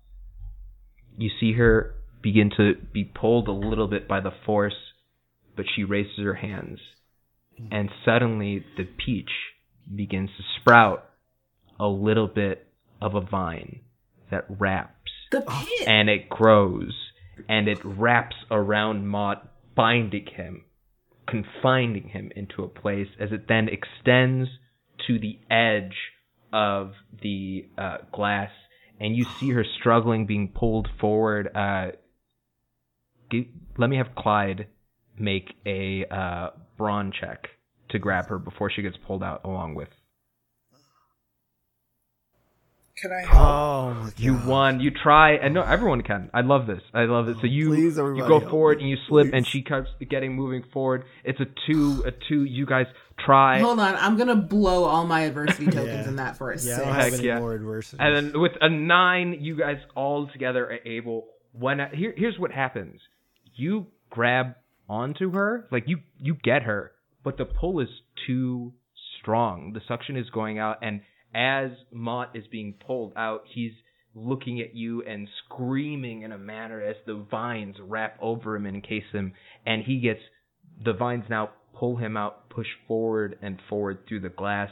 [1.17, 4.75] you see her begin to be pulled a little bit by the force,
[5.55, 6.79] but she raises her hands.
[7.59, 7.73] Mm-hmm.
[7.73, 9.29] And suddenly the peach
[9.93, 11.05] begins to sprout
[11.79, 12.67] a little bit
[13.01, 13.81] of a vine
[14.31, 15.87] that wraps The pit.
[15.87, 16.93] and it grows
[17.47, 20.63] and it wraps around Mot, binding him,
[21.27, 24.49] confining him into a place as it then extends
[25.07, 25.95] to the edge
[26.53, 28.51] of the uh, glass,
[28.99, 31.49] and you see her struggling, being pulled forward.
[31.53, 31.91] Uh,
[33.77, 34.67] let me have Clyde
[35.17, 37.47] make a uh, brawn check
[37.89, 39.89] to grab her before she gets pulled out, along with
[42.97, 43.33] Can I help?
[43.35, 44.13] Oh my god.
[44.19, 44.79] You won.
[44.79, 46.29] You try, and no, everyone can.
[46.33, 46.81] I love this.
[46.93, 47.35] I love it.
[47.41, 48.83] So you Please, you go forward me.
[48.83, 51.03] and you slip, and she keeps getting moving forward.
[51.25, 52.45] It's a two, a two.
[52.45, 52.85] You guys
[53.25, 56.07] try, Hold on, I'm gonna blow all my adversity tokens Yeah.
[56.07, 56.85] in that for a Yeah, I six.
[56.85, 57.39] don't Heck yeah.
[57.39, 57.97] more adversity.
[58.01, 61.27] and then with a nine, you guys all together are able.
[61.51, 63.01] When here, here's what happens:
[63.55, 64.55] you grab
[64.87, 66.91] onto her, like you you get her,
[67.25, 67.89] but the pull is
[68.25, 68.73] too
[69.19, 69.73] strong.
[69.73, 71.01] The suction is going out, and
[71.35, 73.73] as Mot is being pulled out, he's
[74.15, 78.77] looking at you and screaming in a manner as the vines wrap over him and
[78.77, 79.33] encase him,
[79.65, 80.21] and he gets
[80.83, 84.69] the vines now pull him out, push forward and forward through the glass,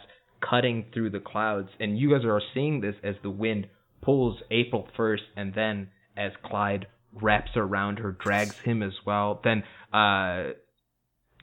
[0.49, 1.69] cutting through the clouds.
[1.79, 3.67] And you guys are seeing this as the wind
[4.01, 9.41] pulls April first, and then as Clyde wraps around her, drags him as well.
[9.43, 10.53] Then uh,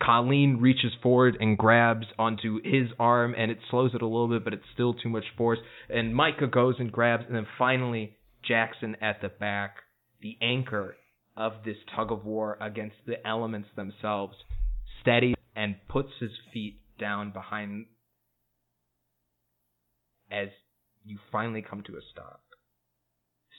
[0.02, 4.44] Colleen reaches forward and grabs onto his arm, and it slows it a little bit,
[4.44, 5.58] but it's still too much force.
[5.88, 8.16] And Micah goes and grabs, and then finally
[8.46, 9.76] Jackson at the back,
[10.22, 10.96] the anchor
[11.36, 14.34] of this tug of war against the elements themselves,
[15.00, 17.86] steadies and puts his feet down behind
[20.30, 20.48] as
[21.04, 22.42] you finally come to a stop.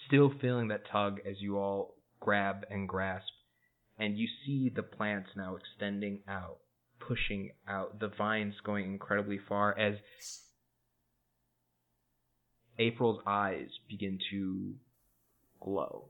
[0.07, 3.31] Still feeling that tug as you all grab and grasp
[4.01, 6.57] and you see the plants now extending out,
[6.99, 9.93] pushing out, the vines going incredibly far as
[12.79, 14.73] April's eyes begin to
[15.63, 16.09] glow.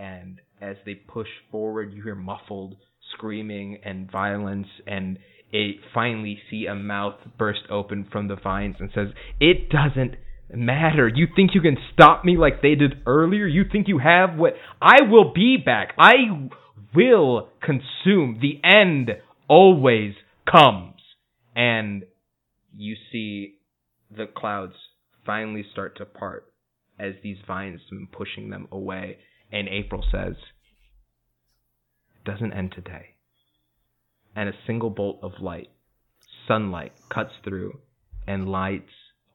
[0.00, 2.74] And as they push forward, you hear muffled
[3.14, 5.18] screaming and violence, and
[5.52, 9.08] it finally see a mouth burst open from the vines and says,
[9.38, 10.16] It doesn't
[10.54, 11.08] matter.
[11.08, 13.46] You think you can stop me like they did earlier?
[13.46, 14.54] You think you have what?
[14.80, 15.92] I will be back.
[15.98, 16.48] I
[16.94, 18.38] will consume.
[18.40, 19.10] The end
[19.48, 20.14] always
[20.50, 20.94] comes.
[21.54, 22.04] And
[22.76, 23.56] you see
[24.14, 24.74] the clouds
[25.26, 26.52] finally start to part
[26.98, 29.18] as these vines have been pushing them away.
[29.52, 30.34] And April says,
[32.16, 33.14] It doesn't end today.
[34.34, 35.68] And a single bolt of light,
[36.46, 37.78] sunlight, cuts through
[38.26, 38.92] and lights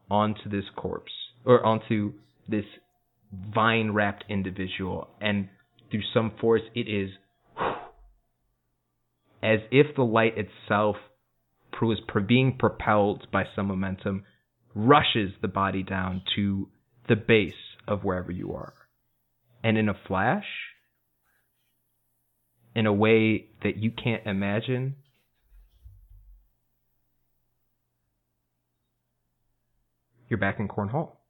[0.09, 1.11] onto this corpse
[1.45, 2.13] or onto
[2.47, 2.65] this
[3.53, 5.49] vine wrapped individual and
[5.89, 7.09] through some force it is
[9.41, 10.95] as if the light itself
[11.81, 14.23] was being propelled by some momentum
[14.73, 16.69] rushes the body down to
[17.07, 17.53] the base
[17.87, 18.73] of wherever you are.
[19.63, 20.45] And in a flash
[22.75, 24.95] in a way that you can't imagine
[30.29, 31.21] You're back in Corn Hall.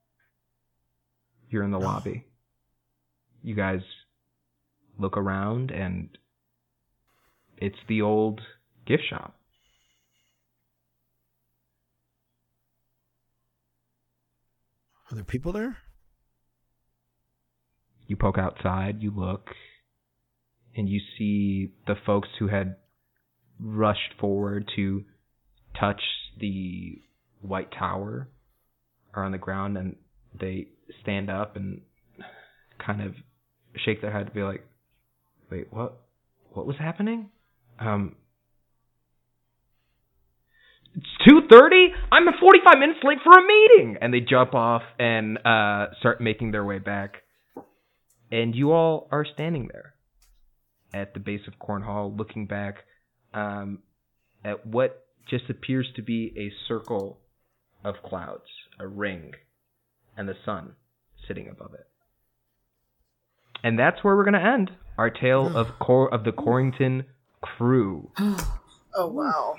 [1.50, 2.26] You're in the lobby.
[3.42, 3.82] You guys
[4.98, 6.10] look around and
[7.58, 8.42] it's the old
[8.86, 9.36] gift shop.
[15.12, 15.78] Are there people there?
[18.08, 19.50] You poke outside, you look,
[20.76, 22.78] and you see the folks who had
[23.60, 25.04] rushed forward to
[25.80, 26.02] touch
[26.40, 27.02] the
[27.42, 28.30] White Tower
[29.14, 29.96] are on the ground and
[30.40, 30.68] they
[31.02, 31.82] stand up and
[32.84, 33.14] kind of
[33.86, 34.66] shake their head to be like,
[35.50, 36.02] "Wait, what?
[36.52, 37.30] What was happening?"
[37.80, 38.16] Um,
[40.96, 41.94] it's two thirty.
[42.12, 46.52] I'm 45 minutes late for a meeting, and they jump off and uh, start making
[46.52, 47.24] their way back.
[48.32, 49.94] And you all are standing there
[50.94, 52.78] at the base of Corn Hall, looking back
[53.34, 53.80] um,
[54.44, 57.20] at what just appears to be a circle
[57.84, 58.46] of clouds,
[58.80, 59.34] a ring,
[60.18, 60.74] and the sun
[61.28, 61.88] sitting above it.
[63.64, 67.06] And that's where we're going to end our tale of Cor- of the Corrington
[67.42, 68.10] crew.
[68.96, 69.56] Oh wow.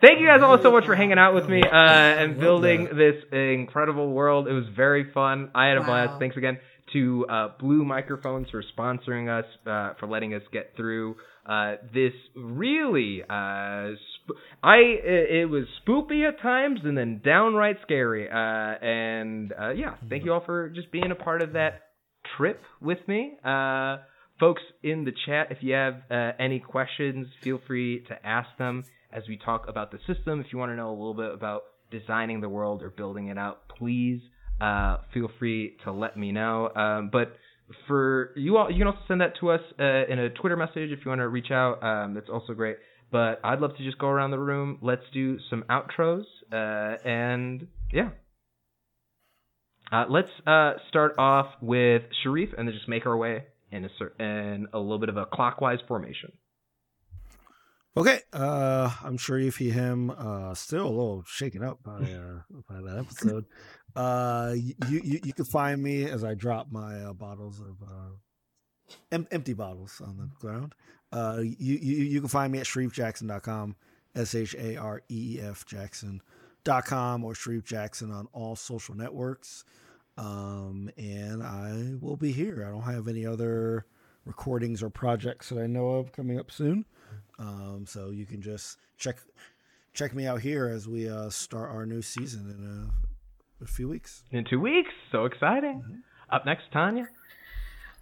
[0.00, 3.22] Thank you guys all so much for hanging out with me uh, and building this
[3.30, 4.48] incredible world.
[4.48, 5.50] It was very fun.
[5.54, 5.86] I had a Wow.
[5.86, 6.18] blast.
[6.18, 6.58] Thanks again
[6.94, 12.12] to uh, Blue Microphones for sponsoring us, uh, for letting us get through uh, this
[12.34, 13.22] really.
[13.22, 18.28] Uh, sp- I it, was spoopy at times and then downright scary.
[18.30, 21.82] Uh, and uh, yeah, thank you all for just being a part of that
[22.36, 23.36] trip with me.
[24.40, 26.02] Folks in the chat, if you have
[26.40, 30.40] any questions, feel free to ask them as we talk about the system.
[30.40, 33.38] If you want to know a little bit about designing the world or building it
[33.38, 34.20] out, please
[34.60, 36.70] uh, feel free to let me know.
[36.74, 37.36] Um, but
[37.86, 40.90] for you all, you can also send that to us uh, in a Twitter message
[40.90, 41.82] if you want to reach out.
[41.82, 42.76] Um, that's also great.
[43.10, 44.78] but I'd love to just go around the room.
[44.82, 48.10] Let's do some outros, uh, and yeah.
[49.92, 53.88] Uh, let's uh, start off with Shareef, and then just make our way in a
[53.98, 56.32] cer- in a little bit of a clockwise formation.
[57.96, 60.10] Okay, uh, I'm Shareef he him.
[60.10, 63.44] Uh, still a little shaken up by uh, by that episode.
[63.96, 68.94] Uh, you you you can find me as I drop my uh, bottles of uh,
[69.12, 70.74] em- empty bottles on the ground.
[71.12, 73.76] Uh, you you you can find me at shareefjackson.com,
[74.14, 79.64] s h a r e e f jackson.com or Shareef Jackson on all social networks.
[80.16, 82.64] Um, and I will be here.
[82.66, 83.86] I don't have any other
[84.24, 86.84] recordings or projects that I know of coming up soon.
[87.38, 89.18] Um, so you can just check
[89.92, 93.13] check me out here as we uh, start our new season in a,
[93.62, 94.22] a few weeks.
[94.30, 96.02] In two weeks, so exciting!
[96.30, 97.08] Up next, Tanya.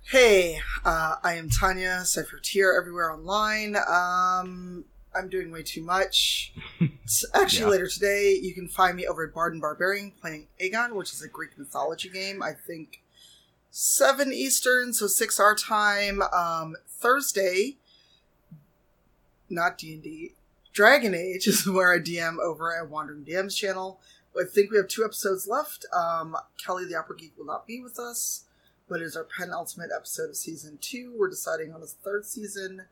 [0.05, 3.77] Hey, uh, I am Tanya, Cyphertier everywhere online.
[3.77, 4.85] Um,
[5.15, 6.53] I'm doing way too much.
[6.81, 7.69] It's Actually, Yeah.
[7.69, 11.29] later today, you can find me over at Barden Barbarian playing Agon, which is a
[11.29, 12.43] Greek mythology game.
[12.43, 13.03] I think
[13.71, 16.21] 7 Eastern, so 6 our time.
[16.23, 17.77] Um, Thursday,
[19.49, 20.33] not D&D,
[20.73, 24.01] Dragon Age is where I DM over at Wandering DM's channel.
[24.39, 25.87] I think we have two episodes left.
[25.93, 28.45] Um, Kelly the Opera Geek will not be with us
[28.93, 31.15] but it is our penultimate episode of season two.
[31.17, 32.83] We're deciding on his third season.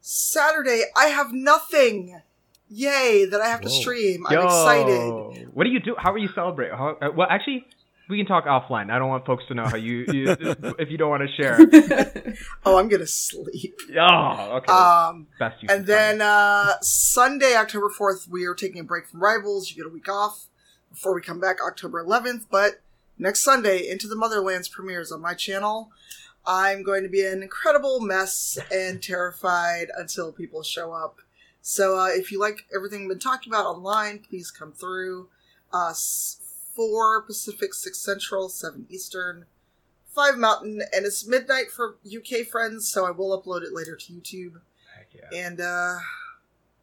[0.00, 2.20] Saturday, I have nothing.
[2.68, 3.80] Yay, that I have to Whoa.
[3.80, 4.26] stream.
[4.26, 5.48] I'm Yo, excited.
[5.52, 5.96] What do you do?
[5.98, 6.70] How are you celebrate?
[6.70, 7.64] How, uh, well, actually,
[8.08, 8.90] we can talk offline.
[8.90, 10.36] I don't want folks to know how you, you
[10.78, 11.58] if you don't want to share.
[12.64, 13.80] Oh, I'm gonna sleep.
[13.98, 14.72] Oh, okay.
[14.72, 15.68] Um, Best you.
[15.70, 19.70] and then uh, Sunday, October 4th, we are taking a break from Rivals.
[19.70, 20.46] You get a week off
[20.96, 22.46] before we come back October 11th.
[22.50, 22.80] But
[23.18, 25.90] next Sunday, Into the Motherlands premieres on my channel.
[26.46, 31.18] I'm going to be an incredible mess and terrified until people show up.
[31.60, 35.28] So uh, if you like everything we've been talking about online, please come through.
[35.72, 36.40] Uh, s-
[36.74, 39.44] 4 Pacific, 6 Central, 7 Eastern,
[40.14, 44.12] 5 Mountain, and it's midnight for UK friends, so I will upload it later to
[44.12, 44.60] YouTube.
[44.96, 45.36] Heck yeah.
[45.46, 45.96] And uh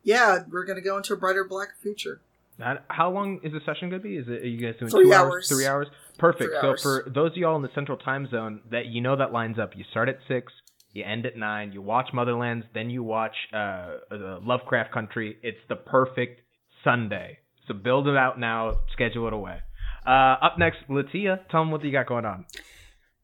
[0.03, 2.19] yeah, we're gonna go into a brighter black future.
[2.60, 4.18] That- how long is the session going to be?
[4.18, 5.50] Is it are you guys doing Three two hours.
[5.50, 5.88] Three hours.
[6.18, 6.52] Perfect.
[6.52, 6.84] Three so hours.
[6.84, 9.72] for those of y'all in the central time zone that you know that lines up,
[9.76, 10.52] you start at six,
[10.94, 15.38] you end at nine, you watch Motherlands, then you watch uh, Lovecraft Country.
[15.42, 16.42] It's the perfect
[16.84, 17.40] Sunday.
[17.68, 19.60] So build it out now, schedule it away.
[20.06, 22.45] Uh, up next, Latia, tell them what you got going on.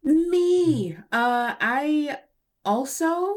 [0.04, 0.96] Me.
[1.12, 2.18] Uh I
[2.64, 3.36] also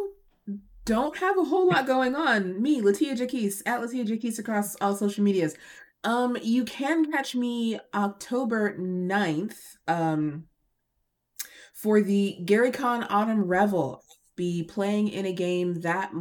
[0.84, 2.60] don't have a whole lot going on.
[2.60, 5.56] Me, Latia Jaquise, at Latia Jaquise across all social medias.
[6.04, 10.44] Um, you can catch me October 9th, um,
[11.72, 14.02] for the Gary Con Autumn Revel.
[14.34, 16.12] Be playing in a game that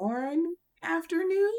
[0.00, 1.52] morning, afternoon,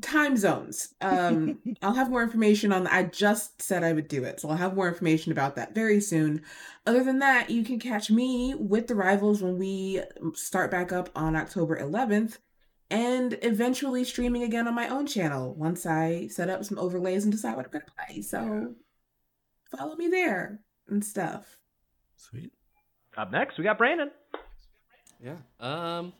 [0.00, 0.94] time zones.
[1.00, 2.86] Um, I'll have more information on.
[2.86, 6.00] I just said I would do it, so I'll have more information about that very
[6.00, 6.42] soon.
[6.86, 10.02] Other than that, you can catch me with the rivals when we
[10.34, 12.38] start back up on October 11th
[12.90, 17.32] and eventually streaming again on my own channel once I set up some overlays and
[17.32, 18.22] decide what I'm going to play.
[18.22, 18.74] So
[19.76, 21.58] follow me there and stuff.
[22.16, 22.52] Sweet.
[23.16, 24.10] Up next, we got Brandon.
[25.22, 25.36] Yeah.
[25.60, 26.12] Um,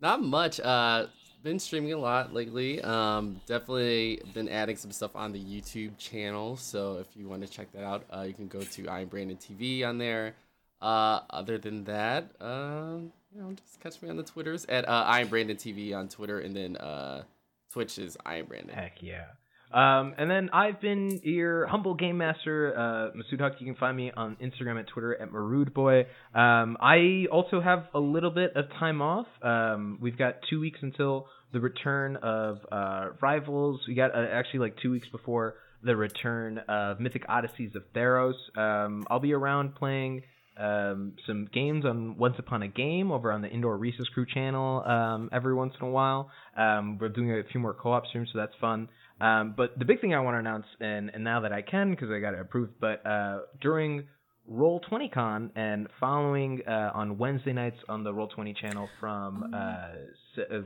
[0.00, 0.60] not much.
[0.60, 1.06] Uh,
[1.42, 2.82] been streaming a lot lately.
[2.82, 6.56] Um, definitely been adding some stuff on the YouTube channel.
[6.56, 9.36] So if you want to check that out, uh, you can go to I'm Brandon
[9.36, 10.34] TV on there.
[10.80, 15.04] Uh, other than that, um, you know, just catch me on the Twitters at uh,
[15.06, 17.24] I'm Brandon TV on Twitter, and then uh,
[17.70, 18.74] Twitch is I'm Brandon.
[18.74, 19.24] Heck yeah.
[19.72, 23.54] Um, and then I've been your humble game master, uh, Masood Huck.
[23.58, 26.06] You can find me on Instagram and Twitter at Maroodboy.
[26.34, 29.26] Um, I also have a little bit of time off.
[29.42, 33.80] Um, we've got two weeks until the return of uh, Rivals.
[33.86, 38.34] We got uh, actually like two weeks before the return of Mythic Odysseys of Theros.
[38.56, 40.22] Um, I'll be around playing
[40.56, 44.82] um, some games on Once Upon a Game over on the Indoor Recess Crew channel
[44.84, 46.30] um, every once in a while.
[46.56, 48.88] Um, we're doing a few more co-op streams, so that's fun.
[49.20, 51.90] Um, but the big thing I want to announce, and, and now that I can
[51.90, 54.04] because I got it approved, but uh, during
[54.48, 59.54] Roll 20 Con and following uh, on Wednesday nights on the Roll 20 channel from
[59.54, 59.88] uh,
[60.36, 60.60] se- uh,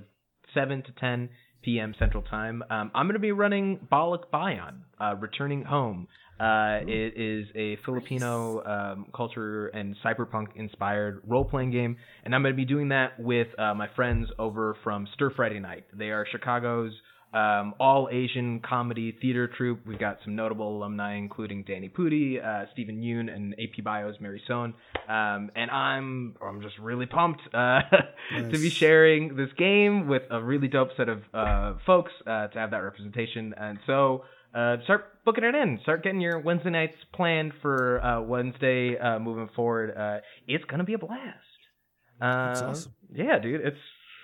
[0.54, 1.30] 7 to 10
[1.62, 1.94] p.m.
[1.98, 6.08] Central Time, um, I'm going to be running Balikbayan, uh, Returning Home.
[6.40, 12.42] Uh, it is a Filipino um, culture and cyberpunk inspired role playing game, and I'm
[12.42, 15.84] going to be doing that with uh, my friends over from Stir Friday Night.
[15.92, 16.92] They are Chicago's
[17.32, 19.86] um, all Asian comedy theater troupe.
[19.86, 24.42] We've got some notable alumni, including Danny Pudi, uh, Steven Yeun, and AP Bio's Mary
[24.48, 24.74] Sohn.
[25.08, 27.80] Um, and I'm I'm just really pumped uh,
[28.36, 32.58] to be sharing this game with a really dope set of uh, folks uh, to
[32.58, 33.54] have that representation.
[33.56, 35.78] And so uh, start booking it in.
[35.82, 39.96] Start getting your Wednesday nights planned for uh, Wednesday uh, moving forward.
[39.96, 41.36] Uh, it's gonna be a blast.
[42.20, 42.94] Uh, That's awesome.
[43.12, 43.60] Yeah, dude.
[43.60, 43.78] It's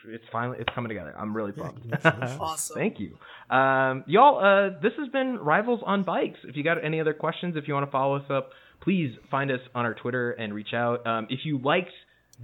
[0.08, 1.14] it's finally it's coming together.
[1.18, 1.80] I'm really pumped.
[1.82, 2.36] congratulations.
[2.40, 2.76] Awesome.
[2.76, 3.16] Thank you.
[3.54, 6.38] Um, y'all, uh, this has been Rivals on Bikes.
[6.44, 8.50] If you got any other questions, if you want to follow us up,
[8.82, 11.06] please find us on our Twitter and reach out.
[11.06, 11.90] Um, if you liked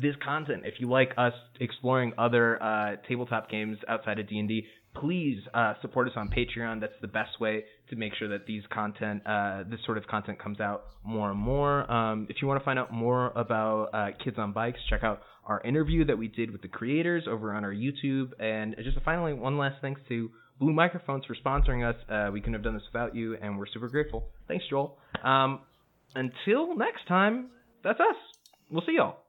[0.00, 4.64] this content, if you like us exploring other uh, tabletop games outside of D&D,
[4.94, 6.80] please uh, support us on Patreon.
[6.80, 10.38] That's the best way to make sure that these content, uh, this sort of content
[10.38, 11.90] comes out more and more.
[11.90, 15.22] Um, if you want to find out more about uh, Kids on Bikes, check out
[15.46, 18.30] our interview that we did with the creators over on our YouTube.
[18.38, 21.96] And just finally, one last thanks to Blue Microphones for sponsoring us.
[22.08, 24.28] Uh, we couldn't have done this without you, and we're super grateful.
[24.46, 24.96] Thanks, Joel.
[25.24, 25.60] Um,
[26.14, 27.48] until next time,
[27.82, 28.16] that's us.
[28.70, 29.22] We'll see y'all.